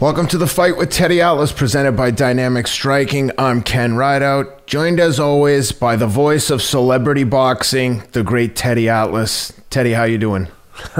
[0.00, 3.32] Welcome to the fight with Teddy Atlas, presented by Dynamic Striking.
[3.36, 8.88] I'm Ken Rideout, joined as always by the voice of celebrity boxing, the great Teddy
[8.88, 9.52] Atlas.
[9.70, 10.46] Teddy, how you doing?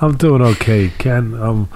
[0.00, 1.34] I'm doing okay, Ken.
[1.34, 1.68] I'm,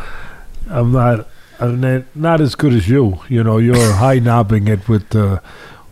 [0.70, 1.26] I'm not,
[1.58, 3.22] I'm not, as good as you.
[3.28, 5.42] You know, you're high knobbing it with the,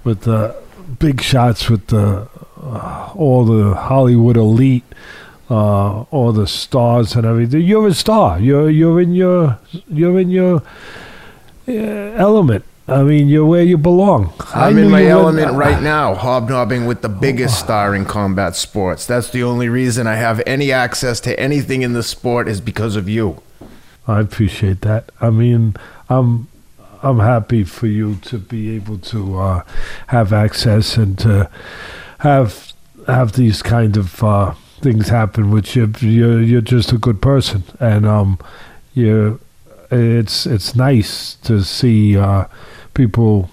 [0.05, 0.55] with the
[1.01, 2.27] big shots with uh,
[3.16, 4.84] all the Hollywood elite
[5.51, 7.62] uh, all the stars and everything.
[7.62, 8.38] You're a star.
[8.38, 10.62] You're you're in your you're in your
[11.69, 12.65] uh, element.
[12.87, 14.33] I mean, you're where you belong.
[14.52, 17.65] I'm in my element right now, hobnobbing with the biggest oh.
[17.65, 19.07] star in combat sports.
[19.07, 22.96] That's the only reason I have any access to anything in the sport is because
[22.96, 23.43] of you.
[24.09, 25.10] I appreciate that.
[25.21, 25.77] I mean,
[26.09, 26.48] I'm
[27.02, 29.65] I'm happy for you to be able to uh,
[30.09, 31.48] have access and to
[32.19, 32.73] have
[33.07, 37.65] have these kind of uh, things happen, which you're you're, you're just a good person,
[37.79, 38.38] and um,
[38.95, 39.41] you
[39.91, 42.46] it's it's nice to see uh,
[42.95, 43.51] people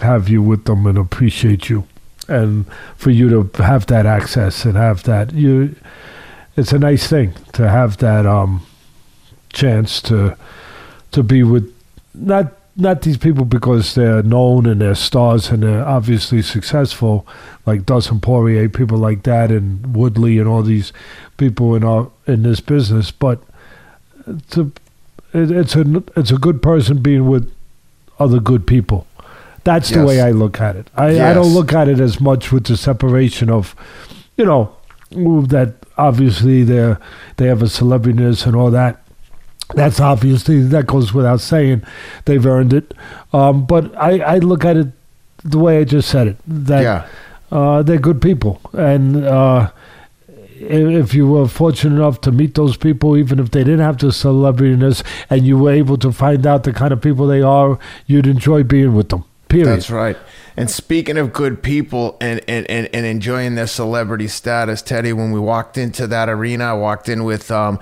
[0.00, 1.86] have you with them and appreciate you,
[2.28, 5.74] and for you to have that access and have that you,
[6.56, 8.66] it's a nice thing to have that um,
[9.52, 10.36] chance to
[11.10, 11.72] to be with
[12.14, 17.26] not not these people because they're known and they're stars and they're obviously successful,
[17.66, 20.92] like Dustin Poirier, people like that, and Woodley and all these
[21.36, 23.10] people in our in this business.
[23.10, 23.42] But
[24.50, 24.72] to,
[25.34, 27.52] it, it's a it's a good person being with
[28.18, 29.06] other good people.
[29.64, 30.00] That's yes.
[30.00, 30.88] the way I look at it.
[30.96, 31.30] I, yes.
[31.30, 33.76] I don't look at it as much with the separation of,
[34.36, 34.74] you know,
[35.12, 36.96] that obviously they
[37.36, 39.01] they have a celebrityness and all that
[39.74, 41.82] that's obviously that goes without saying.
[42.24, 42.94] They've earned it,
[43.32, 44.88] um, but I, I, look at it
[45.44, 46.36] the way I just said it.
[46.46, 47.06] That yeah.
[47.50, 49.70] uh, they're good people, and uh,
[50.62, 54.08] if you were fortunate enough to meet those people, even if they didn't have the
[54.08, 58.26] celebrityness, and you were able to find out the kind of people they are, you'd
[58.26, 59.24] enjoy being with them.
[59.48, 59.68] Period.
[59.68, 60.16] That's right.
[60.56, 65.32] And speaking of good people and, and, and, and enjoying their celebrity status, Teddy, when
[65.32, 67.78] we walked into that arena, I walked in with um,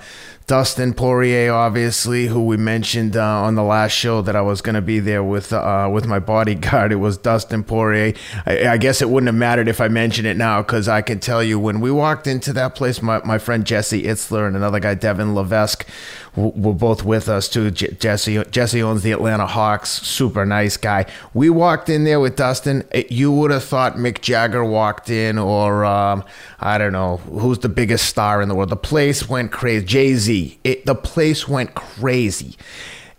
[0.51, 4.75] Dustin Poirier, obviously, who we mentioned uh, on the last show that I was going
[4.75, 6.91] to be there with uh, with my bodyguard.
[6.91, 8.15] It was Dustin Poirier.
[8.45, 11.21] I, I, guess it wouldn't have mattered if I mentioned it now because I can
[11.21, 14.81] tell you when we walked into that place, my, my friend Jesse Itzler and another
[14.81, 15.87] guy, Devin Levesque,
[16.35, 17.71] were both with us too.
[17.71, 21.05] Jesse Jesse owns the Atlanta Hawks, super nice guy.
[21.33, 22.83] We walked in there with Dustin.
[23.09, 26.25] You would have thought Mick Jagger walked in, or um,
[26.59, 28.69] I don't know who's the biggest star in the world.
[28.69, 29.85] The place went crazy.
[29.85, 30.40] Jay Z.
[30.63, 32.55] The place went crazy.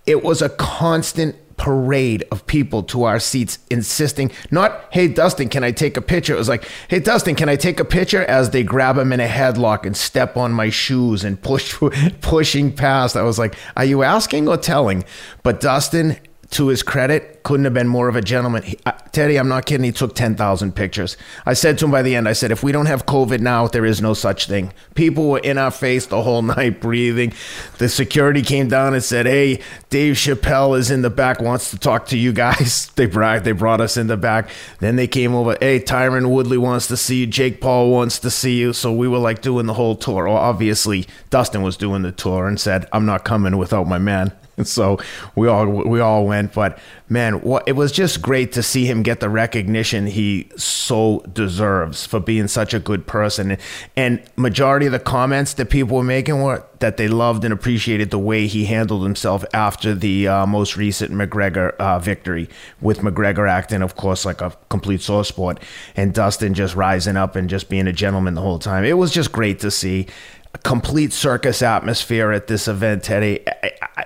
[0.06, 5.62] It was a constant parade of people to our seats insisting not hey dustin can
[5.62, 6.34] i take a picture?
[6.34, 8.24] It was like hey dustin can i take a picture?
[8.24, 11.78] As they grab him in a headlock and step on my shoes and push
[12.20, 13.16] pushing past.
[13.16, 15.04] I was like are you asking or telling?
[15.44, 16.18] But dustin
[16.52, 18.62] to his credit, couldn't have been more of a gentleman.
[18.62, 19.84] He, uh, Teddy, I'm not kidding.
[19.84, 21.16] He took 10,000 pictures.
[21.44, 23.66] I said to him by the end, I said, if we don't have COVID now,
[23.66, 24.72] there is no such thing.
[24.94, 27.32] People were in our face the whole night breathing.
[27.78, 29.60] The security came down and said, hey,
[29.90, 32.90] Dave Chappelle is in the back, wants to talk to you guys.
[33.02, 34.50] They brought, they brought us in the back.
[34.78, 37.26] Then they came over, hey, Tyron Woodley wants to see you.
[37.26, 38.72] Jake Paul wants to see you.
[38.72, 40.26] So we were like doing the whole tour.
[40.26, 44.32] Well, obviously, Dustin was doing the tour and said, I'm not coming without my man.
[44.64, 44.98] so
[45.34, 49.02] we all we all went but man what it was just great to see him
[49.02, 53.56] get the recognition he so deserves for being such a good person.
[53.96, 58.10] And majority of the comments that people were making were that they loved and appreciated
[58.10, 62.48] the way he handled himself after the uh, most recent McGregor uh, victory
[62.80, 65.60] with McGregor acting of course like a complete sore sport
[65.96, 68.84] and Dustin just rising up and just being a gentleman the whole time.
[68.84, 70.06] It was just great to see.
[70.54, 73.40] A complete circus atmosphere at this event, Teddy.
[73.48, 74.04] I, I,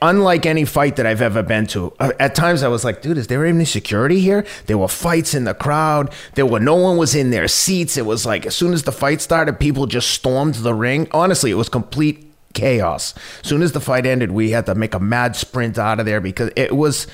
[0.00, 1.92] unlike any fight that I've ever been to.
[1.98, 4.46] Uh, at times I was like, dude, is there any security here?
[4.66, 6.12] There were fights in the crowd.
[6.34, 7.96] There were no one was in their seats.
[7.96, 11.08] It was like as soon as the fight started, people just stormed the ring.
[11.12, 13.14] Honestly, it was complete chaos.
[13.42, 16.06] As soon as the fight ended, we had to make a mad sprint out of
[16.06, 17.06] there because it was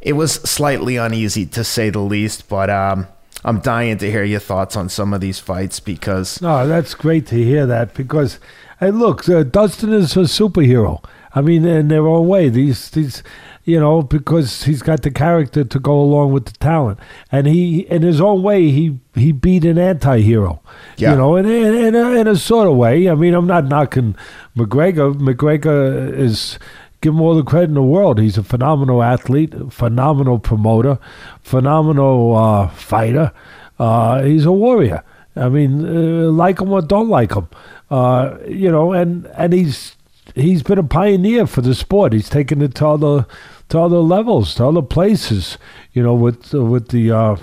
[0.00, 3.06] it was slightly uneasy to say the least, but um
[3.46, 7.26] I'm dying to hear your thoughts on some of these fights because no, that's great
[7.26, 8.38] to hear that because
[8.80, 11.04] hey, look, uh, Dustin is a superhero.
[11.34, 13.22] I mean, in their own way, these these,
[13.64, 16.98] you know, because he's got the character to go along with the talent,
[17.32, 20.60] and he, in his own way, he he beat an anti-hero.
[20.96, 21.12] Yeah.
[21.12, 23.08] You know, in in, in, a, in a sort of way.
[23.08, 24.14] I mean, I'm not knocking
[24.56, 25.12] McGregor.
[25.14, 26.58] McGregor is
[27.00, 28.18] give him all the credit in the world.
[28.18, 30.98] He's a phenomenal athlete, phenomenal promoter,
[31.42, 33.32] phenomenal uh, fighter.
[33.78, 35.02] Uh, he's a warrior.
[35.36, 37.48] I mean, uh, like him or don't like him,
[37.90, 39.96] uh, you know, and and he's
[40.34, 42.12] he's been a pioneer for the sport.
[42.12, 43.26] He's taken it to other
[43.70, 45.58] to other levels, to other places.
[45.92, 47.36] You know, with with the uh,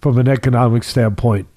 [0.00, 1.48] from an economic standpoint,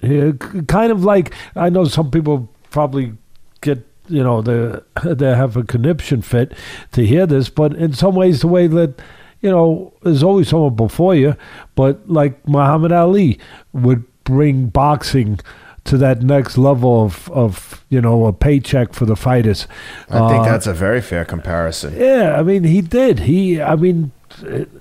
[0.68, 3.12] kind of like I know some people probably
[3.60, 6.52] get you know they they have a conniption fit
[6.92, 9.00] to hear this, but in some ways, the way that
[9.44, 11.36] you know, there's always someone before you,
[11.74, 13.38] but like Muhammad Ali
[13.74, 15.38] would bring boxing
[15.84, 19.66] to that next level of, of you know a paycheck for the fighters.
[20.08, 21.94] I think Uh, that's a very fair comparison.
[21.96, 22.36] yeah.
[22.38, 23.20] I mean, he did.
[23.20, 24.12] He, I mean,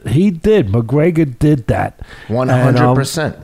[0.08, 0.68] he did.
[0.68, 2.00] McGregor did that.
[2.28, 3.36] Hundred um, percent.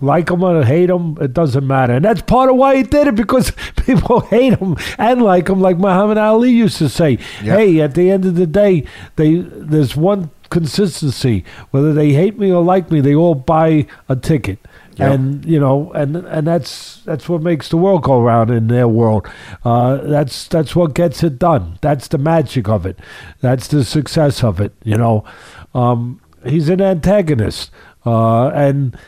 [0.00, 1.94] Like him or hate him, it doesn't matter.
[1.94, 3.50] And that's part of why he did it because
[3.84, 7.18] people hate him and like him, like Muhammad Ali used to say.
[7.42, 7.56] Yeah.
[7.56, 8.84] Hey, at the end of the day,
[9.16, 11.44] they there's one consistency.
[11.72, 14.60] Whether they hate me or like me, they all buy a ticket.
[14.98, 15.12] Yeah.
[15.12, 18.88] And you know, and and that's that's what makes the world go round in their
[18.88, 19.28] world.
[19.64, 21.78] Uh, that's that's what gets it done.
[21.80, 22.98] That's the magic of it.
[23.40, 24.72] That's the success of it.
[24.82, 25.24] You know,
[25.72, 27.70] um, he's an antagonist,
[28.04, 28.98] uh, and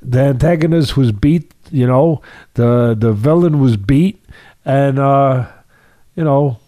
[0.00, 1.52] the antagonist was beat.
[1.72, 2.22] You know,
[2.54, 4.24] the the villain was beat,
[4.64, 5.48] and uh,
[6.14, 6.58] you know,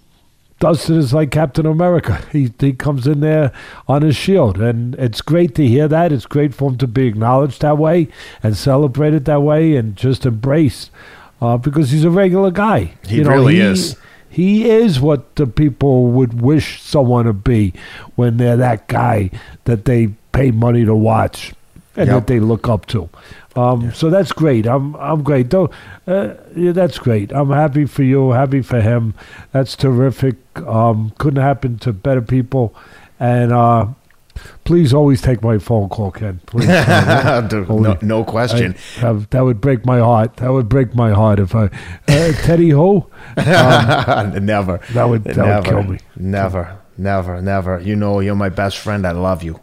[0.65, 2.25] Dustin is like Captain America.
[2.33, 3.53] He he comes in there
[3.87, 6.11] on his shield, and it's great to hear that.
[6.11, 8.09] It's great for him to be acknowledged that way
[8.43, 10.91] and celebrated that way, and just embraced
[11.43, 12.95] uh, because he's a regular guy.
[13.07, 13.97] He really is.
[14.31, 17.75] He is what the people would wish someone to be
[18.15, 19.31] when they're that guy
[19.65, 21.53] that they pay money to watch
[21.95, 22.15] and Yep.
[22.17, 23.11] that they look up to.
[23.57, 24.67] Um, So that's great.
[24.67, 25.51] I'm I'm great.
[25.51, 25.71] Though,
[26.07, 27.33] uh, yeah, that's great.
[27.33, 28.33] I'm happy for you.
[28.33, 29.15] Happy for him.
[29.53, 30.37] That's terrific.
[30.67, 32.75] Um, couldn't happen to better people.
[33.21, 33.87] And uh,
[34.65, 36.41] please always take my phone call, Ken.
[36.47, 36.67] Please.
[37.69, 38.75] no, no question.
[38.97, 40.37] I- have- that would break my heart.
[40.39, 41.67] That would break my heart if I
[42.09, 43.09] uh, Teddy Ho.
[43.37, 44.81] never.
[44.93, 45.99] That would that never, would kill me.
[46.17, 47.81] Never, never, never.
[47.81, 49.07] You know, you're my best friend.
[49.07, 49.61] I love you.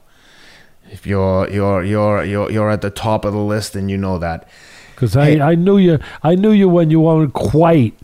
[0.91, 4.17] If you're you're you're you're you're at the top of the list, and you know
[4.19, 4.47] that.
[4.93, 5.41] Because I, Hey.
[5.41, 7.95] I knew you I knew you when you weren't quite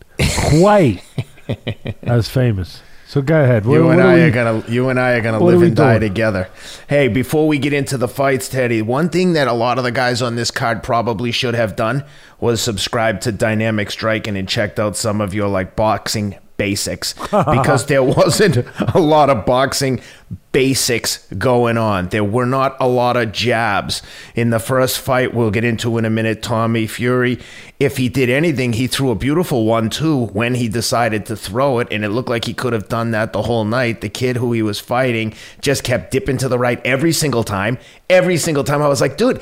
[0.48, 1.02] quite
[2.02, 2.82] as famous.
[3.06, 3.64] So go ahead.
[3.64, 5.66] What- you and I we- are gonna you and I are gonna what are live
[5.68, 6.10] and die doing?
[6.12, 6.48] together.
[6.88, 9.92] Hey, before we get into the fights, Teddy, one thing that a lot of the
[9.92, 12.04] guys on this card probably should have done
[12.40, 17.86] was subscribe to Dynamic Striking and checked out some of your like boxing basics because
[17.86, 18.58] there wasn't
[18.94, 20.00] a lot of boxing
[20.52, 22.08] basics going on.
[22.08, 24.02] There were not a lot of jabs.
[24.34, 27.38] In the first fight, we'll get into in a minute, Tommy Fury,
[27.78, 31.78] if he did anything, he threw a beautiful one too when he decided to throw
[31.78, 34.00] it, and it looked like he could have done that the whole night.
[34.00, 37.78] The kid who he was fighting just kept dipping to the right every single time.
[38.10, 39.40] Every single time I was like, dude,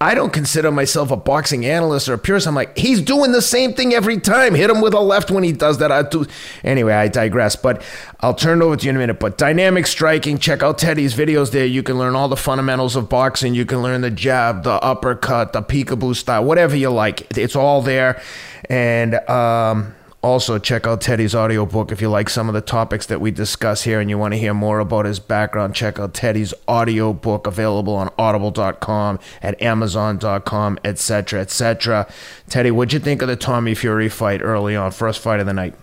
[0.00, 2.46] I don't consider myself a boxing analyst or a purist.
[2.46, 4.54] I'm like, he's doing the same thing every time.
[4.54, 5.90] Hit him with a left when he does that.
[5.90, 6.24] I do.
[6.62, 7.56] Anyway, I digress.
[7.56, 7.82] But
[8.20, 9.18] I'll turn it over to you in a minute.
[9.18, 10.38] But dynamic striking.
[10.38, 11.66] Check out Teddy's videos there.
[11.66, 13.56] You can learn all the fundamentals of boxing.
[13.56, 17.36] You can learn the jab, the uppercut, the peekaboo style, whatever you like.
[17.36, 18.22] It's all there.
[18.70, 23.20] And um, also, check out Teddy's audiobook if you like some of the topics that
[23.20, 25.76] we discuss here and you want to hear more about his background.
[25.76, 32.08] Check out Teddy's audiobook available on audible.com, at amazon.com, etc., etc.
[32.48, 35.54] Teddy, what'd you think of the Tommy Fury fight early on, first fight of the
[35.54, 35.74] night?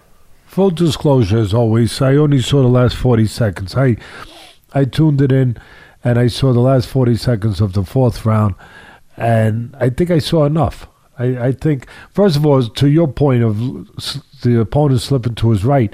[0.47, 3.75] Full disclosure, as always, I only saw the last 40 seconds.
[3.75, 3.95] I,
[4.73, 5.57] I tuned it in
[6.03, 8.55] and I saw the last 40 seconds of the fourth round,
[9.15, 10.87] and I think I saw enough.
[11.17, 13.57] I, I think, first of all, to your point of
[14.41, 15.93] the opponent slipping to his right,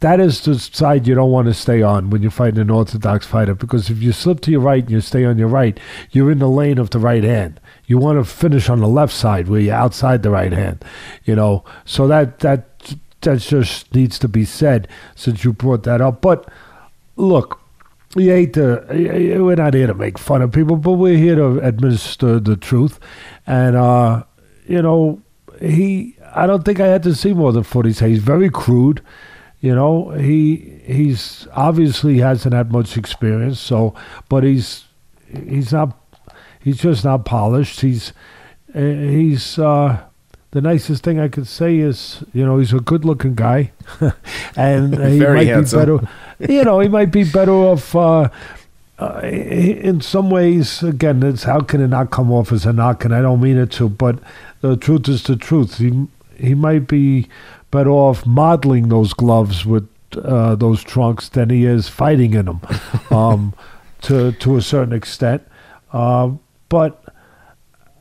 [0.00, 3.26] that is the side you don't want to stay on when you're fighting an orthodox
[3.26, 5.78] fighter because if you slip to your right and you stay on your right,
[6.10, 7.60] you're in the lane of the right hand.
[7.86, 10.84] You want to finish on the left side where you're outside the right hand,
[11.24, 11.64] you know.
[11.84, 16.22] So that that that just needs to be said since you brought that up.
[16.22, 16.50] But
[17.16, 17.60] look,
[18.14, 18.84] we hate to.
[18.88, 22.98] We're not here to make fun of people, but we're here to administer the truth.
[23.46, 24.24] And uh,
[24.66, 25.20] you know,
[25.60, 26.16] he.
[26.34, 27.92] I don't think I had to see more than forty.
[27.92, 29.02] He's very crude.
[29.60, 33.60] You know, he he's obviously hasn't had much experience.
[33.60, 33.94] So,
[34.28, 34.84] but he's
[35.48, 35.96] he's not.
[36.60, 37.80] He's just not polished.
[37.80, 38.12] He's
[38.74, 39.58] uh, he's.
[39.58, 40.00] Uh,
[40.52, 43.70] the nicest thing I could say is, you know, he's a good-looking guy,
[44.56, 45.78] and he Very might handsome.
[45.78, 46.06] be
[46.38, 46.52] better.
[46.52, 47.94] You know, he might be better off.
[47.94, 48.28] Uh,
[48.98, 53.04] uh, in some ways, again, it's how can it not come off as a knock?
[53.04, 54.18] And I don't mean it to, but
[54.60, 55.78] the truth is the truth.
[55.78, 56.06] He
[56.40, 57.28] he might be
[57.70, 62.60] better off modeling those gloves with uh, those trunks than he is fighting in them,
[63.10, 63.54] um,
[64.02, 65.42] to to a certain extent.
[65.92, 67.04] Um, but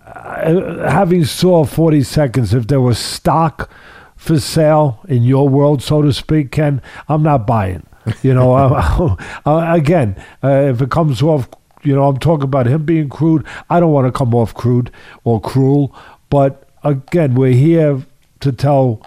[0.05, 3.69] uh, having saw 40 seconds, if there was stock
[4.15, 7.85] for sale in your world, so to speak, Ken, I'm not buying.
[8.21, 9.15] You know, I,
[9.45, 11.47] I, again, uh, if it comes off,
[11.83, 13.45] you know, I'm talking about him being crude.
[13.69, 14.91] I don't want to come off crude
[15.23, 15.95] or cruel,
[16.29, 18.05] but again, we're here
[18.39, 19.01] to tell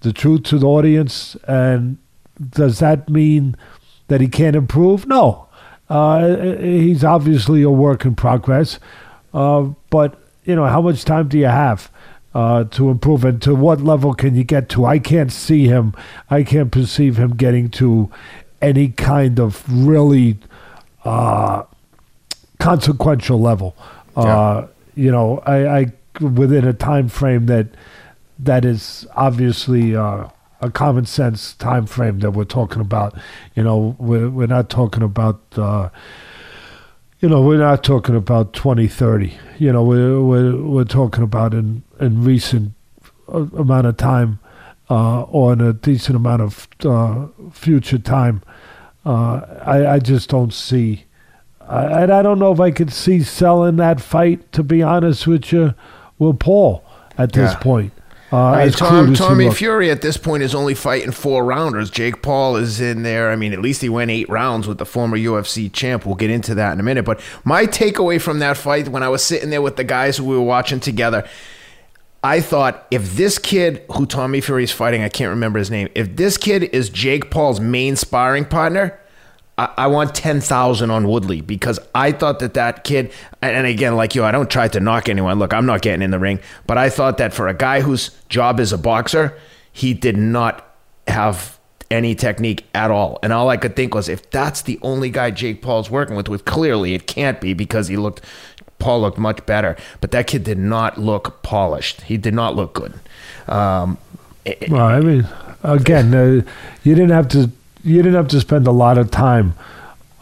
[0.00, 1.36] the truth to the audience.
[1.46, 1.98] And
[2.50, 3.56] does that mean
[4.08, 5.06] that he can't improve?
[5.06, 5.48] No.
[5.88, 8.78] Uh, he's obviously a work in progress.
[9.32, 11.90] Uh, but, you know, how much time do you have?
[12.34, 14.84] Uh, to improve and to what level can you get to?
[14.84, 15.94] I can't see him.
[16.30, 18.10] I can't perceive him getting to
[18.60, 20.36] any kind of really
[21.04, 21.62] uh,
[22.60, 23.74] consequential level.
[24.14, 24.66] Uh, yeah.
[24.94, 27.68] You know, I, I within a time frame that
[28.38, 30.28] that is obviously uh,
[30.60, 33.14] a common sense time frame that we're talking about.
[33.54, 35.40] You know, we're we're not talking about.
[35.56, 35.90] Uh,
[37.20, 39.36] you know, we're not talking about 2030.
[39.58, 42.74] You know, we're we're we're talking about in in recent
[43.32, 44.38] uh, amount of time,
[44.88, 48.42] uh, or in a decent amount of uh, future time.
[49.04, 51.06] Uh, I I just don't see,
[51.60, 54.52] I, and I don't know if I could see selling that fight.
[54.52, 55.74] To be honest with you,
[56.18, 56.84] with Paul
[57.16, 57.58] at this yeah.
[57.58, 57.92] point.
[58.30, 61.90] Uh, Tom, Tommy Fury at this point is only fighting four rounders.
[61.90, 63.30] Jake Paul is in there.
[63.30, 66.04] I mean, at least he went eight rounds with the former UFC champ.
[66.04, 67.04] We'll get into that in a minute.
[67.04, 70.24] But my takeaway from that fight, when I was sitting there with the guys who
[70.24, 71.26] we were watching together,
[72.22, 75.88] I thought if this kid who Tommy Fury is fighting, I can't remember his name,
[75.94, 79.00] if this kid is Jake Paul's main sparring partner,
[79.58, 83.12] I, want 10,000 on Woodley because I thought that that kid,
[83.42, 85.40] and again, like you, I don't try to knock anyone.
[85.40, 88.10] Look, I'm not getting in the ring, but I thought that for a guy whose
[88.28, 89.36] job is a boxer,
[89.72, 90.64] he did not
[91.08, 91.58] have
[91.90, 93.18] any technique at all.
[93.22, 96.28] And all I could think was if that's the only guy Jake Paul's working with,
[96.28, 98.24] with clearly it can't be because he looked
[98.78, 102.02] Paul looked much better, but that kid did not look polished.
[102.02, 102.94] He did not look good.
[103.48, 103.98] Um,
[104.68, 105.26] well, I mean,
[105.64, 106.42] again, uh,
[106.84, 107.50] you didn't have to
[107.88, 109.54] you didn't have to spend a lot of time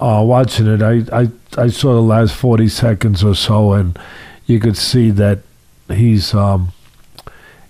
[0.01, 0.83] uh, watching it.
[0.83, 3.99] I, I I saw the last forty seconds or so, and
[4.47, 5.41] you could see that
[5.89, 6.73] he's um,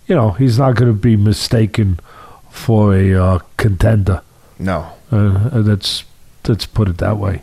[0.06, 1.98] you know he's not going to be mistaken
[2.50, 4.22] for a uh, contender.
[4.58, 6.04] No, uh, that's
[6.48, 7.42] let's put it that way.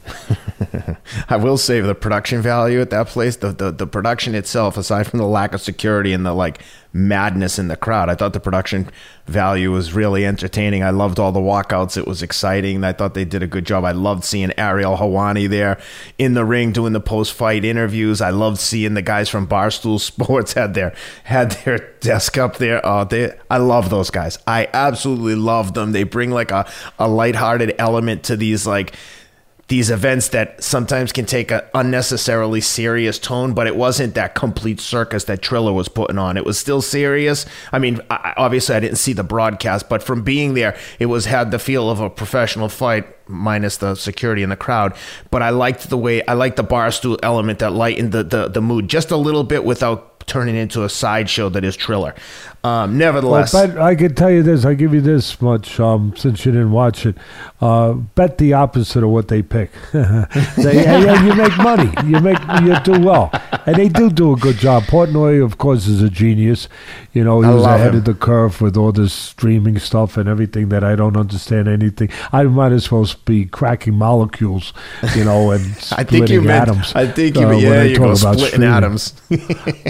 [1.29, 5.07] I will say the production value at that place, the, the the production itself, aside
[5.07, 6.59] from the lack of security and the like
[6.93, 8.89] madness in the crowd, I thought the production
[9.25, 10.83] value was really entertaining.
[10.83, 12.83] I loved all the walkouts; it was exciting.
[12.83, 13.83] I thought they did a good job.
[13.83, 15.79] I loved seeing Ariel Helwani there
[16.17, 18.21] in the ring doing the post fight interviews.
[18.21, 22.81] I loved seeing the guys from Barstool Sports had their had their desk up there.
[22.83, 24.37] Oh, they I love those guys.
[24.45, 25.91] I absolutely love them.
[25.91, 26.69] They bring like a
[26.99, 28.95] a lighthearted element to these like
[29.69, 34.79] these events that sometimes can take an unnecessarily serious tone, but it wasn't that complete
[34.79, 36.35] circus that Triller was putting on.
[36.35, 37.45] It was still serious.
[37.71, 41.25] I mean, I, obviously I didn't see the broadcast, but from being there, it was
[41.25, 44.95] had the feel of a professional fight minus the security in the crowd.
[45.31, 48.61] But I liked the way I liked the barstool element that lightened the, the, the
[48.61, 52.15] mood just a little bit without turning into a sideshow that is Triller.
[52.65, 54.63] Um, nevertheless, well, bet, I can tell you this.
[54.63, 57.17] I give you this much um, since you didn't watch it.
[57.59, 59.71] Uh, bet the opposite of what they pick.
[59.91, 61.91] they, yeah, you make money.
[62.05, 63.31] You make you do well,
[63.65, 64.83] and they do do a good job.
[64.83, 66.69] Portnoy, of course, is a genius.
[67.11, 67.97] You know, he I was ahead him.
[67.97, 72.09] of the curve with all this streaming stuff and everything that I don't understand anything.
[72.31, 74.71] I might as well be cracking molecules,
[75.15, 76.93] you know, and I think you meant, atoms.
[76.95, 78.69] I think you, uh, yeah, you go splitting streaming.
[78.69, 79.21] atoms.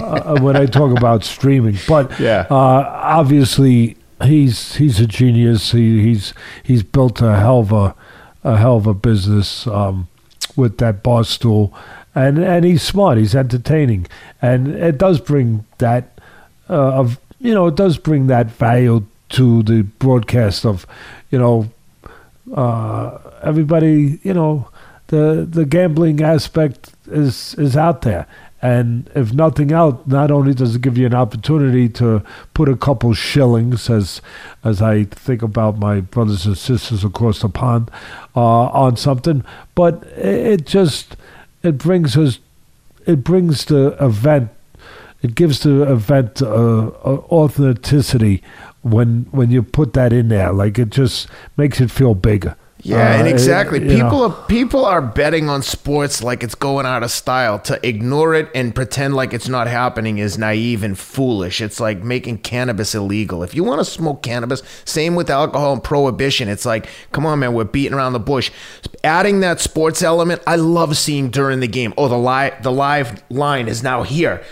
[0.02, 5.72] uh, when I talk about streaming, but yeah, uh, obviously he's he's a genius.
[5.72, 7.94] He, he's he's built a hell of a,
[8.42, 10.08] a hell of a business um,
[10.56, 11.74] with that bar stool,
[12.14, 13.18] and and he's smart.
[13.18, 14.06] He's entertaining,
[14.40, 16.18] and it does bring that
[16.68, 20.86] uh, of you know it does bring that value to the broadcast of
[21.30, 21.70] you know
[22.54, 24.68] uh, everybody you know
[25.08, 28.26] the the gambling aspect is is out there
[28.64, 32.22] and if nothing else not only does it give you an opportunity to
[32.54, 34.22] put a couple shillings as
[34.64, 37.90] as I think about my brothers and sisters across the pond
[38.34, 39.44] uh, on something
[39.74, 41.16] but it just
[41.62, 42.38] it brings us
[43.06, 44.50] it brings the event
[45.22, 46.90] it gives the event uh,
[47.32, 48.42] authenticity
[48.82, 50.52] when when you put that in there.
[50.52, 52.56] Like it just makes it feel bigger.
[52.84, 53.78] Yeah, uh, and exactly.
[53.78, 54.30] It, people know.
[54.30, 57.58] are people are betting on sports like it's going out of style.
[57.60, 61.62] To ignore it and pretend like it's not happening is naive and foolish.
[61.62, 63.42] It's like making cannabis illegal.
[63.42, 66.48] If you want to smoke cannabis, same with alcohol and prohibition.
[66.48, 68.50] It's like, come on, man, we're beating around the bush.
[69.02, 71.94] Adding that sports element, I love seeing during the game.
[71.96, 74.44] Oh, the live the live line is now here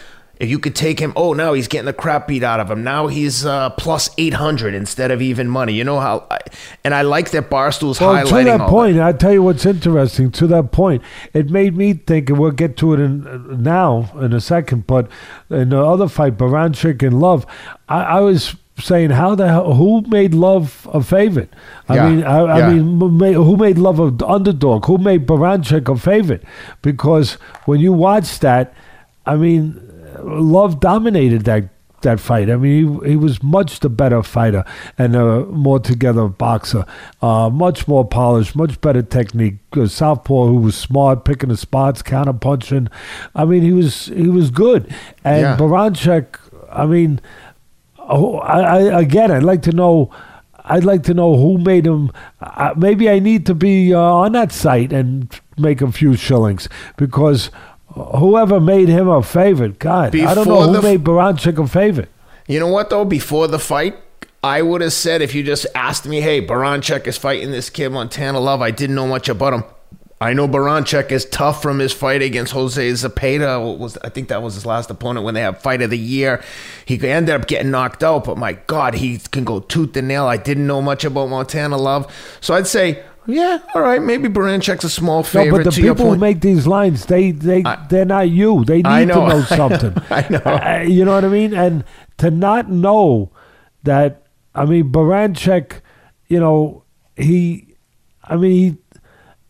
[0.42, 2.82] if you could take him, oh, now he's getting the crap beat out of him.
[2.82, 5.72] Now he's uh, plus 800 instead of even money.
[5.72, 6.40] You know how, I,
[6.82, 10.32] and I like that Barstool's Well, highlighting to that point, I tell you what's interesting.
[10.32, 11.00] To that point,
[11.32, 14.88] it made me think, and we'll get to it in, uh, now in a second.
[14.88, 15.08] But
[15.48, 17.46] in the other fight, Baranchyk and Love,
[17.88, 19.74] I, I was saying, how the hell?
[19.74, 21.50] Who made Love a favorite?
[21.88, 22.72] I Yeah, mean, I, I yeah.
[22.72, 22.98] mean,
[23.34, 24.86] who made Love a underdog?
[24.86, 26.42] Who made Baranchyk a favorite?
[26.82, 27.34] Because
[27.66, 28.74] when you watch that,
[29.24, 29.91] I mean,
[30.22, 31.68] Love dominated that
[32.02, 32.50] that fight.
[32.50, 34.64] I mean, he, he was much the better fighter
[34.98, 36.84] and a more together boxer,
[37.22, 39.58] uh, much more polished, much better technique.
[39.76, 42.88] Uh, Southpaw, who was smart, picking the spots, counter punching.
[43.36, 44.92] I mean, he was he was good.
[45.24, 45.56] And Yeah.
[45.56, 46.38] Baranchyk,
[46.72, 47.20] I mean,
[47.98, 50.10] oh, I, I again, I'd like to know.
[50.64, 52.12] I'd like to know who made him.
[52.40, 56.68] Uh, maybe I need to be uh, on that site and make a few shillings
[56.96, 57.50] because
[57.94, 62.08] whoever made him a favorite, God, I don't know who the- made Baranchyk a favorite.
[62.46, 63.04] You know what though?
[63.04, 63.96] Before the fight,
[64.42, 67.90] I would have said if you just asked me, "Hey, Baranchyk is fighting this kid
[67.90, 69.64] Montana Love," I didn't know much about him.
[70.20, 73.76] I know Baranchyk is tough from his fight against Jose Zepeda.
[73.78, 76.40] Was I think that was his last opponent when they had fight of the year.
[76.84, 80.26] He ended up getting knocked out, but my God, he can go tooth and nail.
[80.26, 82.06] I didn't know much about Montana Love,
[82.40, 86.16] so I'd say, yeah, all right, maybe Baranchyk's a small No, but the people who
[86.18, 88.64] make these lines, they they I- they're not you.
[88.64, 89.28] They need know.
[89.28, 89.94] to know something.
[90.10, 90.38] I know.
[90.38, 91.54] Uh, you know what I mean?
[91.54, 91.84] And
[92.18, 93.30] to not know
[93.84, 95.80] that, I mean, Baranchyk,
[96.28, 96.84] you know,
[97.16, 97.74] he,
[98.24, 98.78] I mean, he.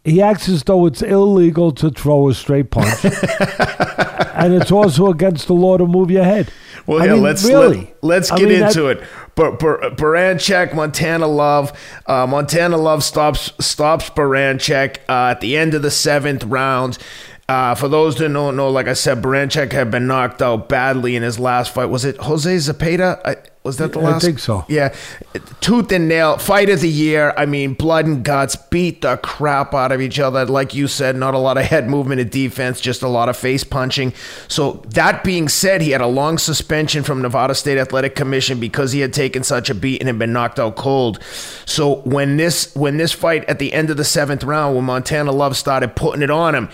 [0.05, 5.47] He acts as though it's illegal to throw a straight punch, and it's also against
[5.47, 6.51] the law to move your head.
[6.87, 7.95] Well, I yeah, mean, let's really.
[8.03, 9.03] let, us I get mean, that- into it.
[9.35, 11.73] But Baranchyk, Montana Love,
[12.07, 16.99] uh, Montana Love stops stops Baranchyk uh, at the end of the seventh round.
[17.49, 21.17] Uh, for those that don't know, like I said, Baranchyk had been knocked out badly
[21.17, 21.87] in his last fight.
[21.87, 23.21] Was it Jose Zepeda?
[23.25, 24.25] I, was that the last?
[24.25, 24.65] I think so.
[24.69, 24.93] Yeah,
[25.61, 27.33] tooth and nail fight of the year.
[27.37, 30.45] I mean, blood and guts beat the crap out of each other.
[30.45, 33.37] Like you said, not a lot of head movement in defense, just a lot of
[33.37, 34.15] face punching.
[34.49, 38.91] So that being said, he had a long suspension from Nevada State Athletic Commission because
[38.91, 41.23] he had taken such a beat and had been knocked out cold.
[41.65, 45.31] So when this when this fight at the end of the seventh round, when Montana
[45.31, 46.69] Love started putting it on him.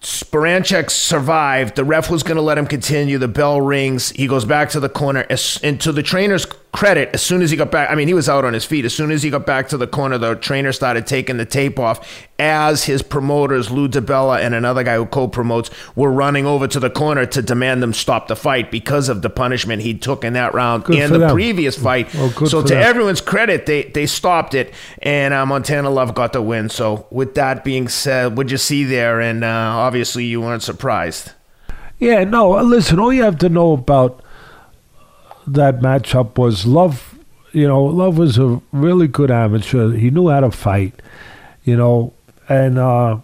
[0.00, 1.74] Baranchyk survived.
[1.76, 3.18] The ref was going to let him continue.
[3.18, 4.10] The bell rings.
[4.10, 5.26] He goes back to the corner.
[5.28, 8.14] As, and to the trainer's credit, as soon as he got back, I mean, he
[8.14, 8.84] was out on his feet.
[8.84, 11.78] As soon as he got back to the corner, the trainer started taking the tape
[11.78, 16.68] off as his promoters, Lou DiBella and another guy who co promotes, were running over
[16.68, 20.24] to the corner to demand them stop the fight because of the punishment he took
[20.24, 21.32] in that round Good and the them.
[21.32, 22.12] previous fight.
[22.14, 22.82] Well, so, to them.
[22.82, 26.68] everyone's credit, they, they stopped it, and uh, Montana Love got the win.
[26.68, 29.20] So, with that being said, what'd you see there?
[29.20, 31.32] And uh, obviously, you weren't surprised.
[31.98, 32.50] Yeah, no.
[32.62, 34.22] Listen, all you have to know about
[35.54, 37.18] that matchup was Love.
[37.52, 39.92] You know, Love was a really good amateur.
[39.92, 40.94] He knew how to fight.
[41.64, 42.12] You know,
[42.48, 43.18] and uh,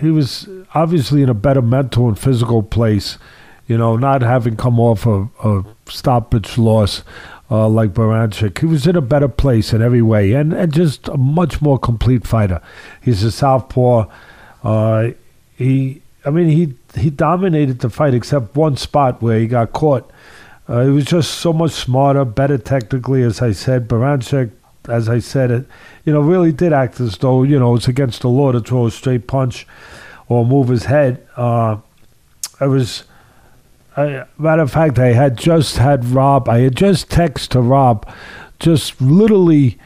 [0.00, 3.18] he was obviously in a better mental and physical place.
[3.66, 7.02] You know, not having come off a, a stoppage loss
[7.50, 8.58] uh, like Baranchyk.
[8.58, 11.78] He was in a better place in every way, and, and just a much more
[11.78, 12.60] complete fighter.
[13.02, 14.06] He's a southpaw.
[14.62, 15.10] Uh,
[15.56, 20.10] he, I mean, he he dominated the fight except one spot where he got caught.
[20.66, 23.86] Uh, he was just so much smarter, better technically, as I said.
[23.86, 24.50] Baranchyk,
[24.88, 25.66] as I said, it,
[26.04, 28.86] you know, really did act as though you know it's against the law to throw
[28.86, 29.66] a straight punch
[30.28, 31.26] or move his head.
[31.36, 31.78] Uh,
[32.60, 33.04] I was.
[33.96, 36.48] I, matter of fact, I had just had Rob.
[36.48, 38.10] I had just texted to Rob,
[38.58, 39.78] just literally.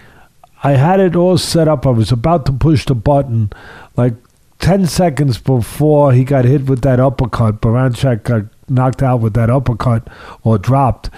[0.62, 1.86] I had it all set up.
[1.86, 3.50] I was about to push the button,
[3.96, 4.14] like
[4.60, 7.60] ten seconds before he got hit with that uppercut.
[7.60, 10.08] Baranchyk got knocked out with that uppercut
[10.42, 11.10] or dropped,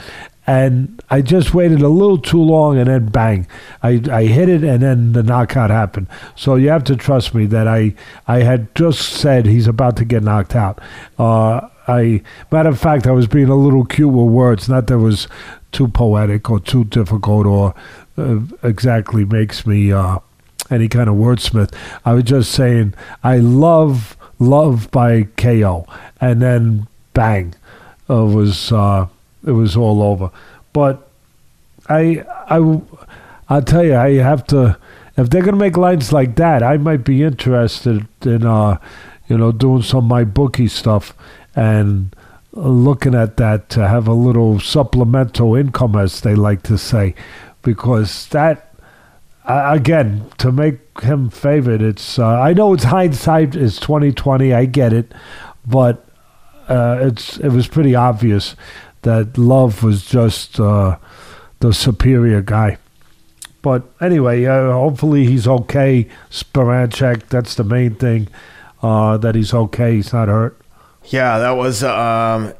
[0.46, 3.46] and I just waited a little too long, and then bang,
[3.82, 6.08] I, I hit it, and then the knockout happened.
[6.34, 7.94] So you have to trust me that I
[8.26, 10.80] I had just said he's about to get knocked out.
[11.18, 14.94] Uh, I matter of fact, I was being a little cute with words, not that
[14.94, 15.28] it was
[15.72, 17.74] too poetic or too difficult or
[18.18, 20.18] uh, exactly makes me uh,
[20.70, 21.72] any kind of wordsmith.
[22.04, 25.86] I was just saying I love love by KO,
[26.20, 26.88] and then
[27.20, 27.54] bang,
[28.08, 29.06] it was uh,
[29.46, 30.30] it was all over.
[30.72, 31.08] But
[31.88, 32.80] I I
[33.50, 34.78] I'll tell you, I have to.
[35.16, 38.78] If they're gonna make lines like that, I might be interested in uh,
[39.28, 41.12] you know doing some of my bookie stuff
[41.54, 42.16] and
[42.52, 47.14] looking at that to have a little supplemental income, as they like to say,
[47.62, 48.74] because that
[49.44, 51.82] again to make him favored.
[51.82, 54.54] It's uh, I know it's hindsight is twenty twenty.
[54.54, 55.12] I get it,
[55.66, 56.06] but
[56.70, 58.54] uh, it's it was pretty obvious
[59.02, 60.96] that Love was just uh,
[61.58, 62.78] the superior guy.
[63.62, 66.08] But anyway, uh, hopefully he's okay.
[66.30, 68.28] Sparanchek, that's the main thing.
[68.82, 69.96] Uh, that he's okay.
[69.96, 70.58] He's not hurt.
[71.04, 72.54] Yeah, that was um,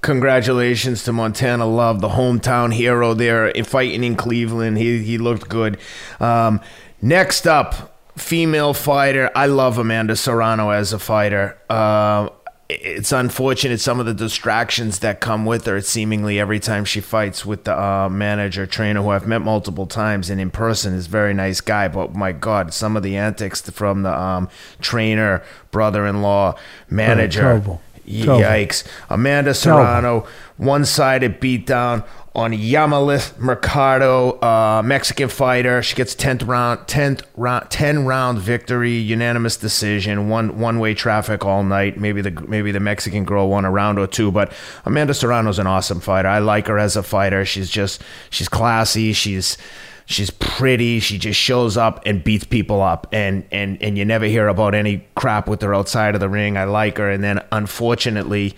[0.00, 4.76] congratulations to Montana Love, the hometown hero there, fighting in Cleveland.
[4.76, 5.78] He he looked good.
[6.20, 6.60] Um,
[7.00, 9.30] next up, female fighter.
[9.34, 11.56] I love Amanda Serrano as a fighter.
[11.70, 12.28] Uh,
[12.68, 17.46] it's unfortunate some of the distractions that come with her seemingly every time she fights
[17.46, 21.10] with the uh, manager trainer who I've met multiple times and in person is a
[21.10, 24.48] very nice guy but my god some of the antics from the um,
[24.80, 26.56] trainer brother-in-law
[26.90, 27.62] manager.
[27.66, 28.84] Oh, yikes.
[29.10, 30.26] Amanda Serrano
[30.56, 32.04] one-sided beatdown
[32.36, 35.82] on Yamileth Mercado, uh, Mexican fighter.
[35.82, 41.46] She gets tenth round, tenth round, ten round victory, unanimous decision, one one way traffic
[41.46, 41.98] all night.
[41.98, 44.52] Maybe the maybe the Mexican girl won a round or two, but
[44.84, 46.28] Amanda Serrano's an awesome fighter.
[46.28, 47.46] I like her as a fighter.
[47.46, 49.14] She's just she's classy.
[49.14, 49.56] She's
[50.04, 51.00] she's pretty.
[51.00, 54.74] She just shows up and beats people up, and and and you never hear about
[54.74, 56.58] any crap with her outside of the ring.
[56.58, 58.54] I like her, and then unfortunately.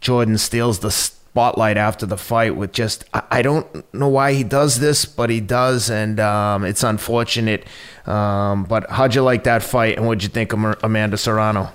[0.00, 0.90] Jordan steals the
[1.32, 5.30] spotlight after the fight with just I, I don't know why he does this, but
[5.30, 7.64] he does, and um, it's unfortunate.
[8.04, 11.72] Um, but how'd you like that fight, and what'd you think of Amanda Serrano?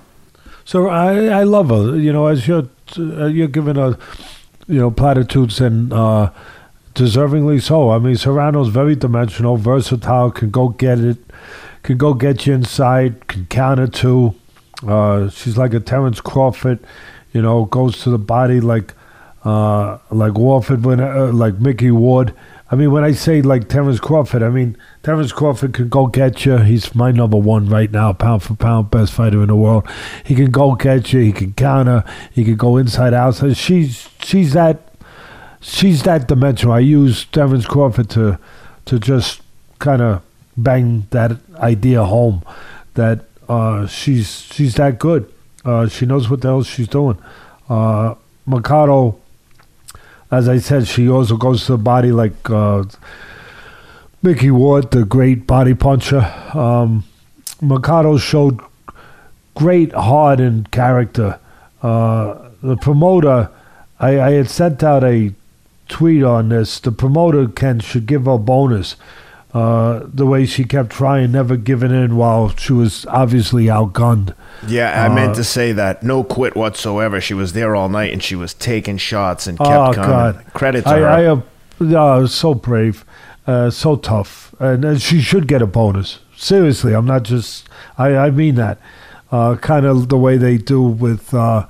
[0.63, 1.97] So I, I love her.
[1.97, 3.97] You know, as you're uh, you're giving her,
[4.67, 6.29] you know, platitudes and uh,
[6.93, 7.89] deservingly so.
[7.89, 11.17] I mean, Serrano's very dimensional, versatile, can go get it,
[11.81, 14.35] can go get you inside, can counter too.
[14.87, 16.77] Uh, she's like a Terrence Crawford,
[17.33, 18.93] you know, goes to the body like
[19.47, 22.33] uh, like Warford, when uh, like Mickey Ward.
[22.69, 26.45] I mean, when I say like Terrence Crawford, I mean Terrence Crawford can go get
[26.45, 26.57] you.
[26.57, 29.87] He's my number one right now, pound for pound, best fighter in the world.
[30.25, 31.21] He can go get you.
[31.21, 32.03] He can counter.
[32.33, 33.55] He can go inside outside.
[33.55, 34.93] She's she's that
[35.61, 36.69] she's that dimension.
[36.69, 38.37] I use Terrence Crawford to
[38.83, 39.39] to just
[39.79, 40.21] kind of
[40.57, 42.43] bang that idea home
[42.95, 45.31] that uh, she's she's that good.
[45.63, 47.17] Uh, she knows what the hell she's doing.
[47.69, 49.19] Uh, Mikado,
[50.29, 52.83] as I said, she also goes to the body like uh,
[54.21, 56.21] Mickey Ward, the great body puncher.
[56.53, 57.03] Um,
[57.61, 58.59] Mikado showed
[59.55, 61.39] great heart and character.
[61.81, 63.49] Uh, the promoter,
[63.99, 65.33] I, I had sent out a
[65.87, 66.79] tweet on this.
[66.79, 68.95] The promoter Ken should give a bonus.
[69.53, 74.33] Uh, the way she kept trying, never giving in while she was obviously outgunned.
[74.67, 76.03] Yeah, I Uh, meant to say that.
[76.03, 77.19] No quit whatsoever.
[77.21, 80.09] She was there all night, and she was taking shots and kept Oh, coming.
[80.09, 80.45] God.
[80.53, 81.07] Credit to I, her.
[81.09, 83.05] I uh, uh, so brave,
[83.47, 86.19] uh, so tough, and, and she should get a bonus.
[86.35, 87.67] Seriously, I'm not just.
[87.97, 88.77] I, I mean that.
[89.31, 91.33] Uh, kind of the way they do with.
[91.33, 91.65] Uh,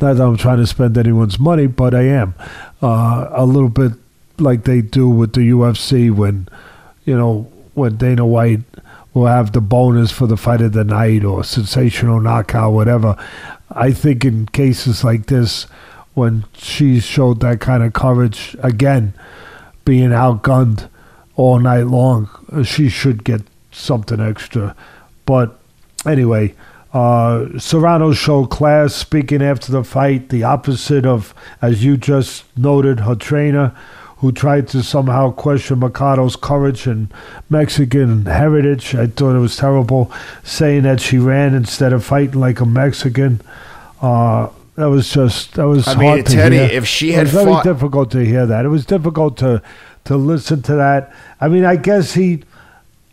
[0.00, 2.34] not that I'm trying to spend anyone's money, but I am.
[2.82, 3.92] Uh, a little bit
[4.38, 6.48] like they do with the UFC when,
[7.04, 8.60] you know, when Dana White
[9.14, 13.16] will have the bonus for the fight of the night or sensational knockout, whatever.
[13.70, 15.64] I think in cases like this,
[16.14, 19.14] when she showed that kind of courage again,
[19.84, 20.88] being outgunned
[21.36, 24.76] all night long, uh, she should get something extra.
[25.24, 25.58] But
[26.04, 26.54] anyway,
[26.92, 28.94] uh, Serrano showed class.
[28.94, 33.74] Speaking after the fight, the opposite of, as you just noted, her trainer,
[34.20, 37.12] who tried to somehow question Mikado's courage and
[37.48, 38.94] Mexican heritage.
[38.94, 40.12] I thought it was terrible,
[40.44, 43.40] saying that she ran instead of fighting like a Mexican.
[44.02, 46.68] Uh, that was just that was I hard mean, to Teddy, hear.
[46.70, 48.64] if she had, it was very difficult to hear that.
[48.66, 49.62] It was difficult to
[50.04, 51.12] to listen to that.
[51.40, 52.44] I mean, I guess he,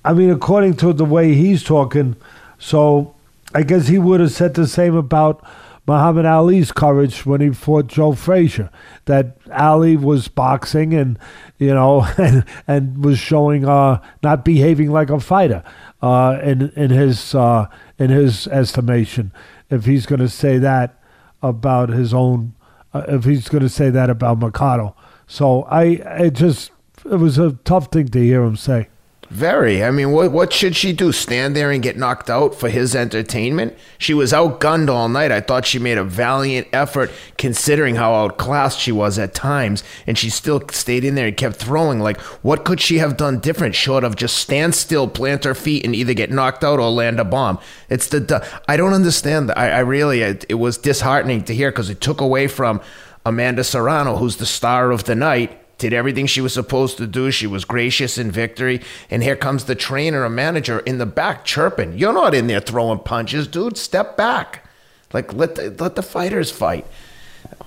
[0.04, 2.17] I mean, according to the way he's talking,
[2.60, 3.15] so
[3.56, 5.41] I guess he would have said the same about
[5.88, 8.69] Muhammad Ali's courage when he fought Joe Frazier.
[9.06, 11.17] That Ali was boxing and
[11.58, 15.63] you know and and was showing uh not behaving like a fighter
[16.02, 19.32] uh in in his uh in his estimation.
[19.69, 21.02] If he's going to say that
[21.41, 22.54] about his own,
[22.93, 24.95] uh, if he's going to say that about Mikado,
[25.26, 25.84] so I
[26.19, 26.71] it just
[27.06, 28.89] it was a tough thing to hear him say.
[29.29, 29.83] Very.
[29.83, 31.11] I mean, what what should she do?
[31.11, 33.75] Stand there and get knocked out for his entertainment?
[33.97, 35.33] She was outgunned all night.
[35.33, 40.17] I thought she made a valiant effort considering how outclassed she was at times, and
[40.17, 41.99] she still stayed in there and kept throwing.
[41.99, 45.83] Like, what could she have done different short of just stand still, plant her feet,
[45.83, 47.59] and either get knocked out or land a bomb?
[47.89, 49.51] It's the I don't understand.
[49.57, 52.79] I, I really it, it was disheartening to hear because it took away from
[53.25, 57.29] Amanda Serrano, who's the star of the night did everything she was supposed to do.
[57.31, 58.81] She was gracious in victory.
[59.09, 61.97] And here comes the trainer or manager in the back chirping.
[61.97, 63.77] You're not in there throwing punches, dude.
[63.77, 64.67] Step back.
[65.13, 66.85] Like let the let the fighters fight.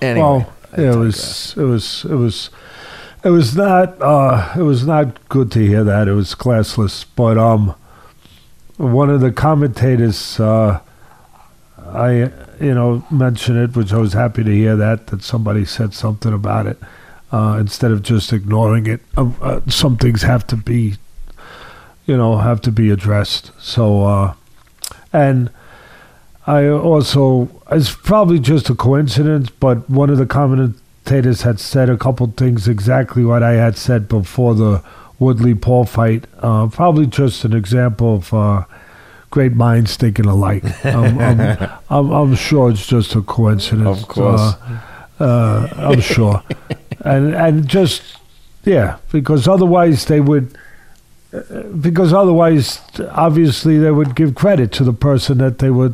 [0.01, 2.49] Anyway, well, it was it was it was
[3.23, 6.07] it was not uh, it was not good to hear that.
[6.07, 7.05] It was classless.
[7.15, 7.73] But um,
[8.77, 10.81] one of the commentators, uh,
[11.79, 15.95] I you know mentioned it, which I was happy to hear that that somebody said
[15.95, 16.77] something about it
[17.31, 19.01] uh, instead of just ignoring it.
[19.17, 20.95] Um, uh, some things have to be,
[22.05, 23.51] you know, have to be addressed.
[23.59, 24.33] So uh,
[25.11, 25.49] and.
[26.47, 31.97] I also, it's probably just a coincidence, but one of the commentators had said a
[31.97, 34.83] couple things exactly what I had said before the
[35.19, 36.25] Woodley Paul fight.
[36.39, 38.65] Uh, probably just an example of uh,
[39.29, 40.63] great minds thinking alike.
[40.85, 44.01] I'm, I'm, I'm, I'm sure it's just a coincidence.
[44.01, 44.41] Of course.
[44.41, 44.81] Uh,
[45.19, 46.41] uh, I'm sure.
[47.03, 48.01] and, and just,
[48.65, 50.55] yeah, because otherwise they would.
[51.33, 51.39] uh,
[51.79, 52.79] Because otherwise,
[53.11, 55.93] obviously, they would give credit to the person that they were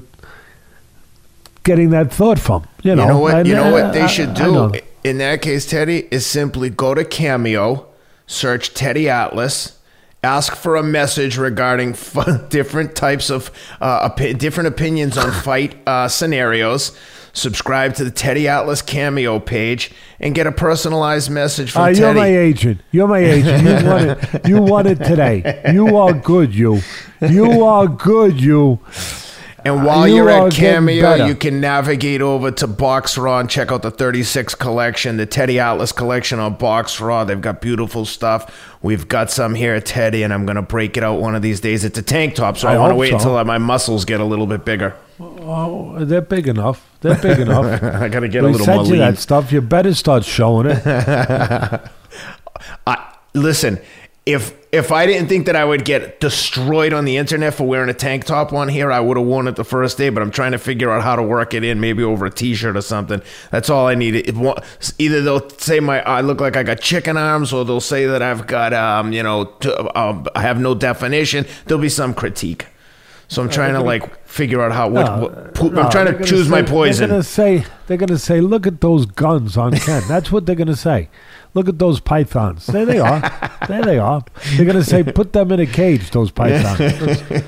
[1.63, 2.65] getting that thought from.
[2.83, 3.35] You know, You know what?
[3.35, 6.69] And, you know uh, what they I- should do in that case, Teddy, is simply
[6.69, 7.85] go to Cameo,
[8.25, 9.77] search Teddy Atlas,
[10.21, 12.17] ask for a message regarding f-
[12.49, 16.91] different types of uh, opi- different opinions on fight uh, scenarios.
[17.37, 22.13] Subscribe to the Teddy Atlas Cameo page and get a personalized message from Uh, you're
[22.13, 22.81] my agent.
[22.91, 23.63] You're my agent.
[23.63, 24.47] You won it.
[24.47, 25.61] You won it today.
[25.71, 26.55] You are good.
[26.55, 26.81] You.
[27.21, 28.41] You are good.
[28.41, 28.79] You.
[29.67, 33.49] And uh, while You you're at Cameo, you can navigate over to Box Raw and
[33.49, 37.25] check out the 36 collection, the Teddy Atlas collection on Box Raw.
[37.25, 38.77] They've got beautiful stuff.
[38.81, 41.41] We've got some here at Teddy, and I'm going to break it out one of
[41.41, 41.83] these days.
[41.83, 43.17] It's a tank top, so I, I want to wait so.
[43.17, 44.95] until my muscles get a little bit bigger.
[45.19, 46.89] Oh, they're big enough.
[47.01, 47.83] They're big enough.
[47.83, 48.99] I got to get a little more lean.
[48.99, 49.51] that stuff.
[49.51, 50.81] You better start showing it.
[52.87, 53.79] I, listen,
[54.25, 57.89] if if I didn't think that I would get destroyed on the internet for wearing
[57.89, 60.09] a tank top on here, I would have worn it the first day.
[60.09, 62.77] But I'm trying to figure out how to work it in, maybe over a t-shirt
[62.77, 63.21] or something.
[63.51, 64.15] That's all I need.
[64.15, 64.61] It, wa-
[64.97, 68.21] either they'll say my I look like I got chicken arms, or they'll say that
[68.21, 71.45] I've got um you know t- um, I have no definition.
[71.65, 72.67] There'll be some critique.
[73.29, 74.87] So I'm trying to like figure out how.
[74.87, 77.09] What, No, what, po- no, I'm trying to choose my poison.
[77.09, 77.65] They're gonna say.
[77.87, 78.39] They're gonna say.
[78.39, 80.01] Look at those guns on Ken.
[80.07, 81.09] That's what they're gonna say.
[81.57, 82.67] Look at those pythons.
[82.67, 83.19] There they are.
[83.67, 84.23] there they are.
[84.55, 86.11] They're gonna say, put them in a cage.
[86.11, 87.23] Those pythons.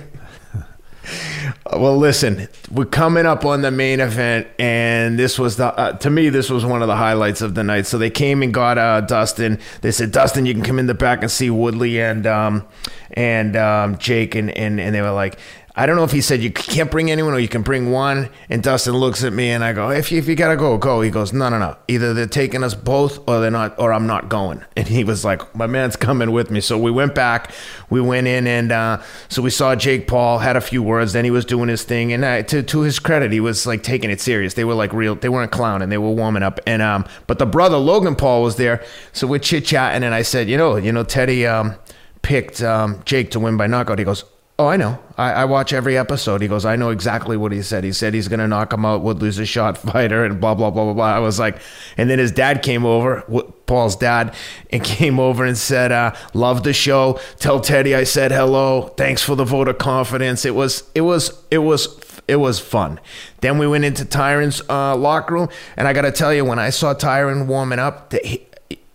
[1.72, 6.10] Well, listen, we're coming up on the main event, and this was the uh, to
[6.10, 7.86] me this was one of the highlights of the night.
[7.86, 9.60] So they came and got uh, Dustin.
[9.82, 12.68] They said, Dustin, you can come in the back and see Woodley and um,
[13.14, 15.38] and um, Jake, and, and and they were like.
[15.80, 18.30] I don't know if he said you can't bring anyone or you can bring one.
[18.50, 21.00] And Dustin looks at me and I go, if you, if you gotta go, go.
[21.00, 21.78] He goes, no, no, no.
[21.88, 24.66] Either they're taking us both or they're not, or I'm not going.
[24.80, 26.62] And he was like, my man's coming with me.
[26.62, 27.52] So we went back,
[27.90, 31.14] we went in and uh, so we saw Jake Paul, had a few words.
[31.14, 32.14] Then he was doing his thing.
[32.14, 34.56] And uh, to, to his credit, he was like taking it serious.
[34.56, 35.90] They were like real, they weren't clowning.
[35.90, 36.60] They were warming up.
[36.66, 38.84] And, um, but the brother Logan Paul was there.
[39.14, 40.04] So we're chit chatting.
[40.04, 41.76] And I said, you know, you know, Teddy um,
[42.22, 44.00] picked um, Jake to win by knockout.
[44.00, 44.26] He goes,
[44.60, 45.00] Oh, I know.
[45.18, 46.42] I, I watch every episode.
[46.42, 47.86] He goes, I know exactly what he said.
[47.86, 50.54] He said he's going to knock him out, would lose a shot fighter, and blah,
[50.54, 51.16] blah, blah, blah, blah.
[51.16, 51.62] I was like,
[51.96, 53.22] and then his dad came over,
[53.68, 54.36] Paul's dad,
[54.70, 57.22] and came over and said, uh, Love the show.
[57.38, 58.94] Tell Teddy I said hello.
[58.98, 60.44] Thanks for the vote of confidence.
[60.44, 63.00] It was, it was, it was, it was fun.
[63.40, 66.60] Then we went into Tyron's uh, locker room, and I got to tell you, when
[66.60, 68.46] I saw Tyron warming up, he,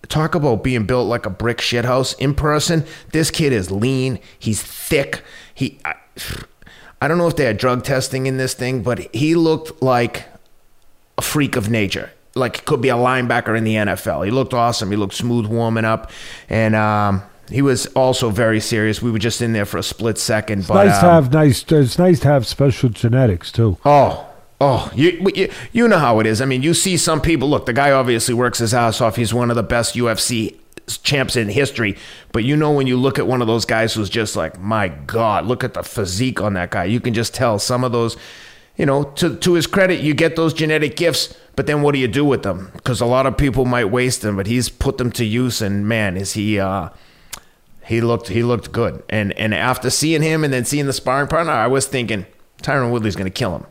[0.08, 2.84] talk about being built like a brick shithouse in person.
[3.12, 4.20] This kid is lean.
[4.38, 5.22] He's thick.
[5.54, 5.94] He, I,
[7.00, 10.24] I don't know if they had drug testing in this thing, but he looked like
[11.18, 12.10] a freak of nature.
[12.34, 14.24] Like could be a linebacker in the NFL.
[14.24, 14.90] He looked awesome.
[14.90, 16.10] He looked smooth warming up,
[16.48, 19.00] and um, he was also very serious.
[19.00, 21.64] We were just in there for a split second, but nice to um, have nice.
[21.70, 23.78] It's nice to have special genetics too.
[23.84, 24.26] Oh,
[24.60, 26.40] oh, you, you you know how it is.
[26.40, 27.48] I mean, you see some people.
[27.48, 29.14] Look, the guy obviously works his ass off.
[29.14, 30.56] He's one of the best UFC
[31.02, 31.96] champs in history.
[32.32, 34.88] But you know when you look at one of those guys who's just like, my
[34.88, 36.84] God, look at the physique on that guy.
[36.84, 38.16] You can just tell some of those.
[38.76, 42.00] You know, to to his credit, you get those genetic gifts, but then what do
[42.00, 42.70] you do with them?
[42.72, 45.62] Because a lot of people might waste them, but he's put them to use.
[45.62, 46.88] And man, is he uh,
[47.84, 49.02] he looked he looked good.
[49.08, 52.26] And and after seeing him and then seeing the sparring partner, I was thinking
[52.62, 53.66] Tyron Woodley's going to kill him.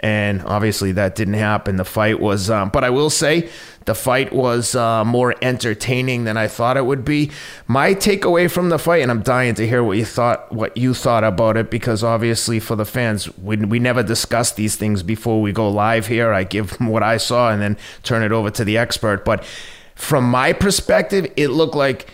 [0.00, 1.76] And obviously that didn't happen.
[1.76, 3.50] The fight was, um, but I will say,
[3.88, 7.30] the fight was uh, more entertaining than I thought it would be.
[7.66, 10.92] My takeaway from the fight, and I'm dying to hear what you thought, what you
[10.92, 15.40] thought about it, because obviously for the fans, we we never discuss these things before
[15.40, 16.34] we go live here.
[16.34, 19.24] I give what I saw and then turn it over to the expert.
[19.24, 19.42] But
[19.94, 22.10] from my perspective, it looked like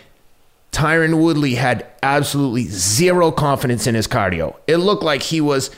[0.71, 4.55] Tyron Woodley had absolutely zero confidence in his cardio.
[4.65, 5.71] It looked like he was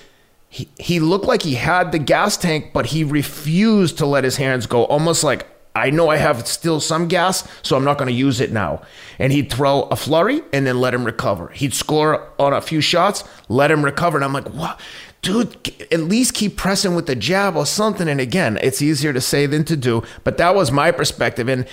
[0.79, 4.65] he, looked like he had the gas tank, but he refused to let his hands
[4.65, 8.13] go, almost like I know I have still some gas, so I'm not going to
[8.13, 8.81] use it now.
[9.19, 11.49] And he'd throw a flurry and then let him recover.
[11.49, 14.17] He'd score on a few shots, let him recover.
[14.17, 14.79] And I'm like, what?
[15.21, 15.55] Dude,
[15.91, 18.07] at least keep pressing with the jab or something.
[18.07, 20.03] And again, it's easier to say than to do.
[20.23, 21.47] But that was my perspective.
[21.47, 21.67] And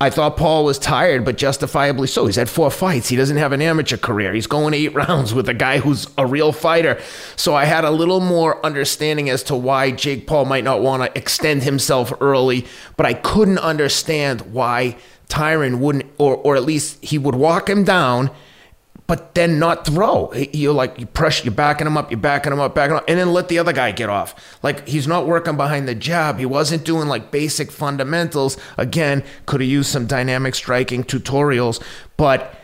[0.00, 2.26] I thought Paul was tired, but justifiably so.
[2.26, 3.08] He's had four fights.
[3.08, 4.32] He doesn't have an amateur career.
[4.32, 7.00] He's going eight rounds with a guy who's a real fighter.
[7.34, 11.02] So I had a little more understanding as to why Jake Paul might not want
[11.02, 14.96] to extend himself early, but I couldn't understand why
[15.28, 18.30] Tyron wouldn't, or, or at least he would walk him down
[19.08, 20.32] but then not throw.
[20.34, 23.04] You're like you press, you're backing him up, you're backing him up, backing him up,
[23.08, 24.58] and then let the other guy get off.
[24.62, 26.38] Like he's not working behind the jab.
[26.38, 28.58] He wasn't doing like basic fundamentals.
[28.76, 31.82] Again, could have used some dynamic striking tutorials.
[32.18, 32.54] But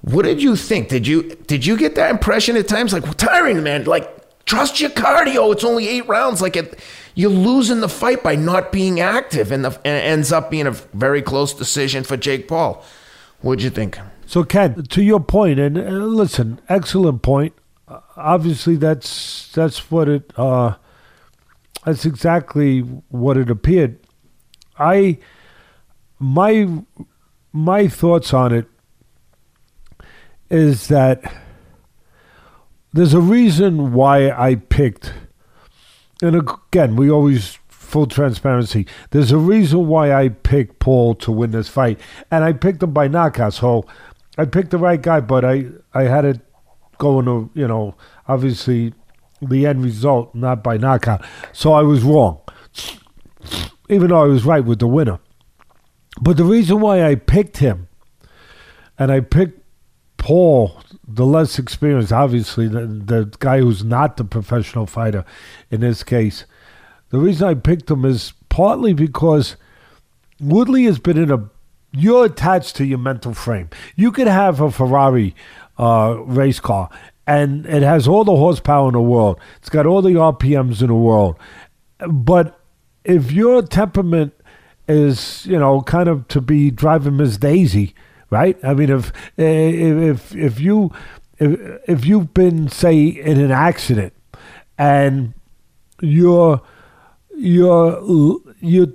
[0.00, 0.88] what did you think?
[0.88, 2.94] Did you did you get that impression at times?
[2.94, 3.84] Like well, tiring, man.
[3.84, 5.52] Like trust your cardio.
[5.52, 6.40] It's only eight rounds.
[6.40, 6.80] Like it,
[7.14, 10.66] you're losing the fight by not being active, and the and it ends up being
[10.66, 12.82] a very close decision for Jake Paul.
[13.42, 13.98] What'd you think?
[14.26, 17.54] So, Ken, to your point, and uh, listen, excellent point.
[17.86, 20.32] Uh, obviously, that's that's what it.
[20.36, 20.74] Uh,
[21.84, 24.00] that's exactly what it appeared.
[24.78, 25.18] I
[26.18, 26.82] my
[27.52, 28.66] my thoughts on it
[30.50, 31.32] is that
[32.92, 35.12] there's a reason why I picked,
[36.20, 38.86] and again, we always full transparency.
[39.10, 42.92] There's a reason why I picked Paul to win this fight, and I picked him
[42.92, 43.54] by knockout.
[43.54, 43.86] So
[44.38, 46.40] I picked the right guy, but I I had it
[46.98, 47.94] going to you know
[48.28, 48.94] obviously
[49.40, 51.24] the end result not by knockout.
[51.52, 52.40] So I was wrong,
[53.88, 55.18] even though I was right with the winner.
[56.20, 57.88] But the reason why I picked him,
[58.98, 59.62] and I picked
[60.16, 65.24] Paul, the less experienced, obviously the the guy who's not the professional fighter,
[65.70, 66.44] in this case,
[67.10, 69.56] the reason I picked him is partly because
[70.40, 71.48] Woodley has been in a
[71.96, 73.70] you're attached to your mental frame.
[73.94, 75.34] You could have a Ferrari
[75.78, 76.90] uh, race car,
[77.26, 79.40] and it has all the horsepower in the world.
[79.58, 81.36] It's got all the RPMs in the world.
[82.08, 82.60] But
[83.04, 84.34] if your temperament
[84.88, 87.94] is, you know, kind of to be driving Miss Daisy,
[88.30, 88.58] right?
[88.62, 90.92] I mean, if if if you
[91.38, 94.12] if if you've been say in an accident
[94.78, 95.34] and
[96.00, 96.60] you're
[97.36, 98.92] you're you're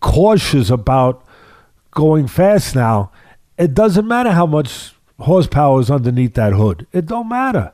[0.00, 1.21] cautious about
[1.92, 3.12] going fast now,
[3.56, 6.86] it doesn't matter how much horsepower is underneath that hood.
[6.92, 7.72] It don't matter.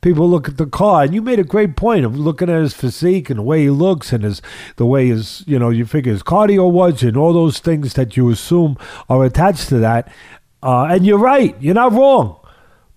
[0.00, 2.74] People look at the car, and you made a great point of looking at his
[2.74, 4.42] physique and the way he looks and his
[4.74, 8.16] the way his you know you figure his cardio was and all those things that
[8.16, 8.76] you assume
[9.08, 10.12] are attached to that.
[10.60, 12.40] Uh, and you're right, you're not wrong,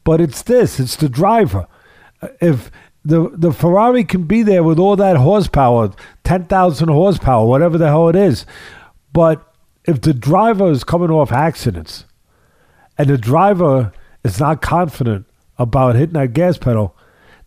[0.04, 1.68] but it's this: it's the driver.
[2.42, 2.72] If
[3.04, 5.92] the the Ferrari can be there with all that horsepower,
[6.24, 8.48] ten thousand horsepower, whatever the hell it is,
[9.14, 9.55] but
[9.88, 12.06] if the driver is coming off accidents
[12.98, 13.94] and the driver
[14.24, 15.26] is not confident
[15.58, 16.96] about hitting that gas pedal,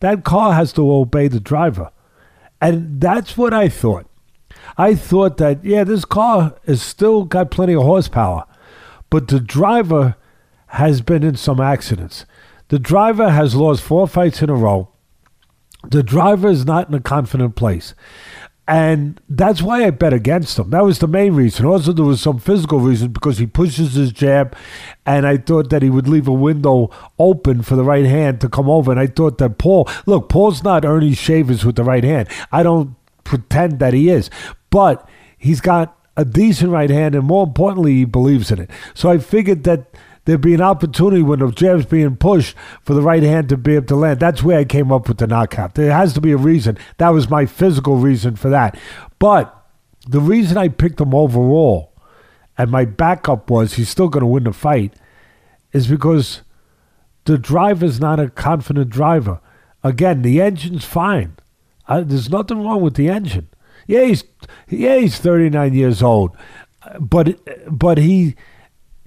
[0.00, 1.90] that car has to obey the driver.
[2.60, 4.06] And that's what I thought.
[4.76, 8.44] I thought that, yeah, this car has still got plenty of horsepower,
[9.10, 10.16] but the driver
[10.68, 12.24] has been in some accidents.
[12.68, 14.90] The driver has lost four fights in a row.
[15.88, 17.94] The driver is not in a confident place.
[18.68, 20.68] And that's why I bet against him.
[20.70, 21.64] That was the main reason.
[21.64, 24.54] Also, there was some physical reason because he pushes his jab,
[25.06, 28.48] and I thought that he would leave a window open for the right hand to
[28.50, 28.90] come over.
[28.90, 32.28] And I thought that Paul, look, Paul's not Ernie Shavers with the right hand.
[32.52, 34.28] I don't pretend that he is,
[34.68, 38.70] but he's got a decent right hand, and more importantly, he believes in it.
[38.92, 39.86] So I figured that
[40.28, 43.76] there'd be an opportunity when the jab's being pushed for the right hand to be
[43.76, 44.20] able to land.
[44.20, 45.74] That's where I came up with the knockout.
[45.74, 46.76] There has to be a reason.
[46.98, 48.78] That was my physical reason for that.
[49.18, 49.54] But
[50.06, 51.94] the reason I picked him overall,
[52.58, 54.92] and my backup was he's still going to win the fight,
[55.72, 56.42] is because
[57.24, 59.40] the driver's not a confident driver.
[59.82, 61.36] Again, the engine's fine.
[61.86, 63.48] Uh, there's nothing wrong with the engine.
[63.86, 64.24] Yeah, he's
[64.68, 66.36] yeah he's 39 years old,
[67.00, 68.36] but but he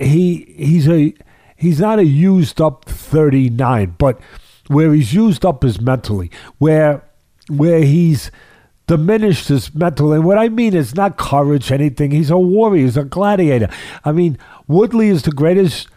[0.02, 1.14] he he's a
[1.56, 4.20] he's not a used up 39, but
[4.68, 7.04] where he's used up is mentally, where
[7.50, 8.32] where he's
[8.88, 10.12] diminished his mental.
[10.12, 12.12] And what I mean is not courage, anything.
[12.12, 12.84] He's a warrior.
[12.84, 13.70] He's a gladiator.
[14.04, 14.38] I mean,
[14.68, 15.88] Woodley is the greatest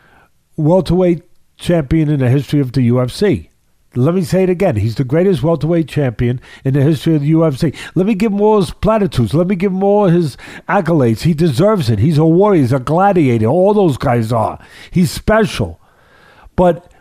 [0.57, 1.23] welterweight
[1.57, 3.49] champion in the history of the UFC.
[3.97, 4.77] Let me say it again.
[4.77, 7.75] He's the greatest welterweight champion in the history of the UFC.
[7.95, 9.35] Let me give him his platitudes.
[9.35, 9.81] Let me give him
[10.13, 10.37] his
[10.69, 11.23] accolades.
[11.23, 11.99] He deserves it.
[11.99, 12.61] He's a warrior.
[12.61, 13.47] He's a gladiator.
[13.47, 14.59] All those guys are.
[14.91, 15.81] He's special.
[16.57, 16.93] But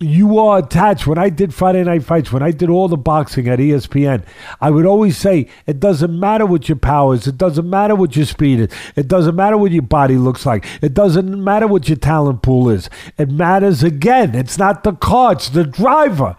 [0.00, 1.06] you are attached.
[1.06, 4.24] When I did Friday Night Fights, when I did all the boxing at ESPN,
[4.60, 8.14] I would always say it doesn't matter what your power is, it doesn't matter what
[8.14, 11.88] your speed is, it doesn't matter what your body looks like, it doesn't matter what
[11.88, 12.88] your talent pool is.
[13.16, 14.34] It matters again.
[14.34, 16.36] It's not the car, it's the driver.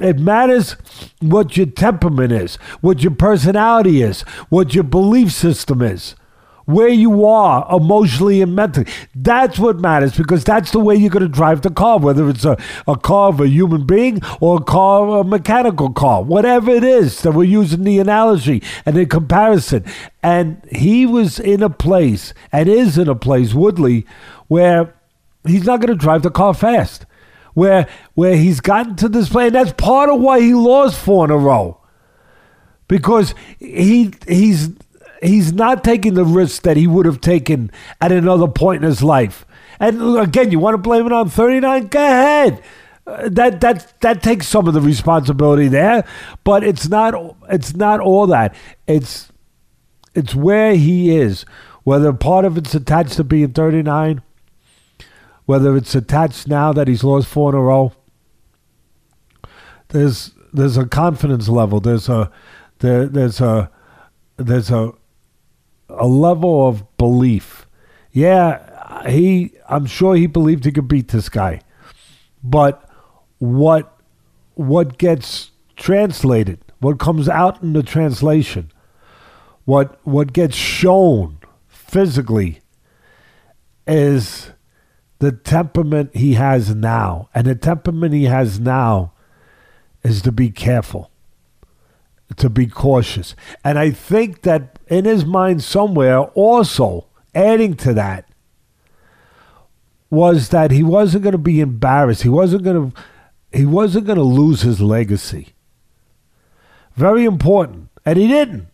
[0.00, 0.72] It matters
[1.20, 6.14] what your temperament is, what your personality is, what your belief system is
[6.64, 8.86] where you are emotionally and mentally.
[9.14, 12.44] That's what matters because that's the way you're going to drive the car, whether it's
[12.44, 12.56] a,
[12.86, 17.22] a car of a human being or a car, a mechanical car, whatever it is
[17.22, 19.84] that we're using the analogy and the comparison.
[20.22, 24.06] And he was in a place and is in a place, Woodley,
[24.48, 24.94] where
[25.46, 27.06] he's not going to drive the car fast.
[27.52, 31.24] Where where he's gotten to this place, and that's part of why he lost four
[31.24, 31.78] in a row
[32.88, 34.70] because he he's
[35.24, 37.70] he's not taking the risk that he would have taken
[38.00, 39.46] at another point in his life.
[39.80, 41.88] And again, you want to blame it on 39?
[41.88, 42.62] Go ahead.
[43.06, 46.06] Uh, that that that takes some of the responsibility there,
[46.42, 48.54] but it's not it's not all that.
[48.86, 49.30] It's
[50.14, 51.44] it's where he is.
[51.82, 54.22] Whether part of it's attached to being 39,
[55.44, 57.92] whether it's attached now that he's lost four in a row.
[59.88, 61.80] There's there's a confidence level.
[61.80, 62.30] There's a
[62.78, 63.70] there, there's a
[64.38, 64.94] there's a
[65.98, 67.66] a level of belief.
[68.12, 71.60] Yeah, he I'm sure he believed he could beat this guy.
[72.42, 72.88] But
[73.38, 73.98] what
[74.54, 78.70] what gets translated, what comes out in the translation,
[79.64, 81.38] what what gets shown
[81.68, 82.60] physically
[83.86, 84.52] is
[85.18, 87.28] the temperament he has now.
[87.34, 89.12] And the temperament he has now
[90.02, 91.10] is to be careful,
[92.36, 93.34] to be cautious.
[93.64, 98.28] And I think that in his mind somewhere also adding to that
[100.10, 102.22] was that he wasn't going to be embarrassed.
[102.22, 103.02] He wasn't going to
[103.52, 105.54] he wasn't going to lose his legacy.
[106.96, 107.88] Very important.
[108.04, 108.66] And he didn't.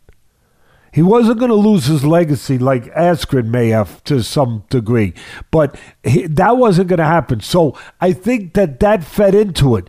[0.92, 5.14] He wasn't going to lose his legacy like Askren may have to some degree,
[5.52, 7.40] but he, that wasn't going to happen.
[7.40, 9.88] So I think that that fed into it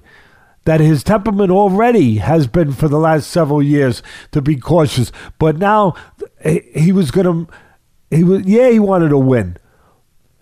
[0.66, 5.12] that his temperament already has been for the last several years to be cautious.
[5.40, 5.96] But now
[6.44, 7.54] he was going to,
[8.10, 9.58] he was, yeah, he wanted to win,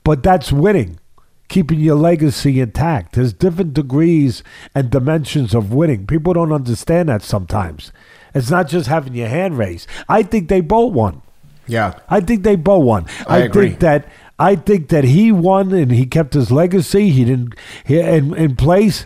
[0.03, 0.99] but that's winning,
[1.47, 3.15] keeping your legacy intact.
[3.15, 4.43] There's different degrees
[4.73, 6.07] and dimensions of winning.
[6.07, 7.91] People don't understand that sometimes.
[8.33, 9.87] It's not just having your hand raised.
[10.07, 11.21] I think they both won.
[11.67, 13.05] Yeah, I think they both won.
[13.27, 17.09] I, I think that I think that he won and he kept his legacy.
[17.09, 19.05] He didn't he, in in place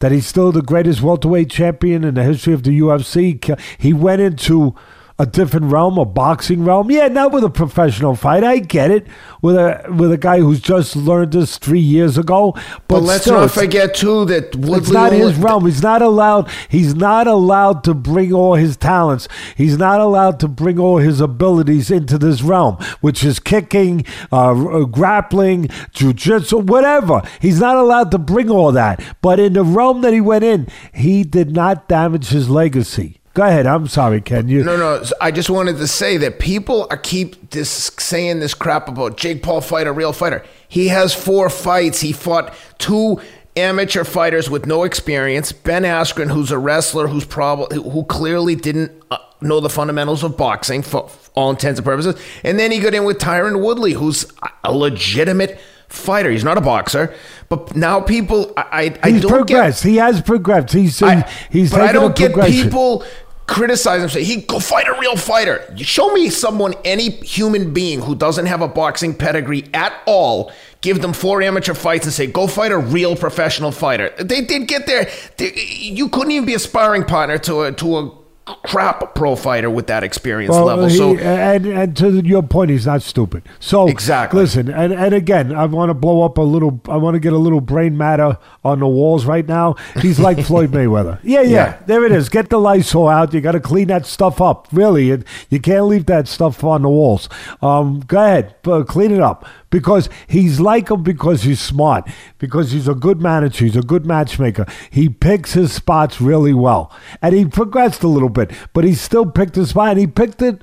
[0.00, 3.58] that he's still the greatest welterweight champion in the history of the UFC.
[3.78, 4.74] He went into
[5.16, 6.90] a different realm, a boxing realm.
[6.90, 8.42] Yeah, not with a professional fight.
[8.42, 9.06] I get it.
[9.42, 12.52] With a with a guy who's just learned this three years ago.
[12.52, 15.66] But, but let's still, not forget too that Woodley it's not his realm.
[15.66, 16.50] He's not allowed.
[16.68, 19.28] He's not allowed to bring all his talents.
[19.56, 24.50] He's not allowed to bring all his abilities into this realm, which is kicking, uh,
[24.50, 27.22] uh grappling, jujitsu, whatever.
[27.40, 29.00] He's not allowed to bring all that.
[29.22, 33.20] But in the realm that he went in, he did not damage his legacy.
[33.34, 33.66] Go ahead.
[33.66, 34.48] I'm sorry, Ken.
[34.48, 35.04] You no, no.
[35.20, 37.68] I just wanted to say that people are keep this
[37.98, 40.44] saying this crap about Jake Paul fight a real fighter.
[40.68, 42.00] He has four fights.
[42.00, 43.20] He fought two
[43.56, 45.50] amateur fighters with no experience.
[45.50, 50.36] Ben Askren, who's a wrestler, who's probably who clearly didn't uh, know the fundamentals of
[50.36, 52.14] boxing for all intents and purposes.
[52.44, 54.26] And then he got in with Tyron Woodley, who's
[54.62, 56.30] a legitimate fighter.
[56.30, 57.14] He's not a boxer,
[57.48, 59.82] but now people, I, I, he's don't progressed.
[59.82, 59.90] get.
[59.90, 60.72] He has progressed.
[60.72, 61.70] He's I, he's.
[61.70, 63.04] But I don't get people
[63.46, 65.72] criticize him, say he go fight a real fighter.
[65.76, 70.52] You Show me someone, any human being who doesn't have a boxing pedigree at all,
[70.80, 74.10] give them four amateur fights and say go fight a real professional fighter.
[74.18, 75.10] They did get there.
[75.36, 79.70] They, you couldn't even be a sparring partner to a to a crap pro fighter
[79.70, 80.86] with that experience well, level.
[80.86, 83.42] He, so and and to your point, he's not stupid.
[83.58, 84.40] So exactly.
[84.40, 86.80] Listen, and, and again, I want to blow up a little.
[86.88, 89.76] I want to get a little brain matter on the walls right now.
[90.00, 91.20] He's like Floyd Mayweather.
[91.22, 92.28] Yeah, yeah, yeah, There it is.
[92.28, 93.32] Get the Lysol out.
[93.32, 94.68] You got to clean that stuff up.
[94.72, 95.06] Really,
[95.50, 97.28] you can't leave that stuff on the walls.
[97.62, 102.08] Um, go ahead, clean it up because he's like him because he's smart,
[102.38, 104.64] because he's a good manager, he's a good matchmaker.
[104.88, 106.92] He picks his spots really well.
[107.20, 109.88] And he progressed a little bit, but he still picked his spot.
[109.88, 110.62] And he picked it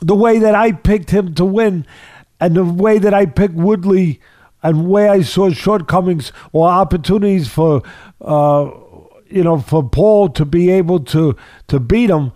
[0.00, 1.88] the way that I picked him to win
[2.38, 4.20] and the way that I picked Woodley
[4.62, 7.82] and where I saw shortcomings or opportunities for
[8.20, 8.70] uh,
[9.28, 11.34] you know for Paul to be able to
[11.66, 12.30] to beat him.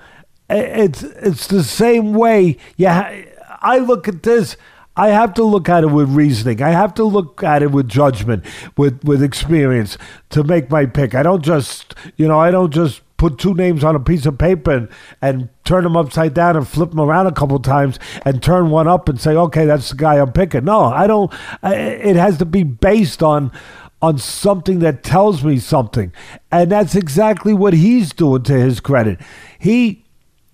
[0.48, 2.56] It's it's the same way.
[2.76, 3.14] Yeah,
[3.60, 4.56] I look at this.
[5.00, 6.60] I have to look at it with reasoning.
[6.60, 8.44] I have to look at it with judgment,
[8.76, 9.96] with with experience
[10.28, 11.14] to make my pick.
[11.14, 14.36] I don't just, you know, I don't just put two names on a piece of
[14.36, 14.88] paper and,
[15.22, 18.88] and turn them upside down and flip them around a couple times and turn one
[18.88, 20.64] up and say, okay, that's the guy I'm picking.
[20.64, 21.32] No, I don't.
[21.62, 23.52] I, it has to be based on
[24.02, 26.12] on something that tells me something,
[26.52, 28.42] and that's exactly what he's doing.
[28.42, 29.18] To his credit,
[29.58, 30.04] he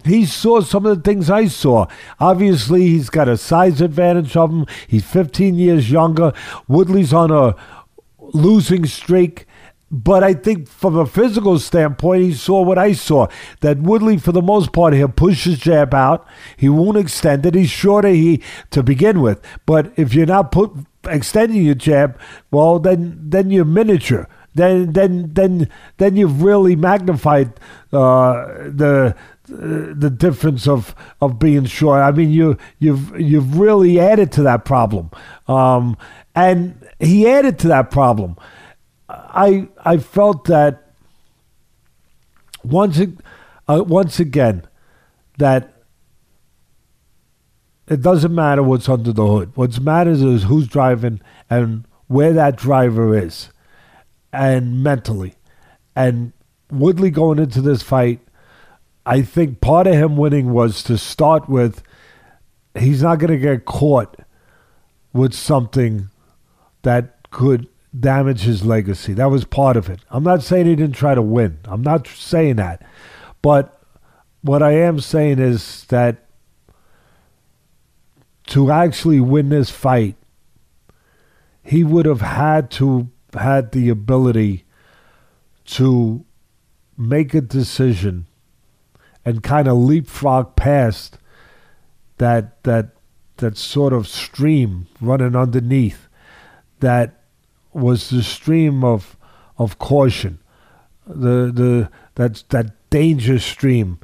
[0.07, 1.87] he saw some of the things I saw.
[2.21, 4.67] Obviously, he's got a size advantage of him.
[4.87, 6.33] He's 15 years younger.
[6.69, 7.57] Woodley's on a
[8.19, 9.47] losing streak.
[9.89, 13.29] But I think from a physical standpoint, he saw what I saw.
[13.61, 16.27] That Woodley, for the most part, he'll push his jab out.
[16.57, 17.55] He won't extend it.
[17.55, 19.41] He's shorter he to begin with.
[19.65, 20.73] But if you're not put
[21.05, 22.19] extending your jab,
[22.51, 27.53] well, then then you're miniature then then then then you've really magnified
[27.93, 29.15] uh, the
[29.49, 32.03] the difference of of being short.
[32.03, 35.11] I mean, you you've you've really added to that problem,
[35.49, 35.97] um,
[36.35, 38.37] and he added to that problem.
[39.09, 40.93] I I felt that
[42.65, 43.01] once
[43.69, 44.67] uh, once again
[45.39, 45.73] that
[47.89, 49.53] it doesn't matter what's under the hood.
[49.55, 53.51] What matters is who's driving and where that driver is,
[54.33, 55.35] and mentally,
[55.95, 56.33] and
[56.71, 58.21] Woodley going into this fight
[59.07, 61.83] I think part of him winning was to start with
[62.75, 64.17] he's not going to get caught
[65.13, 66.11] with something
[66.83, 69.13] that could damage his legacy.
[69.15, 70.01] That was part of it.
[70.11, 71.59] I'm not saying he didn't try to win.
[71.65, 72.85] I'm not saying that.
[73.43, 73.81] But
[74.43, 76.27] what I am saying is that
[78.49, 80.17] to actually win this fight,
[81.63, 84.65] he would have had to had the ability
[85.65, 86.25] to
[86.97, 88.26] make a decision
[89.27, 91.19] and kind of leapfrog past
[92.17, 92.97] that that
[93.37, 96.09] that sort of stream running underneath
[96.81, 97.23] that
[97.73, 99.17] was the stream of
[99.59, 100.39] of caution.
[101.07, 103.99] The the that that danger stream.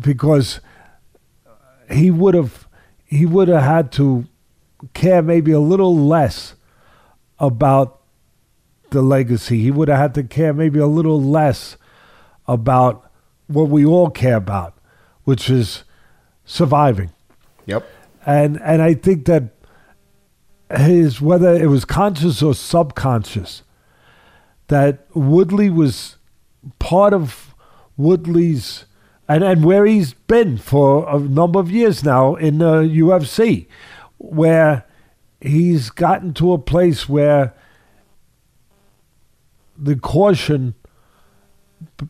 [0.00, 0.60] Because
[1.90, 2.68] he would have
[3.04, 4.26] he would have had to
[4.94, 6.54] care maybe a little less
[7.38, 8.00] about
[8.90, 9.60] the legacy.
[9.60, 11.76] He would have had to care maybe a little less
[12.46, 13.09] about
[13.50, 14.74] what we all care about,
[15.24, 15.84] which is
[16.44, 17.10] surviving.
[17.66, 17.88] Yep.
[18.24, 19.54] And and I think that
[20.76, 23.62] his whether it was conscious or subconscious,
[24.68, 26.16] that Woodley was
[26.78, 27.54] part of
[27.96, 28.84] Woodley's
[29.28, 33.66] and, and where he's been for a number of years now in the UFC,
[34.18, 34.84] where
[35.40, 37.54] he's gotten to a place where
[39.78, 40.74] the caution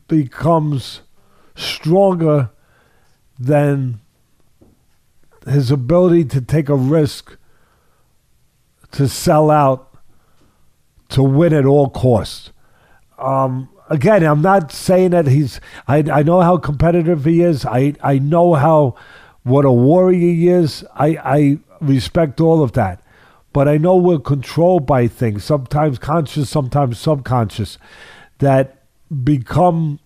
[0.09, 1.03] becomes
[1.55, 2.51] stronger
[3.38, 4.01] than
[5.46, 7.36] his ability to take a risk
[8.92, 9.90] to sell out
[11.09, 12.53] to win at all costs.
[13.18, 15.61] Um, again, I'm not saying that he's.
[15.86, 17.64] I, I know how competitive he is.
[17.64, 18.96] I, I know how
[19.42, 20.84] what a warrior he is.
[20.94, 23.03] I, I respect all of that.
[23.53, 27.78] But I know we're controlled by things, sometimes conscious, sometimes subconscious,
[28.38, 28.84] that
[29.24, 29.98] become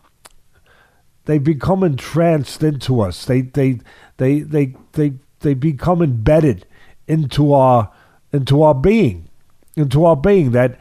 [1.27, 3.25] they become entranced into us.
[3.25, 3.81] They they
[4.17, 6.67] they they they they become embedded
[7.07, 7.91] into our
[8.33, 9.29] into our being,
[9.77, 10.53] into our being.
[10.53, 10.79] That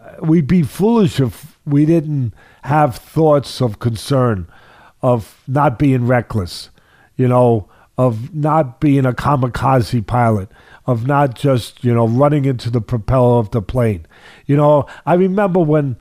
[0.00, 4.46] uh, we'd be foolish if we didn't have thoughts of concern,
[5.02, 6.70] of not being reckless,
[7.16, 7.68] you know,
[7.98, 10.48] of not being a kamikaze pilot,
[10.86, 14.06] of not just you know running into the propeller of the plane.
[14.46, 15.96] You know, I remember when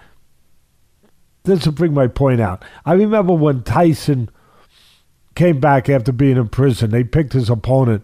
[1.50, 2.64] this will bring my point out.
[2.86, 4.30] I remember when Tyson
[5.36, 6.92] came back after being in prison.
[6.92, 8.04] They picked his opponent.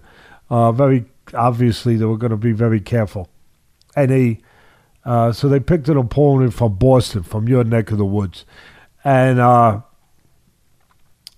[0.49, 3.29] Uh, very obviously, they were going to be very careful,
[3.95, 4.39] and they
[5.03, 8.45] uh, so they picked an opponent from Boston, from your neck of the woods,
[9.03, 9.81] and uh,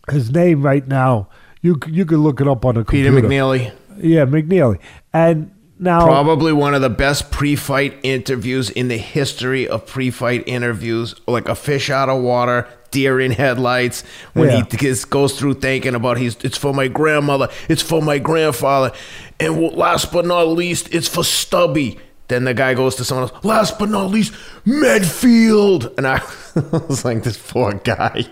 [0.10, 1.30] his name right now
[1.62, 3.28] you you can look it up on the Peter computer.
[3.28, 3.74] McNeely.
[3.98, 4.80] Yeah, McNeely,
[5.14, 11.14] and now, probably one of the best pre-fight interviews in the history of pre-fight interviews,
[11.28, 14.04] like a fish out of water, deer in headlights.
[14.34, 14.64] When yeah.
[14.70, 18.92] he goes through thinking about he's, it's for my grandmother, it's for my grandfather,
[19.40, 22.00] and last but not least, it's for Stubby.
[22.28, 23.46] Then the guy goes to someone else.
[23.46, 24.34] Last but not least,
[24.66, 26.22] Medfield, and I
[26.90, 28.26] was like, this poor guy.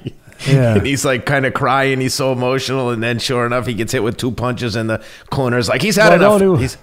[0.46, 0.76] Yeah.
[0.76, 2.02] and he's like kind of crying.
[2.02, 5.02] He's so emotional, and then sure enough, he gets hit with two punches in the
[5.30, 5.70] corners.
[5.70, 6.60] Like he's had well, enough.
[6.60, 6.78] He's,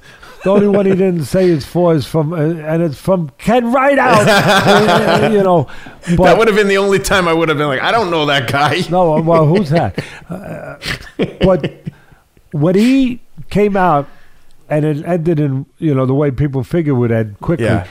[0.44, 3.72] the only one he didn't say is for is from, uh, and it's from Ken
[3.72, 5.32] Rideout.
[5.32, 5.68] you know,
[6.16, 8.10] but, that would have been the only time I would have been like, I don't
[8.10, 8.80] know that guy.
[8.90, 10.02] no, well, who's that?
[10.28, 10.78] Uh,
[11.42, 11.82] but
[12.52, 13.20] when he
[13.50, 14.08] came out
[14.72, 17.66] and it ended in you know the way people figure would end quickly.
[17.66, 17.86] Yeah.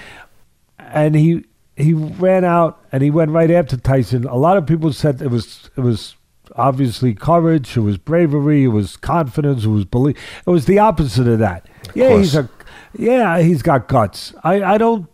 [0.79, 1.45] And he
[1.75, 4.25] he ran out and he went right after Tyson.
[4.25, 6.15] A lot of people said it was it was
[6.55, 10.17] obviously courage, it was bravery, it was confidence, it was belief.
[10.45, 11.67] It was the opposite of that.
[11.93, 12.49] Yeah, he's a
[12.93, 14.33] yeah, he's got guts.
[14.43, 15.07] I I don't.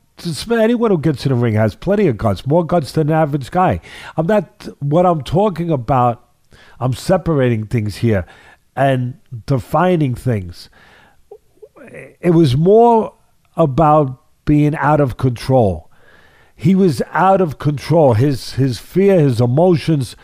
[0.50, 3.52] Anyone who gets in the ring has plenty of guts, more guts than an average
[3.52, 3.80] guy.
[4.16, 4.68] I'm not.
[4.80, 6.28] What I'm talking about,
[6.80, 8.26] I'm separating things here
[8.76, 10.70] and defining things.
[12.20, 13.14] It was more
[13.56, 15.92] about being out of control.
[16.56, 18.14] He was out of control.
[18.14, 20.16] His his fear, his emotions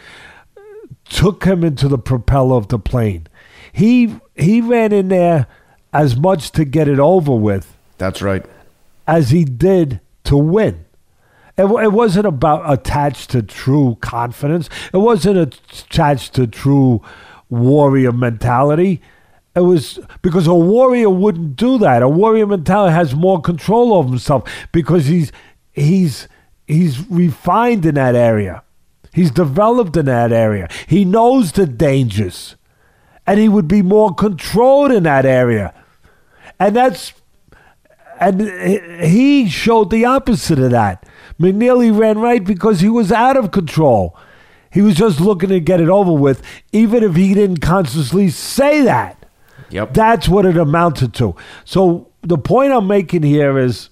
[0.58, 0.62] uh,
[1.06, 3.28] took him into the propeller of the plane.
[3.72, 5.48] He he ran in there
[5.94, 8.46] as much to get it over with That's right.
[9.08, 10.86] as he did to win.
[11.58, 14.70] It, it wasn't about attached to true confidence.
[14.92, 17.02] It wasn't attached to true
[17.50, 19.02] warrior mentality.
[19.56, 22.02] It was because a warrior wouldn't do that.
[22.02, 25.32] A warrior mentality has more control over himself because he's
[25.72, 26.28] he's
[26.66, 28.64] he's refined in that area.
[29.14, 30.68] He's developed in that area.
[30.88, 32.56] He knows the dangers.
[33.28, 35.74] And he would be more controlled in that area.
[36.64, 37.12] And that's
[38.22, 38.40] and
[39.04, 41.06] he showed the opposite of that.
[41.38, 44.16] McNeely ran right because he was out of control.
[44.72, 46.42] He was just looking to get it over with,
[46.72, 49.26] even if he didn't consciously say that.
[49.72, 49.94] Yep.
[49.94, 51.36] That's what it amounted to.
[51.66, 53.90] So the point I'm making here is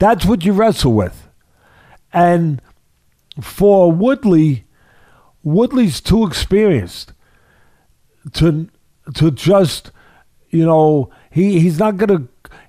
[0.00, 1.28] that's what you wrestle with.
[2.12, 2.60] And
[3.40, 4.64] for Woodley,
[5.44, 7.12] Woodley's too experienced
[8.32, 8.68] to
[9.14, 9.92] to just
[10.50, 12.26] you know he he's not gonna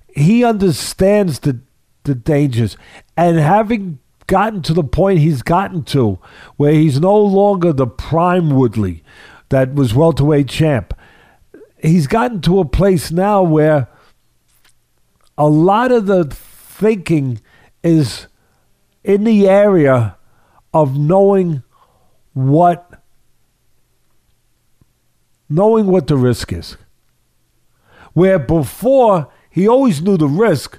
[0.08, 1.60] he understands the
[2.04, 2.78] the dangers
[3.16, 6.20] and having gotten to the point he's gotten to
[6.58, 9.04] where he's no longer the prime Woodley
[9.50, 10.94] that was welterweight champ
[11.82, 13.88] he's gotten to a place now where
[15.38, 17.42] a lot of the thinking
[17.84, 18.28] is
[19.04, 20.18] in the area
[20.74, 21.64] of knowing
[22.34, 23.02] what
[25.50, 26.78] knowing what the risk is.
[28.20, 30.78] Where before he always knew the risk,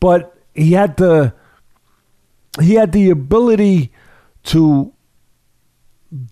[0.00, 1.34] but he had the
[2.62, 3.92] he had the ability
[4.44, 4.94] to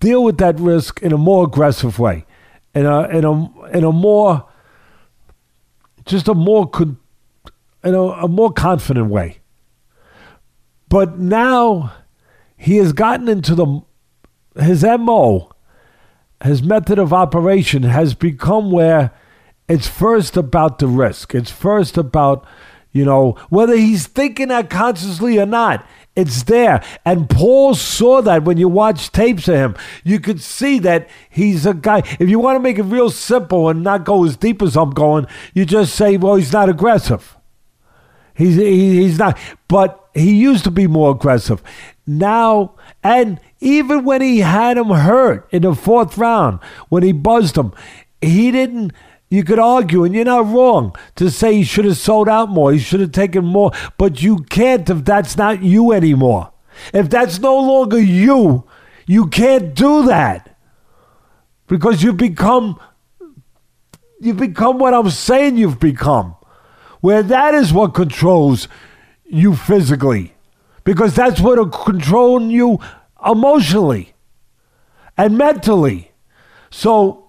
[0.00, 2.24] deal with that risk in a more aggressive way,
[2.74, 4.48] in a in a in a more
[6.06, 6.96] just a more con,
[7.84, 9.40] in a, a more confident way.
[10.88, 11.92] But now
[12.56, 13.82] he has gotten into the
[14.58, 15.52] his mo
[16.42, 19.12] his method of operation has become where
[19.68, 21.34] it's first about the risk.
[21.34, 22.46] It's first about
[22.92, 25.86] you know whether he's thinking that consciously or not.
[26.14, 26.82] It's there.
[27.04, 29.76] And paul saw that when you watch tapes of him.
[30.02, 31.98] You could see that he's a guy.
[32.18, 34.90] If you want to make it real simple and not go as deep as i'm
[34.90, 37.36] going you just say well he's not aggressive.
[38.36, 41.62] He's he, he's not, but he used to be more aggressive.
[42.06, 47.56] Now, and even when he had him hurt in the fourth round, when he buzzed
[47.56, 47.72] him,
[48.20, 48.92] he didn't.
[49.36, 52.72] You could argue, and you're not wrong to say he should have sold out more.
[52.72, 56.52] He should have taken more, but you can't if that's not you anymore.
[56.94, 58.64] If that's no longer you,
[59.04, 60.56] you can't do that
[61.66, 62.80] because you've become
[64.18, 66.34] you've become what I'm saying you've become
[67.02, 68.68] where that is what controls
[69.26, 70.32] you physically
[70.82, 72.78] because that's what will control you
[73.22, 74.14] emotionally
[75.18, 76.12] and mentally
[76.70, 77.28] so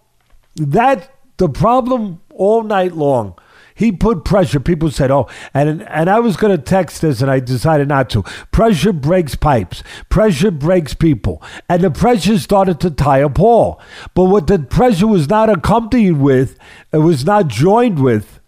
[0.55, 3.35] that the problem all night long
[3.75, 7.29] he put pressure people said oh and and i was going to text this and
[7.29, 12.89] i decided not to pressure breaks pipes pressure breaks people and the pressure started to
[12.89, 13.79] tire paul
[14.13, 16.57] but what the pressure was not accompanied with
[16.91, 18.39] it was not joined with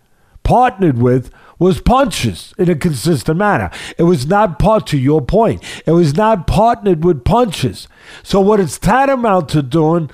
[0.43, 3.69] partnered with was punches in a consistent manner.
[3.97, 5.61] It was not part to your point.
[5.85, 7.89] It was not partnered with punches.
[8.23, 10.09] So what it's tantamount to doing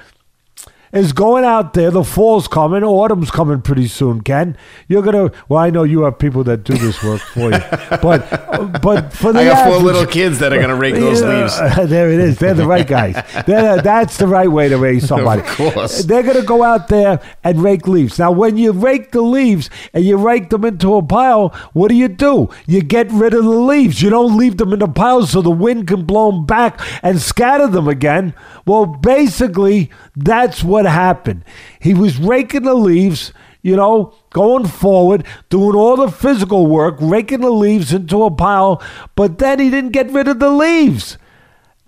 [0.96, 1.92] is going out there.
[1.92, 2.84] The fall's coming.
[2.84, 4.22] Autumn's coming pretty soon.
[4.22, 5.32] Ken, you're gonna.
[5.50, 7.60] Well, I know you have people that do this work for you,
[8.02, 11.22] but but for the I got four little kids that are going to rake those
[11.22, 11.58] leaves.
[11.90, 12.38] there it is.
[12.38, 13.16] They're the right guys.
[13.46, 15.42] They're, that's the right way to raise somebody.
[15.42, 16.04] Of course.
[16.04, 18.20] They're going to go out there and rake leaves.
[18.20, 21.96] Now, when you rake the leaves and you rake them into a pile, what do
[21.96, 22.50] you do?
[22.66, 24.02] You get rid of the leaves.
[24.02, 27.22] You don't leave them in the pile so the wind can blow them back and
[27.22, 28.34] scatter them again.
[28.66, 31.44] Well, basically, that's what happened.
[31.80, 33.32] He was raking the leaves
[33.66, 38.80] you know, going forward, doing all the physical work, raking the leaves into a pile,
[39.16, 41.18] but then he didn't get rid of the leaves.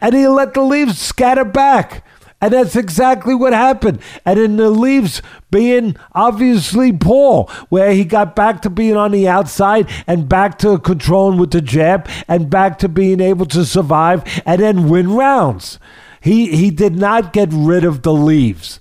[0.01, 2.03] And he let the leaves scatter back.
[2.41, 3.99] And that's exactly what happened.
[4.25, 5.21] And in the leaves
[5.51, 10.79] being obviously poor, where he got back to being on the outside and back to
[10.79, 15.77] controlling with the jab and back to being able to survive and then win rounds.
[16.21, 18.79] He he did not get rid of the leaves.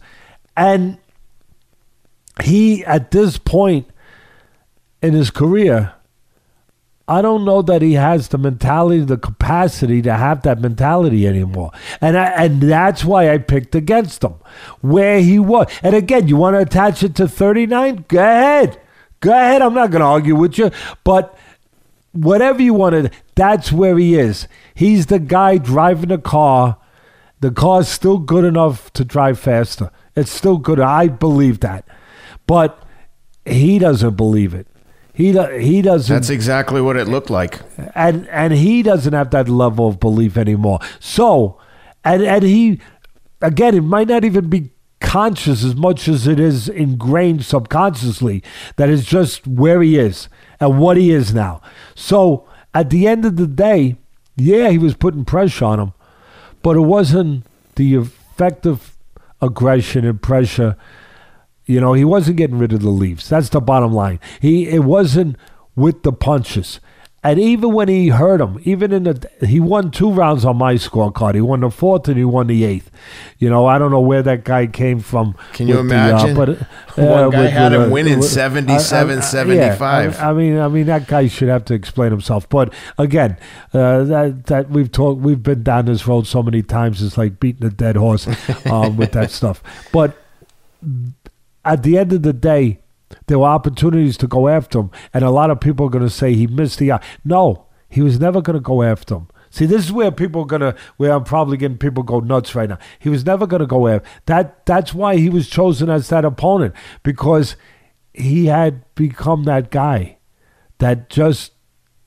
[0.56, 0.98] And
[2.42, 3.88] he at this point
[5.02, 5.94] in his career
[7.08, 11.70] I don't know that he has the mentality, the capacity to have that mentality anymore.
[12.00, 14.34] And I, and that's why I picked against him.
[14.80, 15.68] Where he was.
[15.84, 18.06] And again, you want to attach it to 39?
[18.08, 18.80] Go ahead.
[19.20, 19.62] Go ahead.
[19.62, 20.72] I'm not going to argue with you.
[21.04, 21.38] But
[22.10, 24.48] whatever you want to, that's where he is.
[24.74, 26.78] He's the guy driving the car.
[27.38, 29.92] The car's still good enough to drive faster.
[30.16, 30.80] It's still good.
[30.80, 31.86] I believe that.
[32.46, 32.82] But
[33.44, 34.66] he doesn't believe it.
[35.12, 36.14] He he doesn't.
[36.14, 37.60] That's exactly what it looked like.
[37.94, 40.80] And and he doesn't have that level of belief anymore.
[41.00, 41.58] So,
[42.04, 42.80] and and he,
[43.40, 48.42] again, it might not even be conscious as much as it is ingrained subconsciously.
[48.76, 50.28] That is just where he is
[50.60, 51.62] and what he is now.
[51.94, 53.96] So at the end of the day,
[54.36, 55.92] yeah, he was putting pressure on him,
[56.62, 57.46] but it wasn't
[57.76, 58.95] the effective
[59.46, 60.76] aggression and pressure
[61.66, 63.28] you know, he wasn't getting rid of the leaves.
[63.28, 64.20] That's the bottom line.
[64.40, 65.36] He it wasn't
[65.74, 66.80] with the punches.
[67.26, 70.74] And even when he hurt him, even in the he won two rounds on my
[70.74, 71.34] scorecard.
[71.34, 72.88] He won the fourth and he won the eighth.
[73.40, 75.34] You know, I don't know where that guy came from.
[75.52, 76.36] Can you imagine?
[76.36, 80.14] The, uh, but, uh, One guy with, had with, him uh, winning 77, 75.
[80.14, 82.48] Yeah, I, I, mean, I mean that guy should have to explain himself.
[82.48, 83.36] But again,
[83.74, 87.02] uh, that that we've talked, we've been down this road so many times.
[87.02, 88.28] It's like beating a dead horse
[88.66, 89.64] um, with that stuff.
[89.90, 90.16] But
[91.64, 92.78] at the end of the day,
[93.26, 96.10] there were opportunities to go after him, and a lot of people are going to
[96.10, 96.92] say he missed the.
[96.92, 97.02] Eye.
[97.24, 99.28] No, he was never going to go after him.
[99.50, 102.68] See, this is where people are gonna, where I'm probably getting people go nuts right
[102.68, 102.78] now.
[102.98, 104.66] He was never gonna go after that.
[104.66, 107.56] That's why he was chosen as that opponent because
[108.12, 110.18] he had become that guy
[110.76, 111.52] that just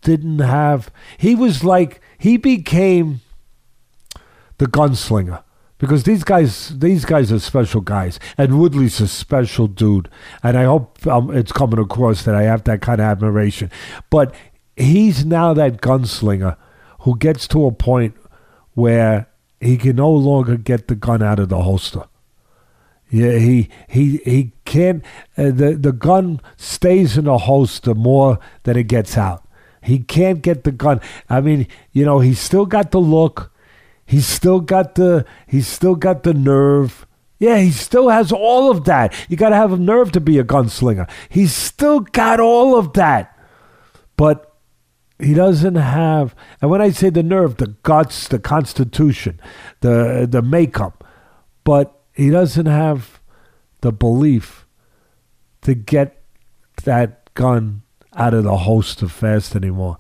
[0.02, 0.91] didn't have.
[1.18, 3.22] He was like he became
[4.60, 5.43] the gunslinger
[5.80, 10.07] because these guys these guys are special guys and woodley's a special dude
[10.43, 13.71] and i hope um, it's coming across that i have that kind of admiration
[14.11, 14.34] but
[14.75, 16.55] he's now that gunslinger
[17.01, 18.15] who gets to a point
[18.73, 19.27] where
[19.59, 22.03] he can no longer get the gun out of the holster
[23.09, 25.03] yeah, he he he can't.
[25.36, 29.43] Uh, the the gun stays in the holster more than it gets out.
[29.82, 31.01] He can't get the gun.
[31.30, 33.51] I mean, you know, he's still got the look.
[34.10, 37.05] He's still got the he's still got the nerve.
[37.38, 39.14] Yeah, he still has all of that.
[39.30, 41.07] You got to have a nerve to be a gunslinger.
[41.30, 43.38] He's still got all of that.
[44.18, 44.51] But
[45.20, 49.39] he doesn't have and when I say the nerve, the guts, the constitution,
[49.82, 51.07] the the makeup,
[51.64, 53.22] but he doesn't have
[53.82, 54.66] the belief
[55.62, 56.24] to get
[56.84, 57.84] that gun
[58.16, 59.99] out of the holster fast anymore.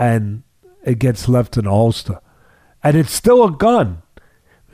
[0.00, 0.42] And
[0.84, 2.18] it gets left in the holster
[2.82, 4.02] and it's still a gun.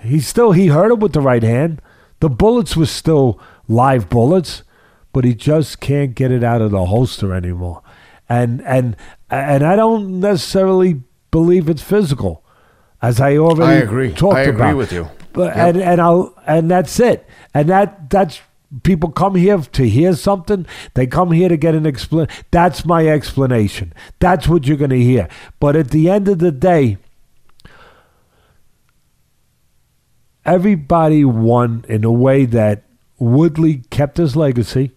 [0.01, 1.81] He still he hurt him with the right hand.
[2.21, 4.63] The bullets were still live bullets,
[5.13, 7.83] but he just can't get it out of the holster anymore.
[8.29, 8.97] And and
[9.31, 12.45] and I don't necessarily believe it's physical,
[13.01, 14.13] as I already I agree.
[14.13, 14.77] talked I agree about.
[14.77, 15.09] with you.
[15.33, 15.75] But yep.
[15.75, 17.27] and and I'll and that's it.
[17.55, 18.41] And that that's
[18.83, 20.67] people come here to hear something.
[20.95, 22.45] They come here to get an explanation.
[22.51, 23.93] That's my explanation.
[24.19, 25.29] That's what you're going to hear.
[25.61, 26.99] But at the end of the day
[30.45, 32.85] everybody won in a way that
[33.19, 34.93] Woodley kept his legacy.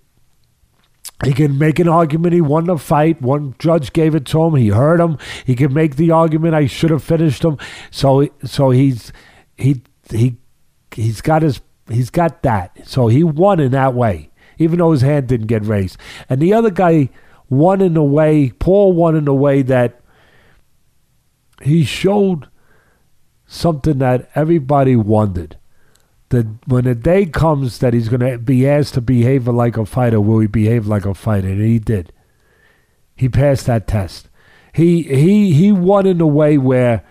[1.24, 3.22] He can make an argument he won the fight.
[3.22, 4.56] One judge gave it to him.
[4.56, 5.18] He heard him.
[5.46, 7.58] He can make the argument I should have finished him.
[7.90, 9.14] So so he's
[9.56, 10.38] he he
[10.92, 12.86] he's got his he's got that.
[12.86, 15.98] So he won in that way, even though his hand didn't get raised.
[16.28, 17.10] And the other guy
[17.50, 18.50] won in a way.
[18.50, 20.02] Paul won in a way that
[21.62, 22.50] he showed
[23.48, 25.58] something that everybody wondered.
[26.30, 29.86] That when the day comes that he's going to be asked to behave like a
[29.86, 31.48] fighter, will he behave like a fighter?
[31.48, 32.12] And he did.
[33.16, 34.28] He passed that test.
[34.74, 37.06] He he he won in a way where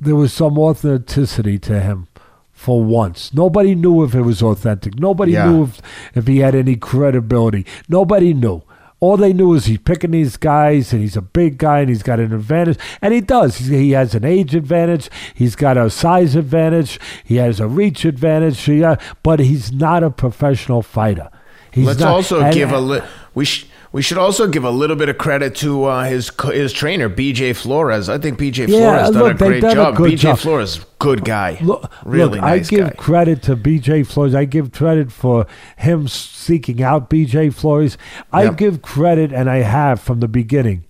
[0.00, 2.08] there was some authenticity to him
[2.50, 3.32] for once.
[3.32, 4.98] Nobody knew if it was authentic.
[4.98, 5.48] Nobody yeah.
[5.48, 5.80] knew if,
[6.14, 7.66] if he had any credibility.
[7.88, 8.62] Nobody knew.
[9.02, 12.04] All they knew is he's picking these guys, and he's a big guy, and he's
[12.04, 13.56] got an advantage, and he does.
[13.56, 15.10] He has an age advantage.
[15.34, 17.00] He's got a size advantage.
[17.24, 18.68] He has a reach advantage.
[18.68, 18.94] Yeah,
[19.24, 21.30] but he's not a professional fighter.
[21.72, 23.02] He's Let's not, also and, give a li-
[23.34, 23.44] we.
[23.44, 27.10] Sh- We should also give a little bit of credit to uh, his his trainer,
[27.10, 28.08] BJ Flores.
[28.08, 29.96] I think BJ Yeah, Flores done look, a great done a job.
[29.96, 30.38] good BJ job.
[30.38, 31.58] Flores, good guy.
[31.60, 32.94] Look, really look nice I give guy.
[32.96, 34.34] credit to BJ Flores.
[34.34, 37.98] I give credit for him seeking out BJ Flores.
[38.32, 38.56] I Yep.
[38.56, 40.84] give credit, and I have from the beginning,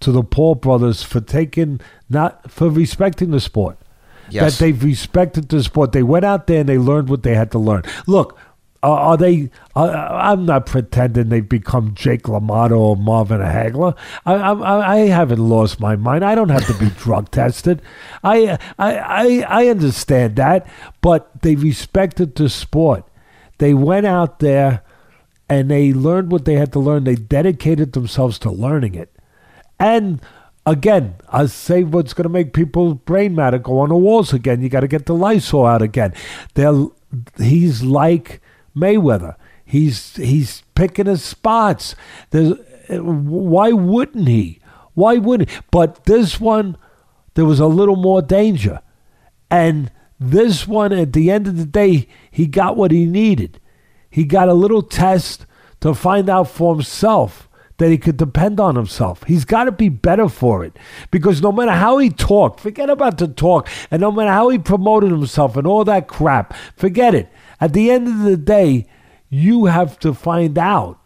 [0.00, 3.78] to the Paul brothers for taking not for respecting the sport.
[4.28, 4.58] Yes.
[4.58, 5.92] That they've respected the sport.
[5.92, 7.82] They went out there and they learned what they had to learn.
[8.08, 8.36] Look.
[8.82, 9.50] Are are they?
[9.76, 13.96] Uh, I'm not pretending they've become Jake LaMotta or Marvin Hagler.
[14.24, 16.24] I, I, I haven't lost my mind.
[16.24, 17.82] I don't have to be drug tested.
[18.24, 20.66] I, I, I, I understand that,
[21.02, 23.04] but they respected the sport.
[23.58, 24.82] They went out there
[25.50, 27.04] and they learned what they had to learn.
[27.04, 29.14] They dedicated themselves to learning it.
[29.78, 30.22] And
[30.64, 34.62] again, I say what's going to make people's brain matter go on the walls again.
[34.62, 36.14] You got to get the Lysol out again.
[36.54, 36.86] They're,
[37.36, 38.40] he's like
[38.76, 39.36] Mayweather.
[39.64, 41.94] He's he's picking his spots.
[42.30, 42.54] There's,
[42.88, 44.60] why wouldn't he?
[44.94, 45.50] Why wouldn't?
[45.50, 45.58] He?
[45.70, 46.76] But this one,
[47.34, 48.80] there was a little more danger,
[49.50, 53.60] and this one, at the end of the day, he got what he needed.
[54.10, 55.46] He got a little test
[55.80, 57.48] to find out for himself
[57.78, 59.24] that he could depend on himself.
[59.24, 60.78] He's got to be better for it
[61.10, 64.58] because no matter how he talked, forget about the talk, and no matter how he
[64.58, 67.30] promoted himself and all that crap, forget it.
[67.60, 68.86] At the end of the day,
[69.28, 70.98] you have to find out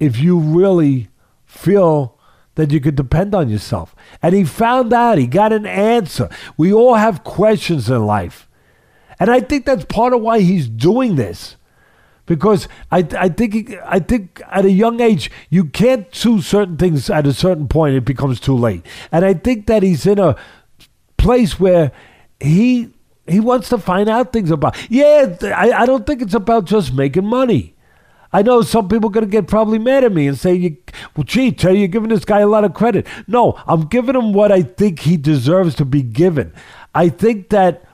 [0.00, 1.08] if you really
[1.44, 2.18] feel
[2.54, 3.94] that you could depend on yourself.
[4.22, 6.28] And he found out, he got an answer.
[6.56, 8.48] We all have questions in life.
[9.18, 11.56] And I think that's part of why he's doing this.
[12.26, 17.10] Because I, I think I think at a young age you can't do certain things
[17.10, 20.34] at a certain point it becomes too late and I think that he's in a
[21.18, 21.92] place where
[22.40, 22.94] he
[23.26, 26.92] he wants to find out things about yeah I, I don't think it's about just
[26.92, 27.74] making money
[28.34, 30.76] I know some people are going to get probably mad at me and say, you,
[31.14, 33.06] well, gee, Teddy, you're giving this guy a lot of credit.
[33.28, 36.52] No, I'm giving him what I think he deserves to be given.
[36.92, 37.84] I think that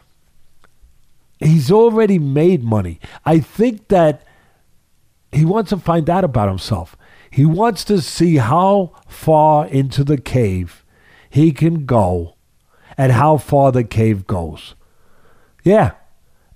[1.40, 3.00] he's already made money.
[3.26, 4.24] I think that
[5.30, 6.96] he wants to find out about himself.
[7.30, 10.86] He wants to see how far into the cave
[11.28, 12.36] he can go
[12.96, 14.74] and how far the cave goes.
[15.62, 15.92] Yeah.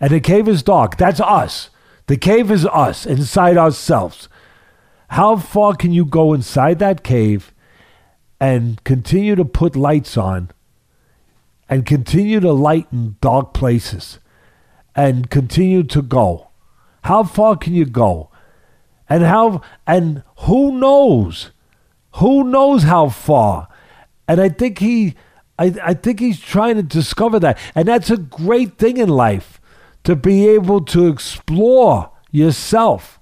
[0.00, 0.96] And the cave is dark.
[0.96, 1.70] That's us.
[2.07, 4.28] The cave is us inside ourselves.
[5.09, 7.52] How far can you go inside that cave
[8.40, 10.50] and continue to put lights on
[11.68, 14.18] and continue to lighten dark places
[14.94, 16.48] and continue to go?
[17.05, 18.30] How far can you go?
[19.09, 21.50] And how and who knows?
[22.16, 23.68] Who knows how far?
[24.26, 25.14] And I think he
[25.59, 27.59] I, I think he's trying to discover that.
[27.74, 29.61] And that's a great thing in life
[30.05, 33.18] to be able to explore yourself,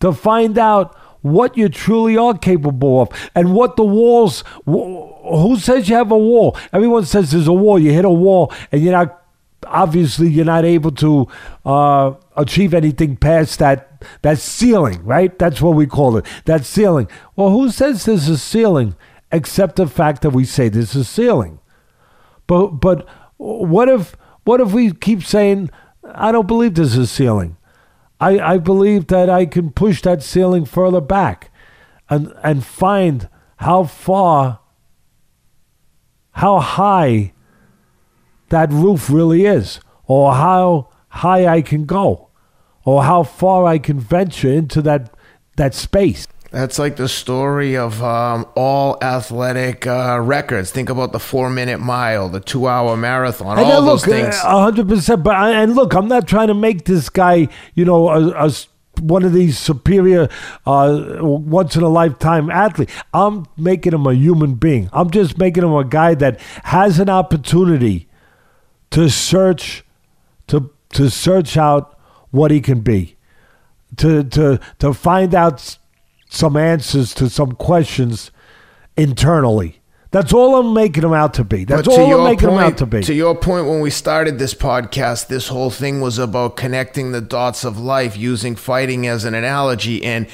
[0.00, 5.88] to find out what you truly are capable of and what the walls who says
[5.88, 6.56] you have a wall?
[6.72, 7.78] Everyone says there's a wall.
[7.78, 9.20] You hit a wall and you're not
[9.64, 11.28] obviously you're not able to
[11.64, 15.38] uh, achieve anything past that that ceiling right?
[15.38, 17.08] That's what we call it that ceiling.
[17.36, 18.96] Well who says there's a ceiling
[19.30, 21.60] except the fact that we say there's a ceiling
[22.46, 25.70] but but what if what if we keep saying
[26.04, 27.56] I don't believe there's a ceiling.
[28.20, 31.50] I, I believe that I can push that ceiling further back
[32.08, 34.60] and and find how far
[36.32, 37.32] how high
[38.48, 42.30] that roof really is or how high I can go
[42.84, 45.14] or how far I can venture into that
[45.56, 46.26] that space.
[46.52, 50.70] That's like the story of um, all athletic uh, records.
[50.70, 54.34] Think about the four minute mile, the two hour marathon, And all then those things.
[54.44, 55.24] a hundred percent.
[55.24, 58.52] But I, and look, I'm not trying to make this guy, you know, a, a
[59.00, 60.28] one of these superior,
[60.66, 62.90] uh, once in a lifetime athlete.
[63.14, 64.90] I'm making him a human being.
[64.92, 68.08] I'm just making him a guy that has an opportunity
[68.90, 69.84] to search,
[70.48, 71.98] to to search out
[72.30, 73.16] what he can be,
[73.96, 75.78] to to to find out
[76.32, 78.30] some answers to some questions
[78.96, 79.80] internally.
[80.12, 81.64] That's all I'm making them out to be.
[81.64, 83.02] That's to all I'm making them out to be.
[83.02, 87.20] To your point, when we started this podcast, this whole thing was about connecting the
[87.20, 90.02] dots of life, using fighting as an analogy.
[90.02, 90.26] And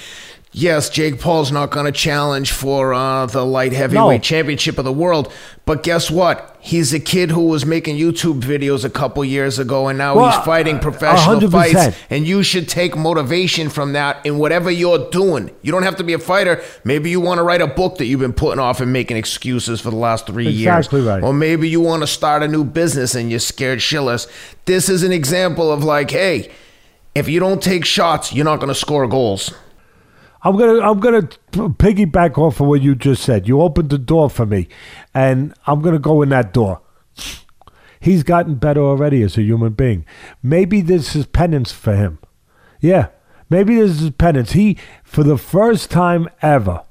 [0.58, 4.22] yes, Jake Paul's not going to challenge for uh, the light heavyweight No.
[4.22, 5.32] championship of the world.
[5.64, 6.56] But guess what?
[6.60, 10.30] He's a kid who was making YouTube videos a couple years ago, and now Well,
[10.30, 11.96] he's fighting professional hundred fights.
[12.10, 15.50] And you should take motivation from that in whatever you're doing.
[15.62, 16.62] You don't have to be a fighter.
[16.84, 19.80] Maybe you want to write a book that you've been putting off and making excuses
[19.80, 21.08] for the last three Exactly years.
[21.08, 21.22] right.
[21.22, 24.26] Or maybe you want to start a new business and you're scared shitless.
[24.64, 26.50] This is an example of like, hey,
[27.14, 29.52] if you don't take shots, you're not going to score goals.
[30.42, 33.48] I'm gonna I'm gonna piggyback off of what you just said.
[33.48, 34.68] You opened the door for me,
[35.14, 36.80] and I'm gonna go in that door.
[38.00, 40.06] He's gotten better already as a human being.
[40.42, 42.18] Maybe this is penance for him.
[42.80, 43.08] Yeah,
[43.50, 44.52] maybe this is penance.
[44.52, 46.82] He, for the first time ever,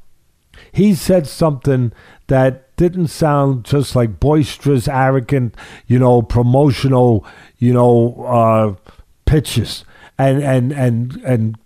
[0.74, 1.94] he said something
[2.28, 5.56] that didn't sound just like boisterous, arrogant,
[5.88, 7.26] you know, promotional,
[7.58, 8.92] you know, uh,
[9.26, 9.86] pitches
[10.18, 11.58] and and and and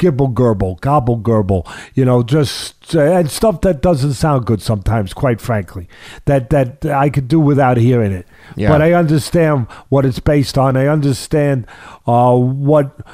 [0.00, 5.12] gibble gerbil, gobble gerbil, you know, just uh, and stuff that doesn't sound good sometimes,
[5.12, 5.88] quite frankly.
[6.24, 8.26] That that I could do without hearing it.
[8.56, 8.70] Yeah.
[8.70, 10.76] But I understand what it's based on.
[10.76, 11.66] I understand
[12.06, 13.06] uh, what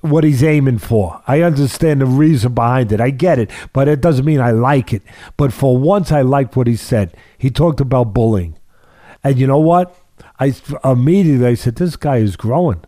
[0.00, 1.22] what he's aiming for.
[1.28, 3.00] I understand the reason behind it.
[3.00, 5.02] I get it, but it doesn't mean I like it.
[5.36, 7.16] But for once, I liked what he said.
[7.38, 8.58] He talked about bullying,
[9.22, 9.96] and you know what?
[10.40, 12.82] I immediately I said, "This guy is growing."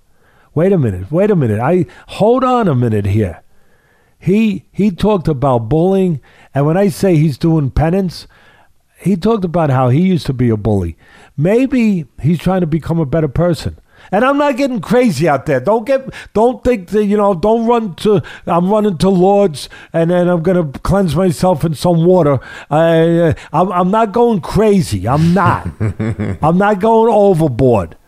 [0.55, 1.11] Wait a minute.
[1.11, 1.61] Wait a minute.
[1.61, 3.43] I hold on a minute here.
[4.25, 6.18] He he talked about bullying,
[6.55, 8.27] and when I say he's doing penance,
[8.97, 10.97] he talked about how he used to be a bully.
[11.37, 13.79] Maybe he's trying to become a better person.
[14.11, 15.61] And I'm not getting crazy out there.
[15.61, 17.35] Don't get, don't think that you know.
[17.35, 18.22] Don't run to.
[18.47, 22.41] I'm running to Lourdes, and then I'm gonna cleanse myself in some water.
[22.70, 25.07] I, I'm, I'm not going crazy.
[25.07, 25.68] I'm not.
[26.43, 27.99] I'm not going overboard.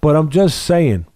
[0.00, 1.06] But I'm just saying,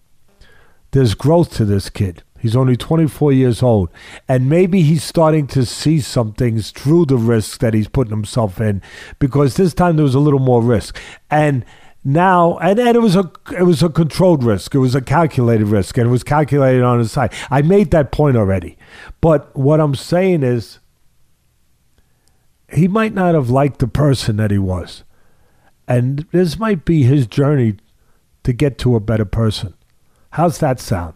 [0.91, 2.25] there's growth to this kid.
[2.41, 3.91] He's only 24 years old.
[4.27, 8.61] And maybe he's starting to see some things through the risk that he's putting himself
[8.61, 8.81] in
[9.19, 10.99] because this time there was a little more risk.
[11.31, 11.65] And
[12.03, 14.75] now and, and it was a it was a controlled risk.
[14.75, 17.35] It was a calculated risk and it was calculated on his side.
[17.51, 18.79] I made that point already.
[19.21, 20.79] But what I'm saying is
[22.73, 25.05] he might not have liked the person that he was.
[25.87, 27.77] And this might be his journey
[28.45, 29.75] to get to a better person.
[30.31, 31.15] How's that sound?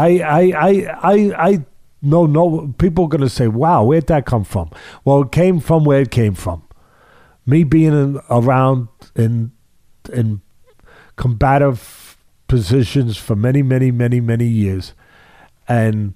[0.00, 0.70] I I I
[1.02, 1.64] I, I
[2.00, 4.70] no no people are gonna say, Wow, where'd that come from?
[5.04, 6.62] Well it came from where it came from.
[7.44, 9.52] Me being in, around in
[10.12, 10.40] in
[11.16, 12.16] combative
[12.48, 14.94] positions for many, many, many, many years.
[15.68, 16.14] And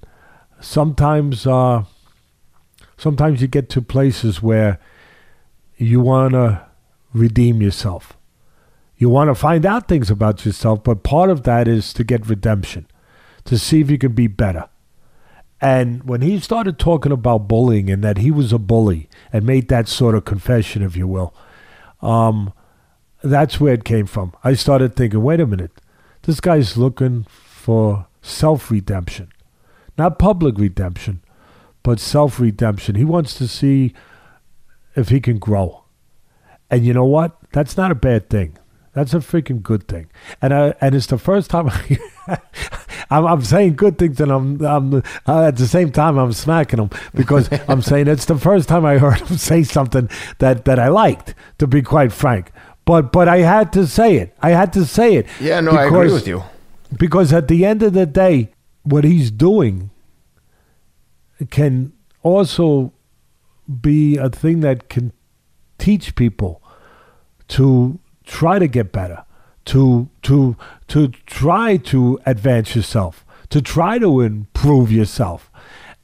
[0.60, 1.84] sometimes uh
[2.96, 4.78] sometimes you get to places where
[5.76, 6.66] you wanna
[7.12, 8.16] redeem yourself.
[8.96, 12.28] You want to find out things about yourself, but part of that is to get
[12.28, 12.86] redemption
[13.44, 14.68] to see if you can be better.
[15.60, 19.68] And when he started talking about bullying and that he was a bully and made
[19.68, 21.34] that sort of confession, if you will,
[22.02, 22.52] um,
[23.22, 24.34] that's where it came from.
[24.44, 25.72] I started thinking, wait a minute,
[26.22, 29.32] this guy's looking for self redemption,
[29.96, 31.22] not public redemption,
[31.82, 32.96] but self redemption.
[32.96, 33.94] He wants to see
[34.94, 35.84] if he can grow.
[36.70, 37.38] And you know what?
[37.52, 38.58] That's not a bad thing.
[38.94, 40.06] That's a freaking good thing.
[40.40, 41.98] And I, and it's the first time I,
[43.10, 46.78] I'm, I'm saying good things and I'm, I'm uh, at the same time I'm smacking
[46.78, 50.78] him because I'm saying it's the first time I heard him say something that, that
[50.78, 52.52] I liked, to be quite frank.
[52.84, 54.36] But but I had to say it.
[54.42, 55.26] I had to say it.
[55.40, 56.44] Yeah, no, I agree with you.
[56.96, 58.50] Because at the end of the day,
[58.82, 59.90] what he's doing
[61.50, 62.92] can also
[63.80, 65.12] be a thing that can
[65.78, 66.62] teach people
[67.48, 69.24] to try to get better,
[69.66, 70.56] to to
[70.88, 75.50] to try to advance yourself, to try to improve yourself.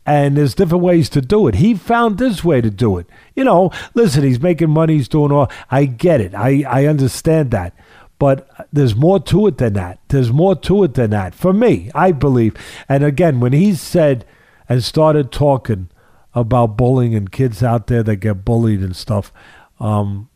[0.07, 1.57] And there's different ways to do it.
[1.57, 3.07] He found this way to do it.
[3.37, 6.35] You know, listen, he's making money, he's doing all I get it.
[6.35, 7.75] I, I understand that.
[8.19, 9.99] But there's more to it than that.
[10.09, 11.35] There's more to it than that.
[11.35, 12.55] For me, I believe.
[12.89, 14.27] And again, when he said
[14.69, 15.89] and started talking
[16.35, 19.33] about bullying and kids out there that get bullied and stuff,
[19.79, 20.29] um,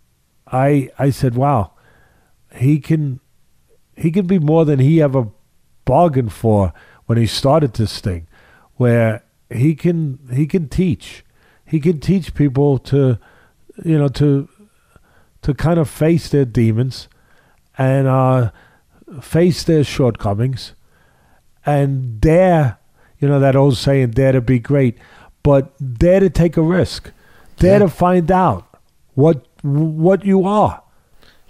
[0.47, 1.73] I I said, wow,
[2.55, 3.21] he can
[3.97, 5.29] he can be more than he ever
[5.85, 6.73] bargained for
[7.07, 8.27] when he started this thing,
[8.77, 11.25] where he can he can teach,
[11.65, 13.19] he can teach people to,
[13.85, 14.49] you know, to
[15.43, 17.09] to kind of face their demons,
[17.77, 18.51] and uh,
[19.21, 20.75] face their shortcomings,
[21.67, 22.79] and dare,
[23.19, 24.97] you know, that old saying, dare to be great,
[25.43, 27.13] but dare to take a risk,
[27.59, 27.79] dare Yeah.
[27.81, 28.79] to find out
[29.15, 30.83] what what you are.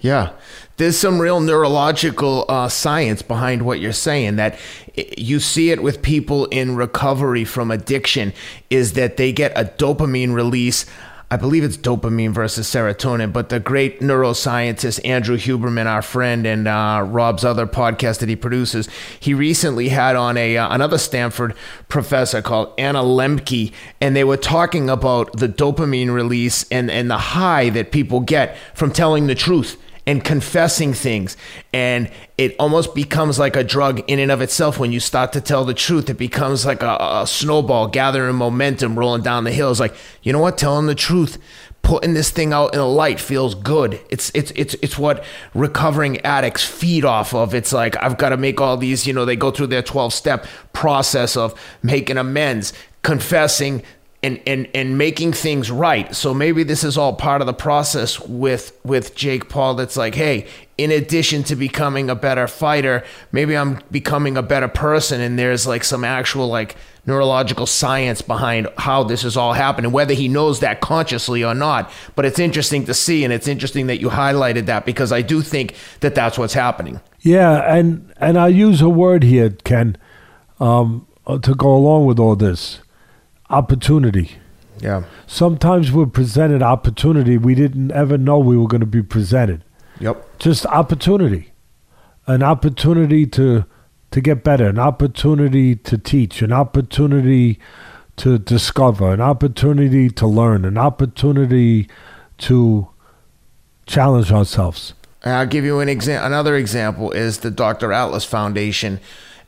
[0.05, 0.33] Yeah.
[0.77, 4.59] There's some real neurological uh, science behind what you're saying that
[4.95, 8.35] you see it with people in recovery from addiction
[8.69, 10.85] is that they get a dopamine release.
[11.31, 16.69] I believe it's dopamine versus serotonin, but the great neuroscientist Andrew Huberman, our friend, and
[16.69, 21.55] uh, Rob's other podcast that he produces, he recently had on a uh, another Stanford
[21.89, 27.17] professor called Anna Lembke, and they were talking about the dopamine release and and the
[27.17, 31.37] high that people get from telling the truth and confessing things.
[31.73, 35.41] And it almost becomes like a drug in and of itself when you start to
[35.41, 36.11] tell the truth.
[36.11, 39.71] It becomes like a, a snowball gathering momentum, rolling down the hill.
[39.71, 40.59] It's like, you know what?
[40.59, 41.39] Telling the truth
[41.85, 44.01] putting this thing out in the light feels good.
[44.09, 45.23] It's it's it's it's what
[45.55, 47.55] recovering addicts feed off of.
[47.55, 50.13] It's like I've got to make all these, you know, they go through their 12
[50.13, 53.83] step process of making amends, confessing,
[54.25, 56.15] and, and and making things right.
[56.15, 59.75] So maybe this is all part of the process with with Jake Paul.
[59.75, 60.47] That's like, hey,
[60.79, 65.67] in addition to becoming a better fighter, maybe I'm becoming a better person, and there's
[65.67, 66.75] like some actual like
[67.07, 71.91] neurological science behind how this is all happening, whether he knows that consciously or not.
[72.17, 75.43] But it's interesting to see, and it's interesting that you highlighted that because I do
[75.43, 76.99] think that that's what's happening.
[77.21, 79.99] Yeah, and and I use a word here, Ken,
[80.61, 82.81] um, to go along with all this
[83.51, 84.39] opportunity.
[84.81, 85.05] Yeah.
[85.27, 89.65] Sometimes we're presented opportunity we didn't ever know we were going to be presented.
[90.01, 90.39] Yep.
[90.39, 91.53] Just opportunity.
[92.27, 93.67] An opportunity to
[94.11, 97.59] to get better, an opportunity to teach, an opportunity
[98.17, 101.89] to discover, an opportunity to learn, an opportunity
[102.39, 102.89] to
[103.87, 104.95] challenge ourselves.
[105.25, 106.27] I'll give you an example.
[106.27, 107.93] Another example is the Dr.
[107.93, 109.01] Atlas Foundation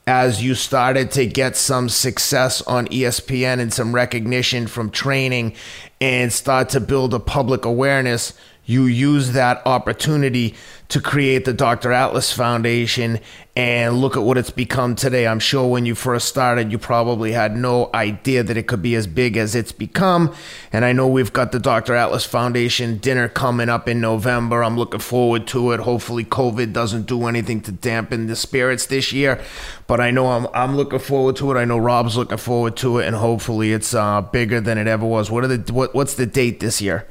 [0.07, 5.53] as you started to get some success on ESPN and some recognition from training
[5.99, 8.31] and start to build a public awareness,
[8.67, 10.53] you use that opportunity
[10.89, 11.91] to create the Dr.
[11.91, 13.19] Atlas Foundation
[13.55, 15.25] and look at what it's become today.
[15.25, 18.93] I'm sure when you first started, you probably had no idea that it could be
[18.95, 20.35] as big as it's become.
[20.71, 21.95] And I know we've got the Dr.
[21.95, 24.63] Atlas Foundation dinner coming up in November.
[24.63, 25.79] I'm looking forward to it.
[25.79, 29.41] Hopefully, COVID doesn't do anything to dampen the spirits this year.
[29.87, 31.55] But I know I'm, I'm looking forward to it.
[31.55, 33.07] I know Rob's looking forward to it.
[33.07, 35.31] And hopefully, it's uh, bigger than it ever was.
[35.31, 37.07] What are the what, What's the date this year?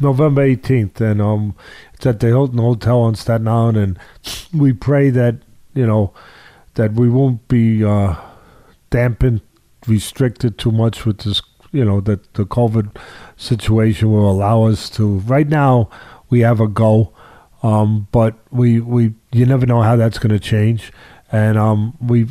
[0.00, 1.00] November 18th.
[1.00, 1.54] And um,
[1.94, 3.76] it's at the Hilton Hotel on Staten Island.
[3.78, 3.98] And
[4.52, 5.36] we pray that
[5.76, 6.12] you know,
[6.74, 8.16] that we won't be uh,
[8.90, 9.42] dampened,
[9.86, 12.96] restricted too much with this, you know, that the COVID
[13.36, 15.18] situation will allow us to.
[15.20, 15.90] Right now,
[16.30, 17.12] we have a go,
[17.62, 20.90] um, but we we you never know how that's going to change,
[21.30, 22.26] and um, we.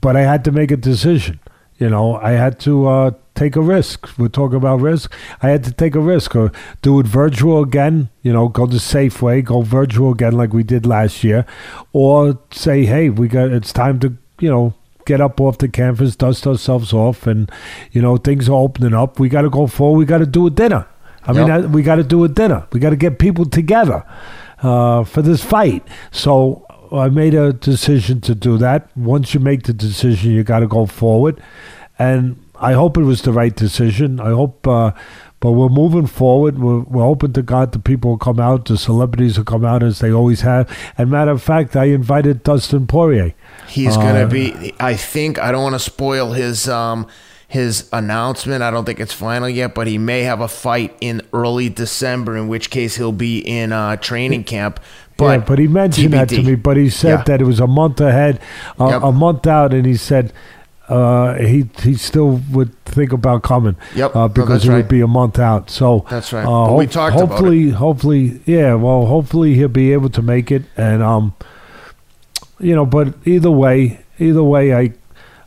[0.00, 1.40] But I had to make a decision.
[1.78, 4.08] You know, I had to uh, take a risk.
[4.18, 5.12] We're talking about risk.
[5.42, 8.80] I had to take a risk or do it virtual again, you know, go the
[8.80, 11.44] safe way, go virtual again like we did last year,
[11.92, 14.74] or say, hey, we got it's time to, you know,
[15.06, 17.50] get up off the canvas, dust ourselves off, and
[17.92, 19.18] you know things are opening up.
[19.18, 19.98] We got to go forward.
[19.98, 20.86] We got to do a dinner.
[21.26, 21.62] I yep.
[21.62, 22.66] mean, we got to do a dinner.
[22.72, 24.04] We got to get people together
[24.62, 25.86] uh, for this fight.
[26.10, 28.94] So I made a decision to do that.
[28.94, 31.42] Once you make the decision, you got to go forward,
[31.98, 34.20] and I hope it was the right decision.
[34.20, 34.92] I hope, uh,
[35.40, 36.58] but we're moving forward.
[36.58, 39.82] We're, we're hoping to God the people will come out, the celebrities will come out
[39.82, 40.70] as they always have.
[40.96, 43.34] And matter of fact, I invited Dustin Poirier.
[43.68, 44.74] He's uh, going to be.
[44.80, 46.68] I think I don't want to spoil his.
[46.68, 47.06] Um,
[47.46, 48.64] his announcement.
[48.64, 52.36] I don't think it's final yet, but he may have a fight in early December,
[52.36, 54.80] in which case he'll be in uh, training camp.
[55.16, 56.10] But yeah, but he mentioned TBD.
[56.10, 56.54] that to me.
[56.56, 57.22] But he said yeah.
[57.24, 58.40] that it was a month ahead,
[58.80, 59.02] uh, yep.
[59.04, 60.32] a month out, and he said
[60.88, 63.76] uh, he he still would think about coming.
[63.94, 65.70] Yep, uh, because no, it would be a month out.
[65.70, 66.44] So that's right.
[66.44, 68.74] Uh, we talked hopefully, hopefully, yeah.
[68.74, 71.34] Well, hopefully he'll be able to make it, and um,
[72.58, 72.84] you know.
[72.84, 74.92] But either way, either way, I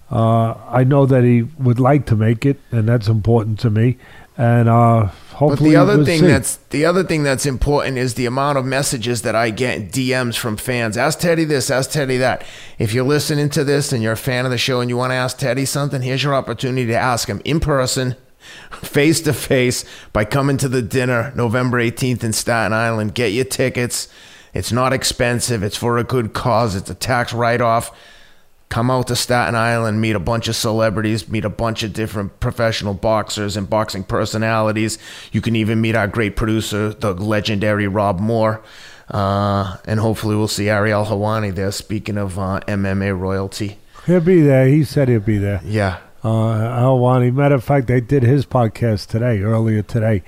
[0.09, 3.97] uh, I know that he would like to make it, and that's important to me.
[4.37, 6.25] And uh, Hopefully, but the other thing see.
[6.25, 10.35] that's the other thing that's important is the amount of messages that I get DMs
[10.35, 10.97] from fans.
[10.97, 12.43] Ask Teddy this, ask Teddy that.
[12.79, 15.11] If you're listening to this and you're a fan of the show and you want
[15.11, 18.15] to ask Teddy something, here's your opportunity to ask him in person,
[18.81, 23.13] face to face, by coming to the dinner November 18th in Staten Island.
[23.13, 24.07] Get your tickets.
[24.55, 25.61] It's not expensive.
[25.61, 26.75] It's for a good cause.
[26.75, 27.95] It's a tax write off
[28.69, 32.39] come out to Staten Island, meet a bunch of celebrities, meet a bunch of different
[32.39, 34.97] professional boxers and boxing personalities.
[35.31, 38.61] You can even meet our great producer, the legendary Rob Moore.
[39.09, 41.71] Uh, and hopefully we'll see Ariel Helwani there.
[41.71, 44.67] Speaking of uh, MMA royalty, he'll be there.
[44.67, 45.61] He said he'll be there.
[45.63, 45.99] Yeah.
[46.23, 47.33] Uh, Helwani.
[47.33, 50.23] Matter of fact, they did his podcast today, earlier today.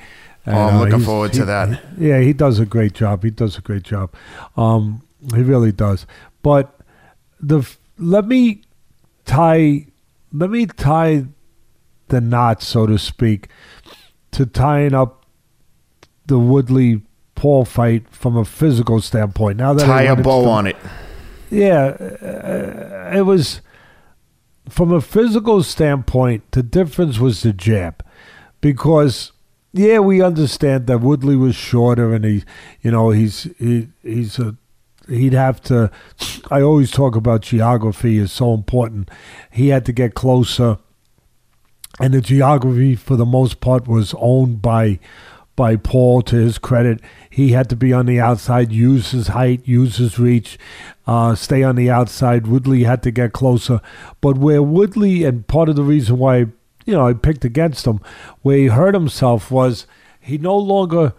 [0.45, 1.81] And, oh, I'm uh, looking forward to that.
[1.97, 3.23] Yeah, he does a great job.
[3.23, 4.13] He does a great job.
[4.55, 5.01] Um,
[5.35, 6.07] he really does.
[6.41, 6.79] But
[7.41, 8.61] the let me
[9.25, 9.85] tie
[10.33, 11.25] let me tie
[12.07, 13.49] the knot, so to speak,
[14.31, 15.25] to tying up
[16.25, 17.01] the Woodley
[17.35, 19.57] Paul fight from a physical standpoint.
[19.57, 20.77] Now that tie a bow on it.
[21.49, 23.61] Yeah, uh, it was
[24.69, 26.51] from a physical standpoint.
[26.51, 28.05] The difference was the jab,
[28.61, 29.31] because
[29.73, 32.43] yeah, we understand that Woodley was shorter, and he,
[32.81, 34.55] you know, he's he, he's a
[35.09, 35.91] he'd have to.
[36.51, 39.09] I always talk about geography is so important.
[39.51, 40.77] He had to get closer,
[41.99, 44.99] and the geography for the most part was owned by
[45.55, 46.21] by Paul.
[46.23, 50.19] To his credit, he had to be on the outside, use his height, use his
[50.19, 50.57] reach,
[51.05, 52.47] uh, stay on the outside.
[52.47, 53.81] Woodley had to get closer,
[54.21, 56.47] but where Woodley and part of the reason why
[56.85, 57.99] you know I picked against him,
[58.41, 59.85] where he hurt himself was
[60.19, 61.13] he no longer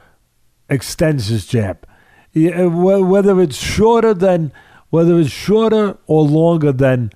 [0.68, 1.84] extends his jab
[2.32, 4.52] yeah, uh, whether it's shorter than
[4.90, 7.10] whether it's shorter or longer than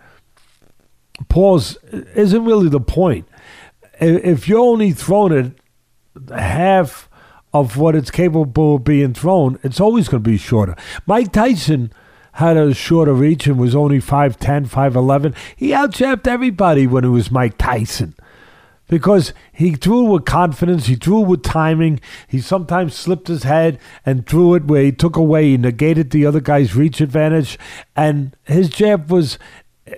[1.29, 3.27] Paul's isn't really the point.
[4.01, 7.09] If you're only throwing it half
[7.53, 10.75] of what it's capable of being thrown, it's always going to be shorter.
[11.07, 11.93] Mike Tyson
[12.33, 15.35] had a shorter reach and was only 5'10, 5'11.
[15.55, 18.15] He outjabbed everybody when it was Mike Tyson
[18.89, 22.01] because he threw with confidence, he threw with timing.
[22.29, 26.27] He sometimes slipped his head and threw it where he took away, he negated the
[26.27, 27.59] other guy's reach advantage.
[27.97, 29.39] And his jab was,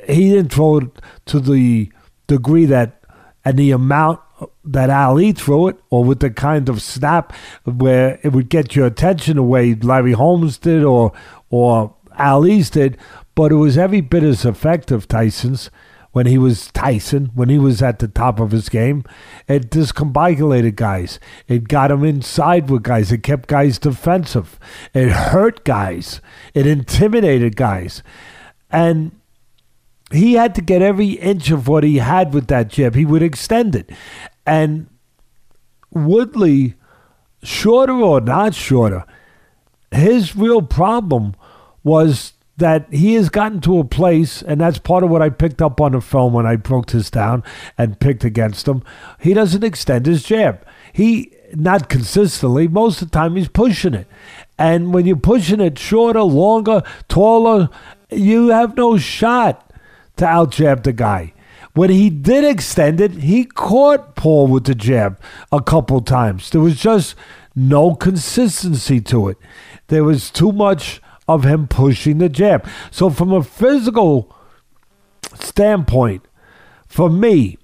[0.07, 0.91] he didn't throw it
[1.27, 1.91] to the
[2.27, 3.03] degree that,
[3.45, 4.21] and the amount
[4.65, 7.33] that Ali threw it, or with the kind of snap
[7.65, 11.13] where it would get your attention the way Larry Holmes did or,
[11.49, 12.99] or Ali's did,
[13.35, 15.71] but it was every bit as effective, Tyson's
[16.17, 19.05] when he was Tyson, when he was at the top of his game.
[19.49, 21.21] It discombobulated guys.
[21.47, 23.13] It got him inside with guys.
[23.13, 24.59] It kept guys defensive.
[24.95, 26.23] It hurt guys.
[26.55, 28.03] It intimidated guys.
[28.71, 29.11] And
[30.11, 32.95] he had to get every inch of what he had with that jab.
[32.95, 33.91] He would extend it.
[34.47, 34.87] And
[35.91, 36.77] Woodley,
[37.43, 39.05] shorter or not shorter,
[39.91, 41.35] his real problem
[41.85, 45.61] was that he has gotten to a place, and that's part of what I picked
[45.61, 47.45] up on the film when I broke this down
[47.77, 48.83] and picked against him.
[49.21, 50.67] He doesn't extend his jab.
[50.93, 52.67] He not consistently.
[52.67, 54.09] Most of the time, he's pushing it,
[54.59, 57.69] and when you're pushing it shorter, longer, taller,
[58.11, 59.73] you have no shot
[60.17, 61.35] to out jab the guy.
[61.75, 65.21] When he did extend it, he caught Paul with the jab
[65.53, 66.49] a couple times.
[66.49, 67.15] There was just
[67.55, 69.37] no consistency to it.
[69.89, 72.67] There was too much of him pushing the jab.
[72.91, 74.35] So, from a physical
[75.35, 76.27] standpoint,
[76.87, 77.59] for me,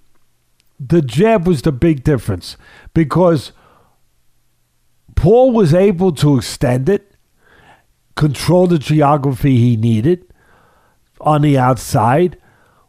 [0.79, 2.57] the jab was the big difference
[2.93, 3.53] because
[5.15, 7.15] Paul was able to extend it,
[8.17, 10.27] control the geography he needed
[11.21, 12.37] on the outside,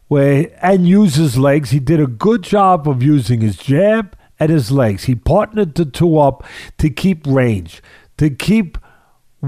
[0.08, 1.70] where and use his legs.
[1.70, 5.04] He did a good job of using his jab and his legs.
[5.04, 6.44] He partnered the two up
[6.78, 7.82] to keep range,
[8.18, 8.78] to keep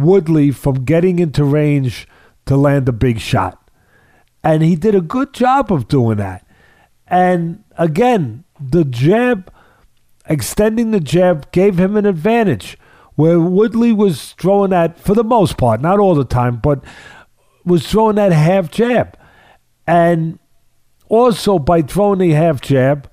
[0.02, 2.06] Woodley from getting into range
[2.47, 3.70] to land a big shot.
[4.43, 6.47] And he did a good job of doing that.
[7.06, 9.52] And again, the jab,
[10.28, 12.78] extending the jab, gave him an advantage
[13.16, 16.85] where Woodley was throwing that, for the most part, not all the time, but
[17.64, 19.18] was throwing that half jab.
[19.86, 20.39] And
[21.09, 23.10] also, by throwing the half jab,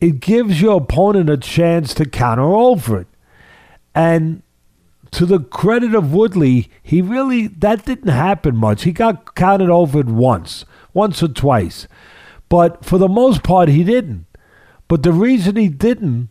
[0.00, 3.06] it gives your opponent a chance to counter over it.
[3.94, 4.42] And
[5.12, 8.84] to the credit of Woodley, he really that didn't happen much.
[8.84, 11.88] He got counted over once, once or twice,
[12.48, 14.26] but for the most part, he didn't.
[14.88, 16.28] But the reason he didn't,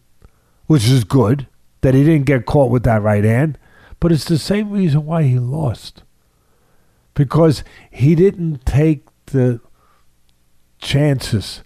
[0.67, 1.47] which is good,
[1.81, 3.57] that he didn't get caught with that right hand,
[3.99, 6.03] but it's the same reason why he lost.
[7.13, 9.59] Because he didn't take the
[10.79, 11.63] chances.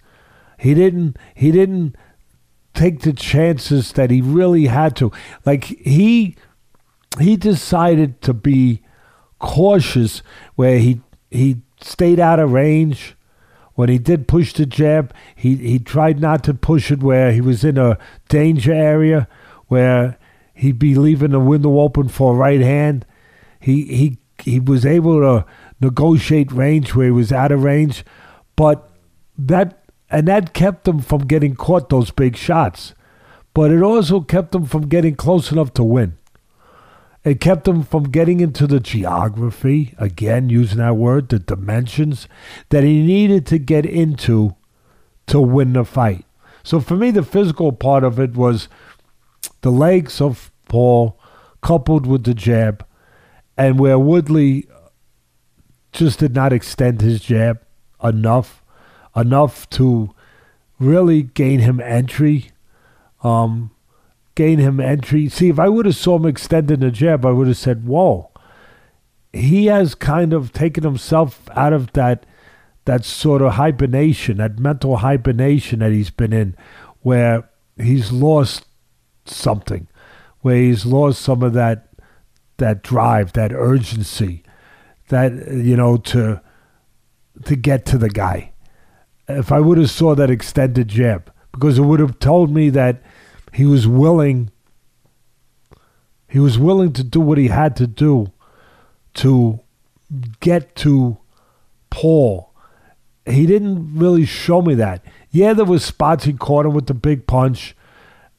[0.58, 1.96] He didn't he didn't
[2.74, 5.12] take the chances that he really had to.
[5.44, 6.36] Like he
[7.18, 8.82] he decided to be
[9.38, 10.22] cautious
[10.54, 11.00] where he
[11.30, 13.16] he stayed out of range.
[13.74, 17.40] When he did push the jab, he, he tried not to push it where he
[17.40, 19.26] was in a danger area
[19.66, 20.16] where
[20.54, 23.04] he'd be leaving the window open for a right hand.
[23.58, 25.44] He he he was able to
[25.80, 28.04] negotiate range where he was out of range,
[28.54, 28.88] but
[29.36, 32.94] that and that kept him from getting caught those big shots.
[33.52, 36.16] But it also kept him from getting close enough to win.
[37.24, 42.28] It kept him from getting into the geography, again, using that word, the dimensions
[42.68, 44.56] that he needed to get into
[45.28, 46.26] to win the fight.
[46.62, 48.68] So for me, the physical part of it was
[49.62, 51.18] the legs of Paul
[51.62, 52.84] coupled with the jab,
[53.56, 54.66] and where Woodley
[55.92, 57.60] just did not extend his jab
[58.02, 58.62] enough,
[59.16, 60.14] enough to
[60.78, 62.50] really gain him entry.
[63.22, 63.70] Um,
[64.34, 65.28] gain him entry.
[65.28, 68.30] See, if I would have saw him extending the jab, I would have said, "Whoa."
[69.32, 72.24] He has kind of taken himself out of that
[72.84, 76.54] that sort of hibernation, that mental hibernation that he's been in,
[77.00, 77.48] where
[77.78, 78.66] he's lost
[79.24, 79.88] something,
[80.40, 81.88] where he's lost some of that
[82.58, 84.42] that drive, that urgency,
[85.08, 86.40] that you know to
[87.44, 88.52] to get to the guy.
[89.28, 93.02] If I would have saw that extended jab, because it would have told me that
[93.54, 94.50] he was willing
[96.28, 98.32] he was willing to do what he had to do
[99.14, 99.60] to
[100.40, 101.18] get to
[101.90, 102.52] Paul.
[103.24, 105.04] He didn't really show me that.
[105.30, 107.76] Yeah, there was spots he caught him with the big punch,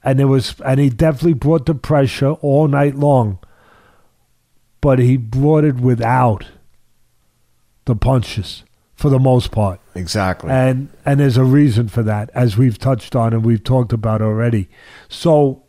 [0.03, 3.39] and there was and he definitely brought the pressure all night long.
[4.81, 6.45] But he brought it without
[7.85, 8.65] the punches
[8.95, 9.79] for the most part.
[9.93, 10.51] Exactly.
[10.51, 14.21] And and there's a reason for that, as we've touched on and we've talked about
[14.21, 14.69] already.
[15.09, 15.63] So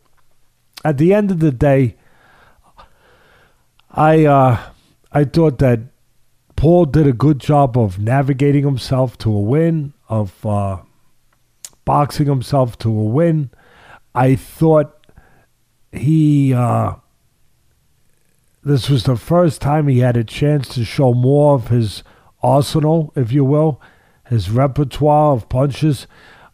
[0.85, 1.97] at the end of the day,
[3.91, 4.61] I uh,
[5.13, 5.81] I thought that
[6.55, 10.79] Paul did a good job of navigating himself to a win, of uh,
[11.85, 13.51] boxing himself to a win.
[14.15, 15.07] I thought
[15.93, 16.95] he uh,
[18.65, 22.03] this was the first time he had a chance to show more of his
[22.47, 23.81] arsenal, if you will,
[24.29, 26.07] his repertoire of punches.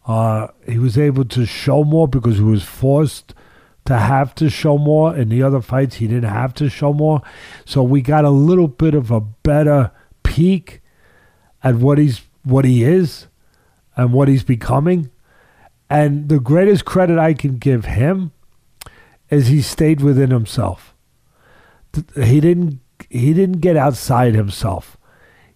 [0.05, 3.33] Uh, he was able to show more because he was forced
[3.85, 5.15] to have to show more.
[5.15, 7.21] In the other fights, he didn't have to show more.
[7.65, 9.91] So we got a little bit of a better
[10.23, 10.81] peek
[11.63, 13.27] at what he's what he is
[13.95, 15.09] and what he's becoming.
[15.89, 18.31] And the greatest credit I can give him
[19.29, 20.93] is he stayed within himself.
[22.15, 22.79] He didn't
[23.09, 24.97] he didn't get outside himself.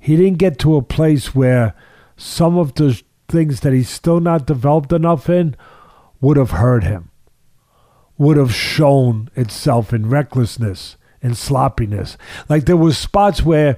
[0.08, 1.74] He didn't get to a place where
[2.16, 5.58] some of the things that he's still not developed enough in
[6.22, 7.12] would have hurt him
[8.18, 12.18] would have shown itself in recklessness and sloppiness.
[12.48, 13.78] Like there was spots where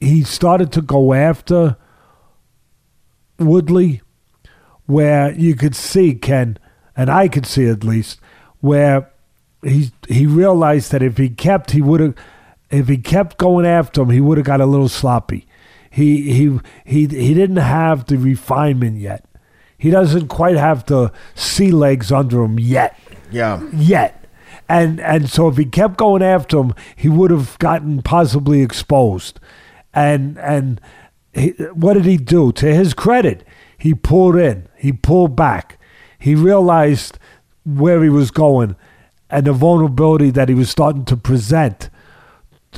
[0.00, 1.76] he started to go after
[3.38, 4.00] Woodley,
[4.86, 6.58] where you could see Ken,
[6.96, 8.20] and I could see at least,
[8.60, 9.10] where
[9.62, 12.14] he he realized that if he kept, he would have,
[12.70, 15.46] if he kept going after him, he would have got a little sloppy.
[15.98, 19.24] He he he he didn't have the refinement yet.
[19.76, 22.96] He doesn't quite have the sea legs under him yet.
[23.32, 23.68] Yeah.
[23.72, 24.24] Yet.
[24.68, 29.40] And and so if he kept going after him, he would have gotten possibly exposed.
[29.92, 30.80] And and
[31.32, 32.52] he, what did he do?
[32.52, 33.44] To his credit,
[33.76, 34.68] he pulled in.
[34.76, 35.80] He pulled back.
[36.16, 37.18] He realized
[37.64, 38.76] where he was going
[39.28, 41.90] and the vulnerability that he was starting to present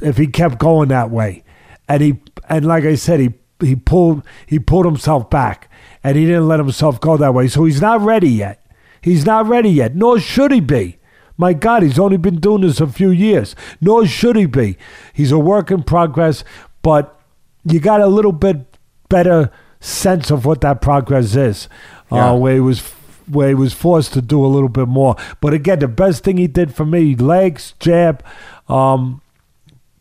[0.00, 1.44] if he kept going that way.
[1.90, 5.68] And he and like I said, he he pulled he pulled himself back
[6.04, 7.48] and he didn't let himself go that way.
[7.48, 8.64] So he's not ready yet.
[9.02, 10.98] He's not ready yet, nor should he be.
[11.36, 14.76] My God, he's only been doing this a few years, nor should he be.
[15.12, 16.44] He's a work in progress,
[16.82, 17.18] but
[17.64, 18.76] you got a little bit
[19.08, 19.50] better
[19.80, 21.68] sense of what that progress is,
[22.12, 22.30] uh, yeah.
[22.30, 22.80] uh, where he was
[23.26, 25.16] where he was forced to do a little bit more.
[25.40, 28.24] But again, the best thing he did for me, legs, jab,
[28.68, 29.22] um,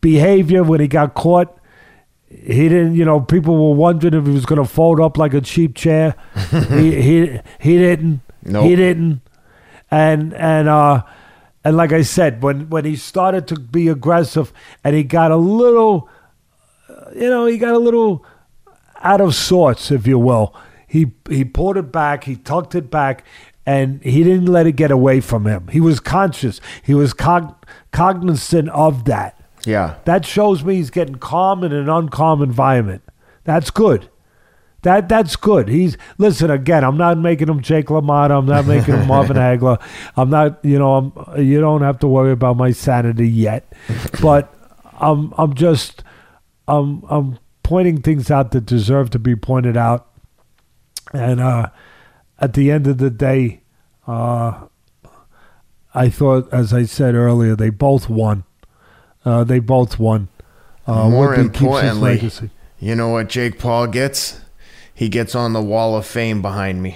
[0.00, 1.59] behavior when he got caught.
[2.30, 5.34] He didn't, you know, people were wondering if he was going to fold up like
[5.34, 6.14] a cheap chair.
[6.50, 8.20] he, he he didn't.
[8.44, 8.64] Nope.
[8.66, 9.20] He didn't.
[9.90, 11.02] And and uh
[11.64, 14.52] and like I said, when when he started to be aggressive
[14.84, 16.08] and he got a little
[17.14, 18.24] you know, he got a little
[19.02, 20.54] out of sorts, if you will.
[20.86, 23.24] He he pulled it back, he tucked it back,
[23.66, 25.68] and he didn't let it get away from him.
[25.68, 26.60] He was conscious.
[26.82, 27.54] He was cog-
[27.92, 29.39] cognizant of that.
[29.64, 29.96] Yeah.
[30.04, 33.02] That shows me he's getting calm in an uncalm environment.
[33.44, 34.08] That's good.
[34.82, 35.68] That that's good.
[35.68, 36.84] He's listen again.
[36.84, 38.38] I'm not making him Jake LaMotta.
[38.38, 39.80] I'm not making him Marvin Hagler.
[40.16, 40.64] I'm not.
[40.64, 40.94] You know.
[40.94, 41.44] I'm.
[41.44, 43.70] You don't have to worry about my sanity yet.
[44.22, 44.52] But
[44.98, 45.34] I'm.
[45.36, 46.02] I'm just.
[46.66, 47.02] I'm.
[47.10, 50.06] I'm pointing things out that deserve to be pointed out.
[51.12, 51.68] And uh,
[52.38, 53.60] at the end of the day,
[54.06, 54.66] uh,
[55.94, 58.44] I thought, as I said earlier, they both won.
[59.24, 60.28] Uh, they both won.
[60.86, 62.30] Uh, More importantly,
[62.78, 64.40] you know what Jake Paul gets?
[65.00, 66.94] he gets on the wall of fame behind me.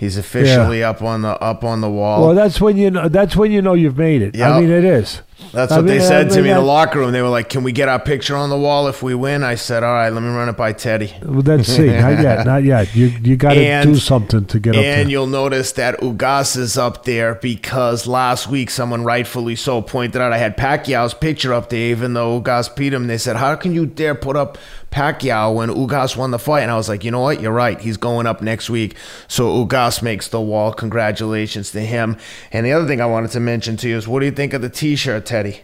[0.00, 0.88] He's officially yeah.
[0.88, 2.28] up on the up on the wall.
[2.28, 3.10] Well, that's when you know.
[3.10, 4.34] That's when you know you've made it.
[4.34, 4.50] Yep.
[4.50, 5.20] I mean, it is.
[5.52, 7.12] That's what mean, they said I mean, to me in the locker room.
[7.12, 9.56] They were like, "Can we get our picture on the wall if we win?" I
[9.56, 11.86] said, "All right, let me run it by Teddy." Well, let's see.
[12.00, 12.46] not yet.
[12.46, 12.96] Not yet.
[12.96, 15.02] You you got to do something to get up there.
[15.02, 20.22] And you'll notice that Ugas is up there because last week someone rightfully so pointed
[20.22, 23.06] out I had Pacquiao's picture up there, even though Ugas beat him.
[23.06, 24.56] They said, "How can you dare put up
[24.90, 27.40] Pacquiao when Ugas won the fight?" And I was like, "You know what?
[27.40, 27.80] You're right.
[27.80, 28.96] He's going up next week."
[29.28, 30.72] So Ugas makes the wall.
[30.72, 32.16] Congratulations to him.
[32.52, 34.52] And the other thing I wanted to mention to you is, what do you think
[34.52, 35.62] of the T-shirt, Teddy?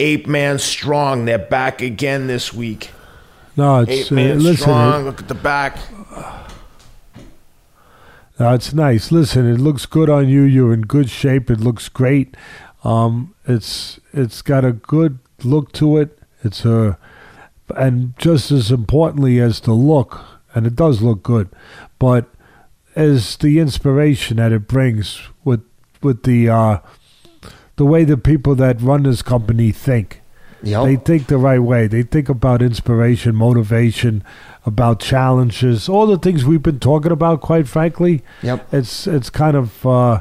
[0.00, 1.24] Ape Man Strong.
[1.24, 2.90] They're back again this week.
[3.56, 5.00] No, it's Ape Man uh, listen, Strong.
[5.00, 5.78] It, Look at the back.
[8.40, 9.10] Uh, it's nice.
[9.10, 10.42] Listen, it looks good on you.
[10.42, 11.50] You're in good shape.
[11.50, 12.36] It looks great.
[12.84, 16.18] Um, it's it's got a good look to it.
[16.44, 16.96] It's a
[17.76, 20.20] and just as importantly as the look,
[20.54, 21.48] and it does look good,
[21.98, 22.26] but
[22.96, 25.62] as the inspiration that it brings with
[26.02, 26.78] with the uh,
[27.76, 30.20] the way the people that run this company think.
[30.62, 30.84] Yep.
[30.84, 31.86] They think the right way.
[31.86, 34.24] They think about inspiration, motivation,
[34.66, 37.40] about challenges, all the things we've been talking about.
[37.40, 38.74] Quite frankly, Yep.
[38.74, 40.20] it's it's kind of uh,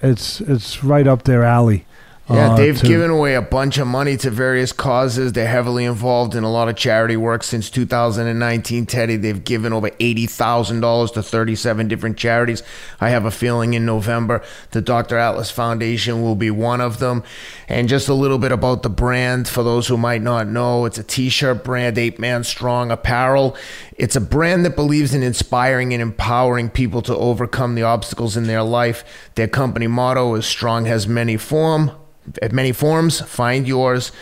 [0.00, 1.84] it's it's right up their alley.
[2.28, 5.32] Yeah, uh, they've to- given away a bunch of money to various causes.
[5.32, 8.84] They're heavily involved in a lot of charity work since 2019.
[8.86, 12.64] Teddy, they've given over $80,000 to 37 different charities.
[13.00, 14.42] I have a feeling in November
[14.72, 15.16] the Dr.
[15.16, 17.22] Atlas Foundation will be one of them.
[17.68, 20.98] And just a little bit about the brand for those who might not know it's
[20.98, 23.56] a t shirt brand, Ape Man Strong Apparel.
[23.96, 28.48] It's a brand that believes in inspiring and empowering people to overcome the obstacles in
[28.48, 29.04] their life.
[29.36, 31.92] Their company motto is Strong has many form
[32.42, 33.20] at many forms.
[33.20, 34.12] Find yours.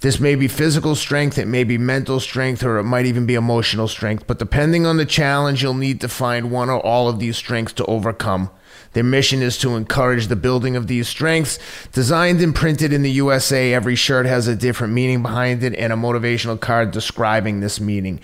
[0.00, 3.34] This may be physical strength, it may be mental strength, or it might even be
[3.34, 4.26] emotional strength.
[4.26, 7.72] But depending on the challenge, you'll need to find one or all of these strengths
[7.74, 8.50] to overcome.
[8.92, 11.58] Their mission is to encourage the building of these strengths.
[11.92, 15.92] Designed and printed in the USA, every shirt has a different meaning behind it and
[15.92, 18.20] a motivational card describing this meaning.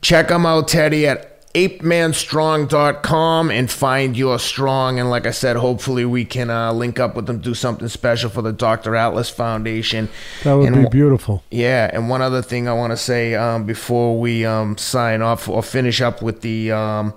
[0.00, 4.98] Check them out, Teddy, at apemanstrong.com and find your strong.
[5.00, 8.30] And like I said, hopefully we can uh, link up with them, do something special
[8.30, 8.94] for the Dr.
[8.96, 10.08] Atlas Foundation.
[10.44, 11.42] That would And be beautiful.
[11.50, 15.48] yeah, and one other thing I want to say um, before we um, sign off
[15.48, 17.14] or finish up with the um,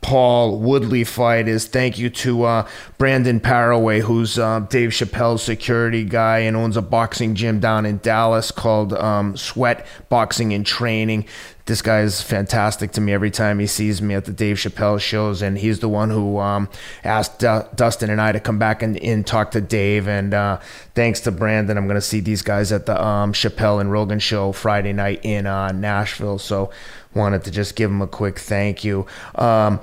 [0.00, 2.68] Paul Woodley fight is thank you to uh,
[2.98, 7.98] Brandon Paraway, who's uh, Dave Chappelle's security guy and owns a boxing gym down in
[7.98, 11.24] Dallas called um, Sweat Boxing and Training.
[11.66, 15.00] This guy is fantastic to me every time he sees me at the Dave Chappelle
[15.00, 16.68] shows, and he's the one who um,
[17.04, 20.08] asked Du- Dustin and I to come back and, and talk to Dave.
[20.08, 20.58] And uh,
[20.94, 24.18] thanks to Brandon, I'm going to see these guys at the um, Chappelle and Rogan
[24.18, 26.38] show Friday night in uh, Nashville.
[26.38, 26.70] So
[27.14, 29.06] wanted to just give him a quick thank you.
[29.34, 29.80] Um,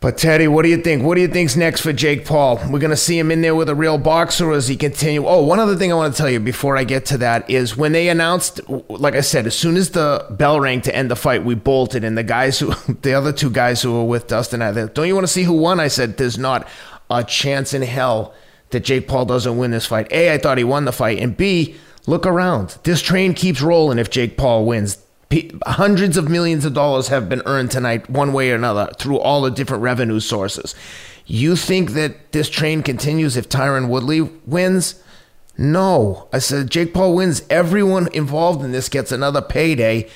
[0.00, 1.02] but Teddy, what do you think?
[1.02, 2.58] What do you think's next for Jake Paul?
[2.70, 5.26] We're gonna see him in there with a real boxer, or does he continue?
[5.26, 7.76] Oh, one other thing I want to tell you before I get to that is
[7.76, 11.16] when they announced, like I said, as soon as the bell rang to end the
[11.16, 12.72] fight, we bolted, and the guys who,
[13.02, 15.52] the other two guys who were with Dustin, I don't you want to see who
[15.52, 15.78] won?
[15.78, 16.66] I said, there's not
[17.10, 18.32] a chance in hell
[18.70, 20.10] that Jake Paul doesn't win this fight.
[20.12, 22.78] A, I thought he won the fight, and B, look around.
[22.84, 24.96] This train keeps rolling if Jake Paul wins.
[25.30, 29.18] P- hundreds of millions of dollars have been earned tonight, one way or another, through
[29.18, 30.74] all the different revenue sources.
[31.24, 35.00] You think that this train continues if Tyron Woodley wins?
[35.56, 36.28] No.
[36.32, 37.42] I said Jake Paul wins.
[37.48, 40.10] Everyone involved in this gets another payday,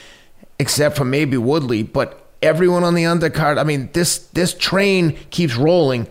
[0.59, 1.85] except for maybe Woodley.
[1.85, 6.09] But everyone on the undercard, I mean, this this train keeps rolling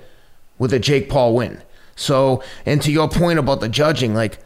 [0.57, 1.61] with a Jake Paul win.
[1.95, 4.39] So, and to your point about the judging, like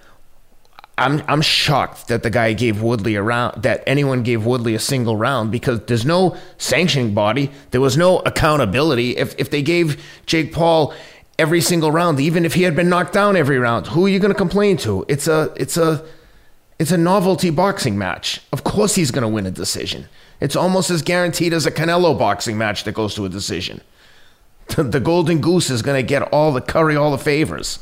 [0.98, 4.80] I'm I'm shocked that the guy gave Woodley a round that anyone gave Woodley a
[4.80, 7.52] single round because there's no sanctioning body.
[7.72, 9.16] There was no accountability.
[9.16, 10.94] If if they gave Jake Paul
[11.38, 14.18] every single round, even if he had been knocked down every round, who are you
[14.18, 15.06] going to complain to?
[15.08, 16.04] It's a it's a
[16.80, 18.42] it's a novelty boxing match.
[18.52, 20.08] Of course he's going to win a decision.
[20.40, 23.82] It's almost as guaranteed as a Canelo boxing match that goes to a decision.
[24.76, 27.80] The golden goose is going to get all the curry, all the favors.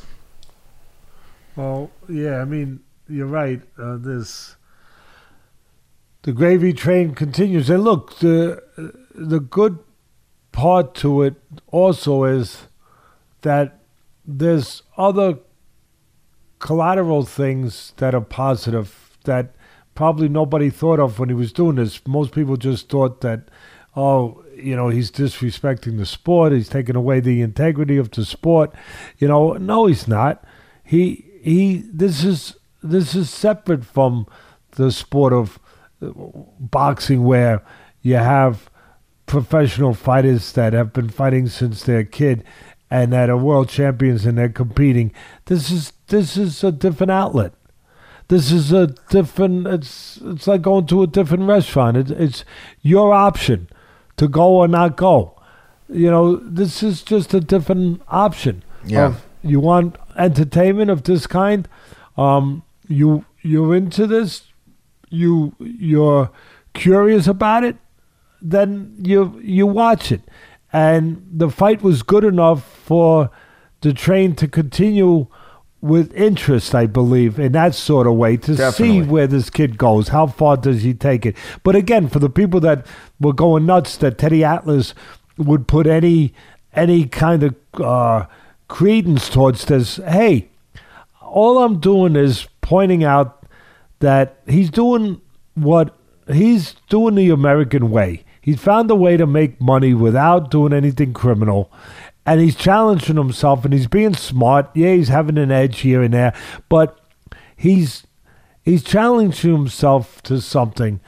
[1.56, 3.62] Well, yeah, I mean, you're right.
[3.78, 4.56] Uh, this
[6.24, 8.62] the gravy train continues, and look, the
[9.14, 9.80] the good
[10.52, 11.36] part to it
[11.68, 12.64] also is
[13.42, 13.80] that
[14.26, 15.38] there's other
[16.60, 19.54] collateral things that are positive that
[19.94, 22.06] probably nobody thought of when he was doing this.
[22.08, 23.50] Most people just thought that,
[23.96, 26.54] oh, you know, he's disrespecting the sport.
[26.54, 28.74] He's taking away the integrity of the sport.
[29.20, 30.44] You know, no, he's not.
[30.84, 31.84] He he.
[31.94, 32.56] This is
[32.90, 34.28] this is separate from
[34.72, 35.60] the sport of
[36.02, 36.10] uh,
[36.60, 37.62] boxing, where
[38.02, 38.70] you have
[39.26, 42.44] professional fighters that have been fighting since they're a kid
[42.92, 45.12] and that are world champions and they're competing.
[45.46, 47.54] This is this is a different outlet.
[48.28, 49.68] This is a different.
[49.68, 51.98] It's it's like going to a different restaurant.
[51.98, 52.46] It's it's
[52.82, 53.70] your option
[54.18, 55.40] to go or not go.
[55.90, 58.64] You know, this is just a different option.
[58.86, 59.08] Yeah.
[59.08, 61.68] Of you want entertainment of this kind.
[62.18, 64.44] Um, you you're into this.
[65.10, 66.30] You you're
[66.74, 67.78] curious about it.
[68.42, 70.22] Then you you watch it,
[70.74, 73.30] and the fight was good enough for
[73.82, 75.28] the train to continue
[75.82, 79.02] with interest, I believe, in that sort of way to Definitely.
[79.02, 80.08] see where this kid goes.
[80.08, 81.36] How far does he take it?
[81.62, 82.88] But again, for the people that
[83.20, 84.96] were going nuts that Teddy Atlas
[85.38, 86.34] would put any
[86.74, 88.26] any kind of uh,
[88.68, 89.98] credence towards this.
[89.98, 90.50] Hey,
[91.22, 93.46] all I'm doing is pointing out
[94.00, 95.22] that he's doing
[95.54, 95.96] what
[96.28, 98.26] he's doing the American way.
[98.42, 101.72] He's found a way to make money without doing anything criminal.
[102.26, 104.72] And he's challenging himself and he's being smart.
[104.74, 106.34] Yeah, he's having an edge here and there,
[106.68, 107.00] but
[107.56, 108.08] he's
[108.64, 111.02] he's challenging himself to something.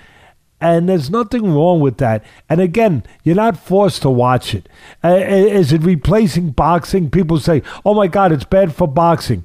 [0.62, 2.24] And there's nothing wrong with that.
[2.48, 4.70] And again, you're not forced to watch it.
[5.04, 7.10] Uh, is it replacing boxing?
[7.10, 9.44] People say, "Oh my God, it's bad for boxing."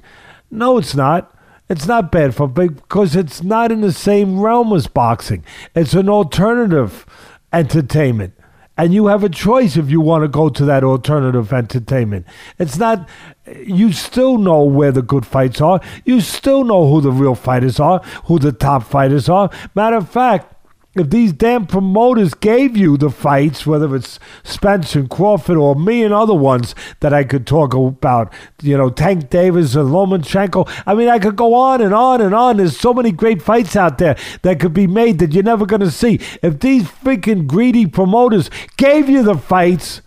[0.51, 1.33] No, it's not.
[1.73, 5.43] It's not bad for because it's not in the same realm as boxing.
[5.73, 7.03] It's an alternative
[7.51, 8.35] entertainment.
[8.77, 12.27] And you have a choice if you want to go to that alternative entertainment.
[12.59, 13.09] It's not,
[13.65, 15.81] you still know where the good fights are.
[16.05, 19.49] You still know who the real fighters are, who the top fighters are.
[19.73, 20.52] Matter of fact,
[20.95, 26.03] if these damn promoters gave you the fights, whether it's Spence and Crawford or me
[26.03, 30.93] and other ones that I could talk about, you know, Tank Davis and Lomachenko, I
[30.93, 32.57] mean, I could go on and on and on.
[32.57, 35.81] There's so many great fights out there that could be made that you're never going
[35.81, 36.19] to see.
[36.43, 40.01] If these freaking greedy promoters gave you the fights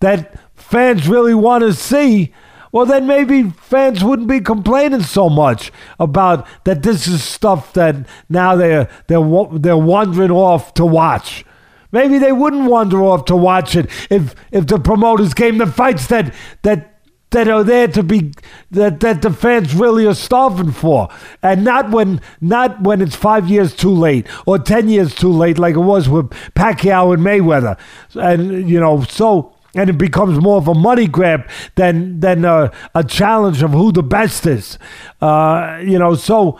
[0.00, 2.34] that fans really want to see,
[2.72, 5.70] well, then maybe fans wouldn't be complaining so much
[6.00, 6.82] about that.
[6.82, 11.44] This is stuff that now they're they're they're wandering off to watch.
[11.92, 16.06] Maybe they wouldn't wander off to watch it if if the promoters gave them fights
[16.06, 16.88] that that
[17.32, 18.32] that are there to be
[18.70, 21.10] that that the fans really are starving for,
[21.42, 25.58] and not when not when it's five years too late or ten years too late,
[25.58, 27.78] like it was with Pacquiao and Mayweather,
[28.14, 32.70] and you know so and it becomes more of a money grab than than a,
[32.94, 34.78] a challenge of who the best is.
[35.20, 36.58] Uh, you know, so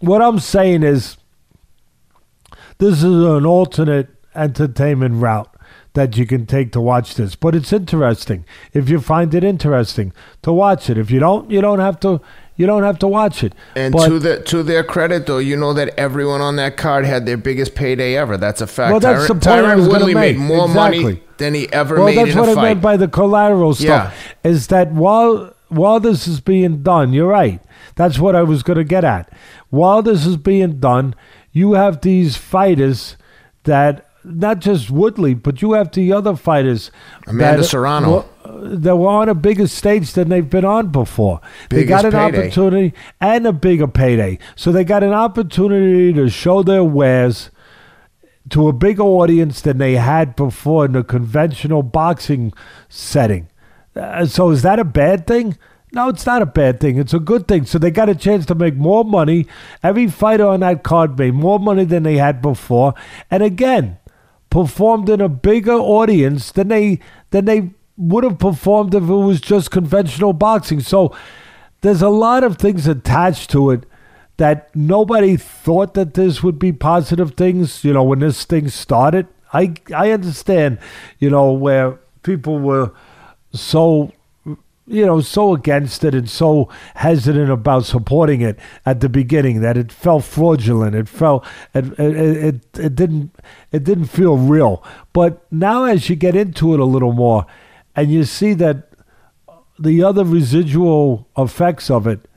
[0.00, 1.16] what I'm saying is
[2.78, 5.50] this is an alternate entertainment route
[5.94, 7.36] that you can take to watch this.
[7.36, 8.44] But it's interesting.
[8.72, 10.12] If you find it interesting
[10.42, 10.98] to watch it.
[10.98, 12.20] If you don't, you don't have to
[12.56, 13.52] you don't have to watch it.
[13.74, 17.04] And but, to the to their credit, though, you know that everyone on that card
[17.04, 18.36] had their biggest payday ever.
[18.36, 18.90] That's a fact.
[18.90, 20.36] Well, that's Tyron, the point I was Woodley make.
[20.36, 21.02] made more Exactly.
[21.02, 22.62] money than he ever well, made that's in what a I fight.
[22.62, 24.14] meant by the collateral stuff.
[24.42, 27.60] Is that while while this is being done, you're right.
[27.96, 29.32] That's what I was going to get at.
[29.70, 31.14] While this is being done,
[31.52, 33.16] you have these fighters
[33.64, 36.90] that not just Woodley, but you have the other fighters.
[37.26, 38.10] Amanda that Serrano.
[38.10, 38.24] were-
[38.76, 41.40] That were on a bigger stage than they've been on before.
[41.70, 42.38] they got an payday.
[42.38, 44.38] opportunity and a bigger payday.
[44.54, 47.50] So they got an opportunity to show their wares
[48.50, 52.52] to a bigger audience than they had before in the conventional boxing
[52.88, 53.48] setting.
[53.96, 55.56] Uh, so is that a bad thing?
[55.92, 56.98] No, it's not a bad thing.
[56.98, 57.64] It's a good thing.
[57.64, 59.46] So they got a chance to make more money.
[59.82, 62.94] Every fighter on that card made more money than they had before,
[63.30, 63.98] and again,
[64.50, 66.98] performed in a bigger audience than they
[67.30, 70.80] than they would have performed if it was just conventional boxing.
[70.80, 71.14] So
[71.80, 73.84] there's a lot of things attached to it
[74.36, 77.84] that nobody thought that this would be positive things.
[77.84, 80.78] You know, when this thing started, I I understand.
[81.18, 82.92] You know where people were
[83.52, 84.12] so
[84.86, 89.76] you know so against it and so hesitant about supporting it at the beginning that
[89.76, 90.94] it felt fraudulent.
[90.94, 93.34] It felt it it it, it didn't
[93.72, 94.84] it didn't feel real.
[95.12, 97.46] But now as you get into it a little more,
[97.94, 98.90] and you see that
[99.78, 102.28] the other residual effects of it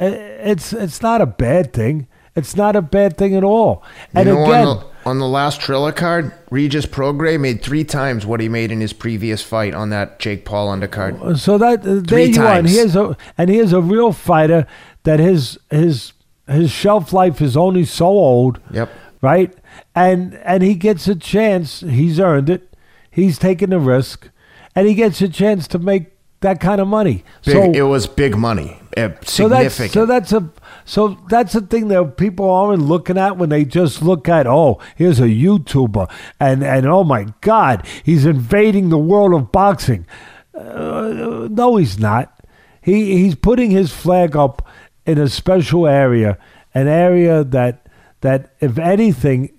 [0.00, 2.06] it's it's not a bad thing.
[2.34, 3.82] It's not a bad thing at all.
[4.14, 7.82] And you know, again, on, the, on the last Triller card, Regis Prograis made three
[7.82, 11.38] times what he made in his previous fight on that Jake Paul undercard.
[11.38, 12.56] so that uh, there you are.
[12.56, 12.72] And times.
[12.74, 14.66] here's a and here's a real fighter
[15.04, 16.12] that his his
[16.46, 18.90] his shelf life is only so old, Yep.
[19.22, 19.52] right?
[19.94, 21.80] And and he gets a chance.
[21.80, 22.70] He's earned it.
[23.10, 24.28] He's taken the risk,
[24.74, 26.12] and he gets a chance to make
[26.42, 27.24] that kind of money.
[27.46, 28.78] Big, so it was big money.
[28.96, 30.50] Uh, So that's so that's a
[30.84, 34.78] so that's the thing that people aren't looking at when they just look at oh
[34.96, 36.10] here's a YouTuber
[36.40, 40.06] and and oh my God he's invading the world of boxing.
[40.54, 42.32] Uh, no, he's not.
[42.80, 44.66] He he's putting his flag up
[45.04, 46.38] in a special area,
[46.74, 47.86] an area that
[48.22, 49.50] that if anything,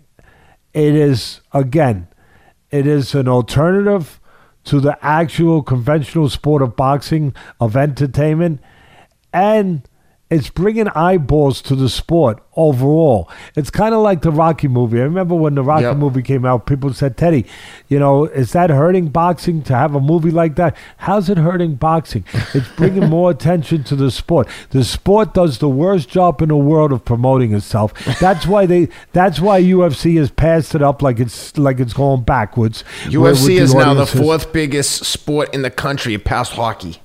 [0.74, 2.08] it is again,
[2.72, 4.20] it is an alternative
[4.66, 8.60] to the actual conventional sport of boxing of entertainment,
[9.38, 9.82] and
[10.30, 13.30] it's bringing eyeballs to the sport overall.
[13.56, 15.00] It's kind of like the Rocky movie.
[15.00, 15.96] I remember when the Rocky Yep.
[15.96, 17.46] movie came out, people said, Teddy,
[17.88, 20.76] you know, is that hurting boxing to have a movie like that?
[20.98, 22.26] How's it hurting boxing?
[22.54, 24.50] It's bringing more attention to the sport.
[24.72, 27.94] The sport does the worst job in the world of promoting itself.
[28.20, 28.90] That's why they.
[29.14, 32.84] That's why UFC has passed it up like it's like it's going backwards.
[33.06, 36.98] UFC is now the fourth biggest sport in the country, past hockey.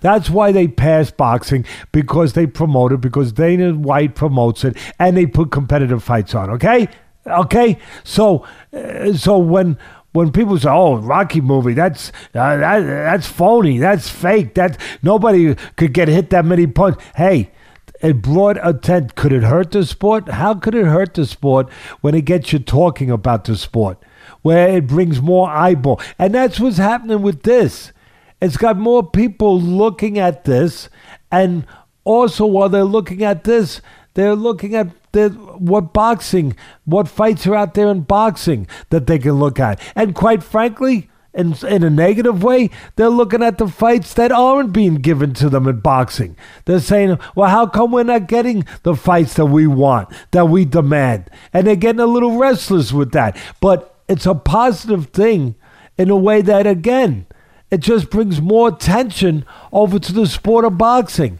[0.00, 5.16] That's why they passed boxing because they promote it because Dana White promotes it and
[5.16, 6.50] they put competitive fights on.
[6.50, 6.88] Okay,
[7.26, 7.78] okay.
[8.04, 9.78] So, uh, so when
[10.12, 13.78] when people say, "Oh, Rocky movie," that's uh, that, that's phony.
[13.78, 14.54] That's fake.
[14.54, 17.02] That nobody could get hit that many punches.
[17.16, 17.52] Hey.
[18.00, 19.10] It brought attention.
[19.16, 20.28] Could it hurt the sport?
[20.28, 21.68] How could it hurt the sport
[22.00, 23.98] when it gets you talking about the sport?
[24.42, 26.00] Where it brings more eyeball.
[26.16, 27.90] And that's what's happening with this.
[28.40, 30.88] It's got more people looking at this,
[31.30, 31.66] and
[32.04, 33.80] also while they're looking at this,
[34.14, 39.18] they're looking at the, what boxing, what fights are out there in boxing that they
[39.18, 39.80] can look at.
[39.94, 44.72] And quite frankly, in, in a negative way, they're looking at the fights that aren't
[44.72, 46.36] being given to them in boxing.
[46.64, 50.64] They're saying, well, how come we're not getting the fights that we want, that we
[50.64, 51.30] demand?
[51.52, 53.36] And they're getting a little restless with that.
[53.60, 55.54] But it's a positive thing
[55.96, 57.26] in a way that, again,
[57.70, 61.38] it just brings more attention over to the sport of boxing.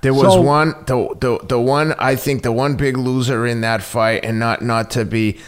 [0.00, 3.60] There was So- one the, the the one I think the one big loser in
[3.60, 5.38] that fight, and not not to be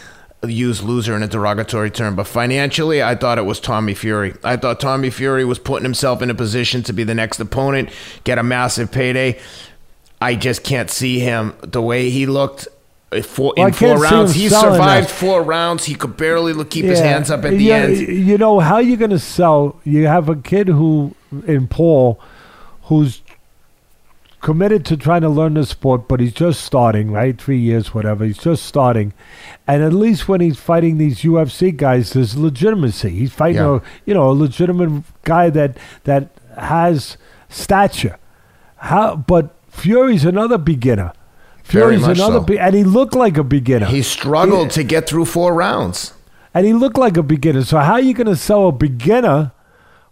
[0.47, 4.35] use loser in a derogatory term, but financially, I thought it was Tommy Fury.
[4.43, 7.89] I thought Tommy Fury was putting himself in a position to be the next opponent,
[8.25, 9.39] get a massive payday.
[10.21, 12.67] I just can't see him the way he looked.
[13.19, 15.13] Uh, Four, Well, in four rounds, he survived that.
[15.13, 15.85] four rounds.
[15.85, 17.97] He could barely look- keep his hands up at the Yeah, end.
[18.07, 19.79] You know, how you're going to sell?
[19.83, 21.15] You have a kid who,
[21.47, 22.19] in Paul,
[22.83, 23.21] who's
[24.41, 27.39] committed to trying to learn the sport, but he's just starting, right?
[27.41, 28.23] Three years, whatever.
[28.25, 29.11] He's just starting.
[29.67, 33.09] And at least when he's fighting these UFC guys, there's legitimacy.
[33.09, 33.77] He's fighting Yeah.
[33.77, 36.29] a, you know, a legitimate guy that, that
[36.59, 37.17] has
[37.49, 38.17] stature.
[38.77, 41.11] How, but Fury's another beginner.
[41.65, 42.43] Very Fury's much another, so.
[42.45, 43.87] be- and he looked like a beginner.
[43.87, 44.73] He struggled Yeah.
[44.73, 46.13] to get through four rounds.
[46.53, 47.63] and he looked like a beginner.
[47.63, 49.51] So how are you going to sell a beginner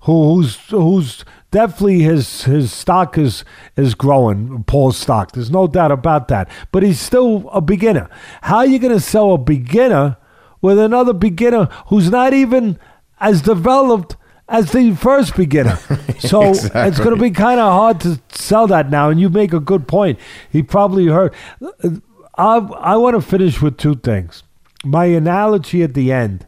[0.02, 3.46] who, who's who's definitely his his stock is
[3.78, 5.32] is growing, Paul's stock.
[5.32, 6.50] There's no doubt about that.
[6.72, 8.10] But he's still a beginner.
[8.42, 10.18] How are you going to sell a beginner
[10.62, 12.78] with another beginner who's not even
[13.22, 14.18] as developed
[14.48, 15.78] as the first beginner?
[16.20, 19.10] So it's going to be kind of hard to sell that now.
[19.10, 20.18] And you make a good point.
[20.50, 21.34] He probably heard.
[21.62, 21.90] Uh,
[22.38, 24.44] I I want to finish with two things
[24.86, 26.48] my analogy at the end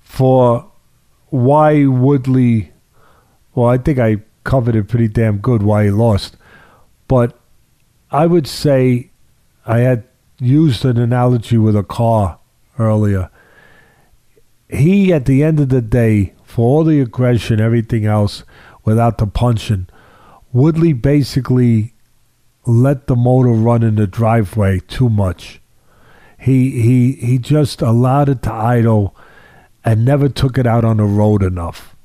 [0.00, 0.70] for
[1.30, 2.72] why Woodley,
[3.54, 6.36] well, I think I covered it pretty damn good why he lost.
[7.08, 7.38] But
[8.10, 9.10] I would say
[9.66, 10.04] I had
[10.38, 12.38] used an analogy with a car
[12.78, 13.30] earlier.
[14.74, 18.44] He, at the end of the day, for all the aggression, everything else,
[18.84, 19.86] without the punching,
[20.52, 21.94] Woodley basically
[22.66, 25.60] let the motor run in the driveway too much
[26.44, 29.16] he he he just allowed it to idle
[29.82, 31.96] and never took it out on the road enough.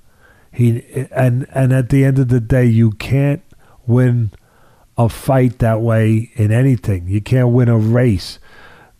[0.49, 0.81] He
[1.11, 3.41] and and at the end of the day, you can't
[3.85, 4.31] win
[4.97, 7.09] a fight that way in anything.
[7.09, 8.39] You can't win a race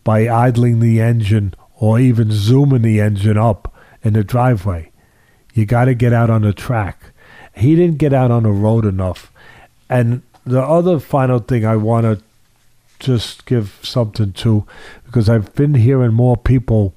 [0.04, 4.92] by idling the engine or even zooming the engine up in the driveway.
[5.54, 7.12] You got to get out on the track.
[7.56, 9.32] He didn't get out on the road enough.
[9.88, 12.22] And the other final thing I want to
[13.00, 14.66] just give something to
[15.04, 16.94] because I've been hearing more people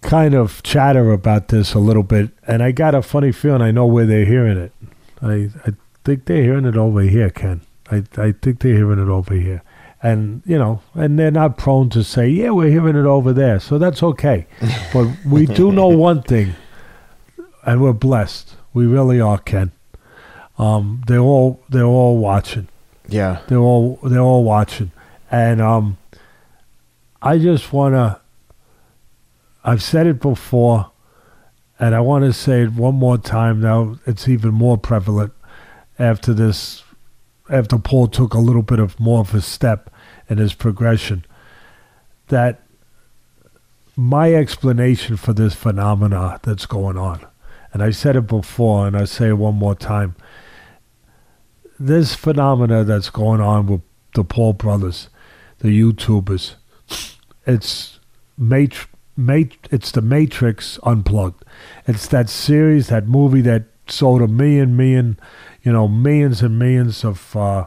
[0.00, 3.70] kind of chatter about this a little bit, and I got a funny feeling I
[3.70, 4.72] know where they're hearing it.
[5.20, 5.72] I, I
[6.02, 7.60] think they're hearing it over here, Ken.
[7.90, 9.62] I, I think they're hearing it over here.
[10.02, 13.60] And, you know, and they're not prone to say, yeah, we're hearing it over there.
[13.60, 14.46] So that's okay.
[14.92, 16.54] but we do know one thing,
[17.64, 18.56] and we're blessed.
[18.74, 19.70] We really are, Ken.
[20.58, 22.68] Um, they're all they're all watching.
[23.08, 23.40] Yeah.
[23.48, 24.90] They're all they're all watching,
[25.30, 25.98] and um,
[27.20, 28.20] I just wanna.
[29.64, 30.90] I've said it before,
[31.78, 33.60] and I want to say it one more time.
[33.60, 35.32] Now it's even more prevalent
[35.98, 36.82] after this,
[37.48, 39.91] after Paul took a little bit of more of a step
[40.32, 41.24] in his progression.
[42.28, 42.62] That
[43.96, 47.24] my explanation for this phenomena that's going on,
[47.72, 50.16] and I said it before, and I say it one more time
[51.86, 53.80] this phenomena that's going on with
[54.14, 55.08] the Paul brothers,
[55.58, 56.54] the YouTubers,
[57.46, 57.98] it's
[58.38, 58.86] mat-
[59.16, 61.44] mat- it's the Matrix unplugged.
[61.88, 65.18] It's that series, that movie that sold a million million
[65.62, 67.36] you know, millions and millions of.
[67.36, 67.66] Uh,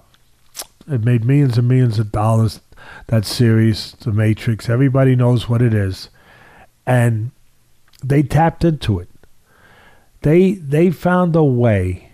[0.87, 2.61] it made millions and millions of dollars.
[3.07, 4.69] That series, The Matrix.
[4.69, 6.09] Everybody knows what it is,
[6.85, 7.31] and
[8.03, 9.09] they tapped into it.
[10.21, 12.11] They they found a way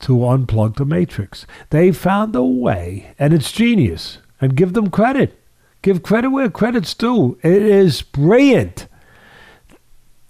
[0.00, 1.46] to unplug the matrix.
[1.70, 4.18] They found a way, and it's genius.
[4.40, 5.38] And give them credit.
[5.82, 7.38] Give credit where credit's due.
[7.42, 8.86] It is brilliant.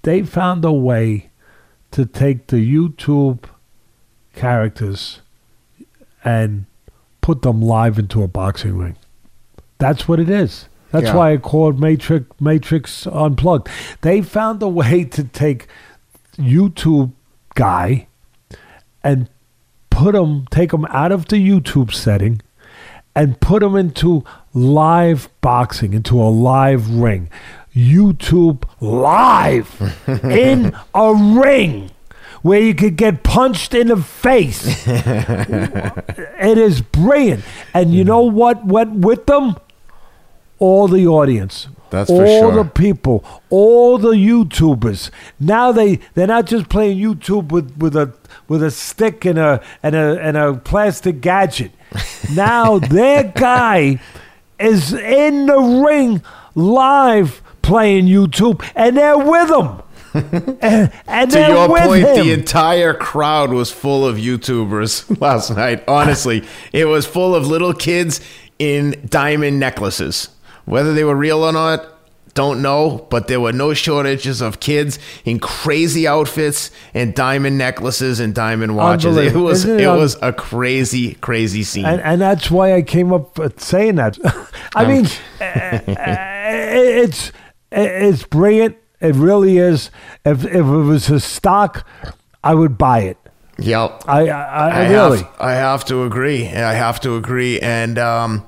[0.03, 1.31] They found a way
[1.93, 3.45] to take the YouTube
[4.35, 5.21] characters
[6.25, 6.67] and
[7.21, 8.97] put them live into a boxing ring.
[9.79, 10.69] That's what it is.
[10.93, 11.15] That's Yeah.
[11.17, 13.69] why I called Matrix Matrix Unplugged.
[14.01, 15.69] They found a way to take
[16.37, 17.13] YouTube
[17.55, 18.07] guy
[19.05, 19.29] and
[19.91, 22.41] put him, take him out of the YouTube setting
[23.15, 24.25] and put him into
[24.55, 27.29] live boxing, into a live ring.
[27.75, 29.81] YouTube live
[30.25, 31.91] in a ring
[32.43, 34.87] where you could get punched in the face.
[34.87, 37.45] it is brilliant.
[37.75, 39.57] And you know what went with them?
[40.59, 41.69] All the audience.
[41.91, 42.53] That's all for sure.
[42.53, 45.11] the people, all the YouTubers.
[45.41, 48.13] Now they they're not just playing YouTube with, with a
[48.47, 51.73] with a stick and a and a and a plastic gadget.
[52.33, 53.99] Now their guy
[54.61, 56.23] is in the ring
[56.55, 59.83] live playing YouTube, and they're with him.
[60.15, 62.27] And and To your point, him.
[62.27, 65.85] the entire crowd was full of YouTubers last night.
[65.89, 68.21] Honestly, it was full of little kids
[68.59, 70.29] in diamond necklaces.
[70.65, 71.85] Whether they were real or not,
[72.35, 78.21] don't know, but there were no shortages of kids in crazy outfits and diamond necklaces
[78.21, 79.17] and diamond watches.
[79.17, 81.85] It was Isn't it it un- was a crazy, crazy scene.
[81.85, 84.17] and, and that's why I came up with saying that.
[84.77, 85.07] I mean,
[85.41, 85.81] uh, uh,
[87.03, 87.33] it's
[87.73, 88.77] it's brilliant.
[89.01, 89.91] It really is.
[90.25, 91.87] If if it was a stock,
[92.45, 93.19] I would buy it.
[93.59, 94.03] yep.
[94.07, 95.19] I I, I, I really.
[95.19, 96.47] have, I have to agree.
[96.49, 97.61] I have to agree.
[97.61, 98.47] And um,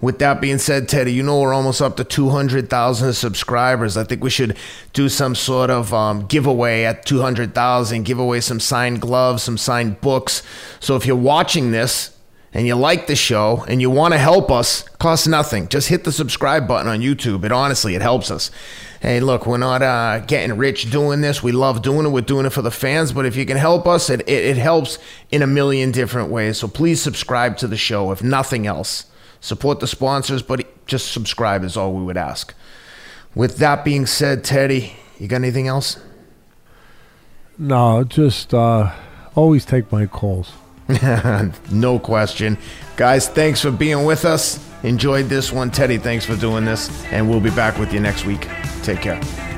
[0.00, 3.96] with that being said, Teddy, you know we're almost up to 200,000 subscribers.
[3.96, 4.56] I think we should
[4.92, 10.00] do some sort of um, giveaway at 200,000, give away some signed gloves, some signed
[10.00, 10.42] books.
[10.78, 12.13] So if you're watching this
[12.54, 15.68] and you like the show and you want to help us, costs nothing.
[15.68, 17.44] Just hit the subscribe button on YouTube.
[17.44, 18.52] It honestly, it helps us.
[19.02, 21.42] Hey, look, we're not uh, getting rich doing this.
[21.42, 22.10] We love doing it.
[22.10, 23.12] We're doing it for the fans.
[23.12, 24.98] But if you can help us, it, it, it helps
[25.32, 26.56] in a million different ways.
[26.56, 29.06] So please subscribe to the show, if nothing else.
[29.40, 32.54] Support the sponsors, but just subscribe is all we would ask.
[33.34, 35.98] With that being said, Teddy, you got anything else?
[37.58, 38.92] No, just uh,
[39.34, 40.52] always take my calls.
[41.70, 42.58] no question.
[42.96, 44.58] Guys, thanks for being with us.
[44.82, 45.70] Enjoyed this one.
[45.70, 47.04] Teddy, thanks for doing this.
[47.06, 48.48] And we'll be back with you next week.
[48.82, 49.53] Take care.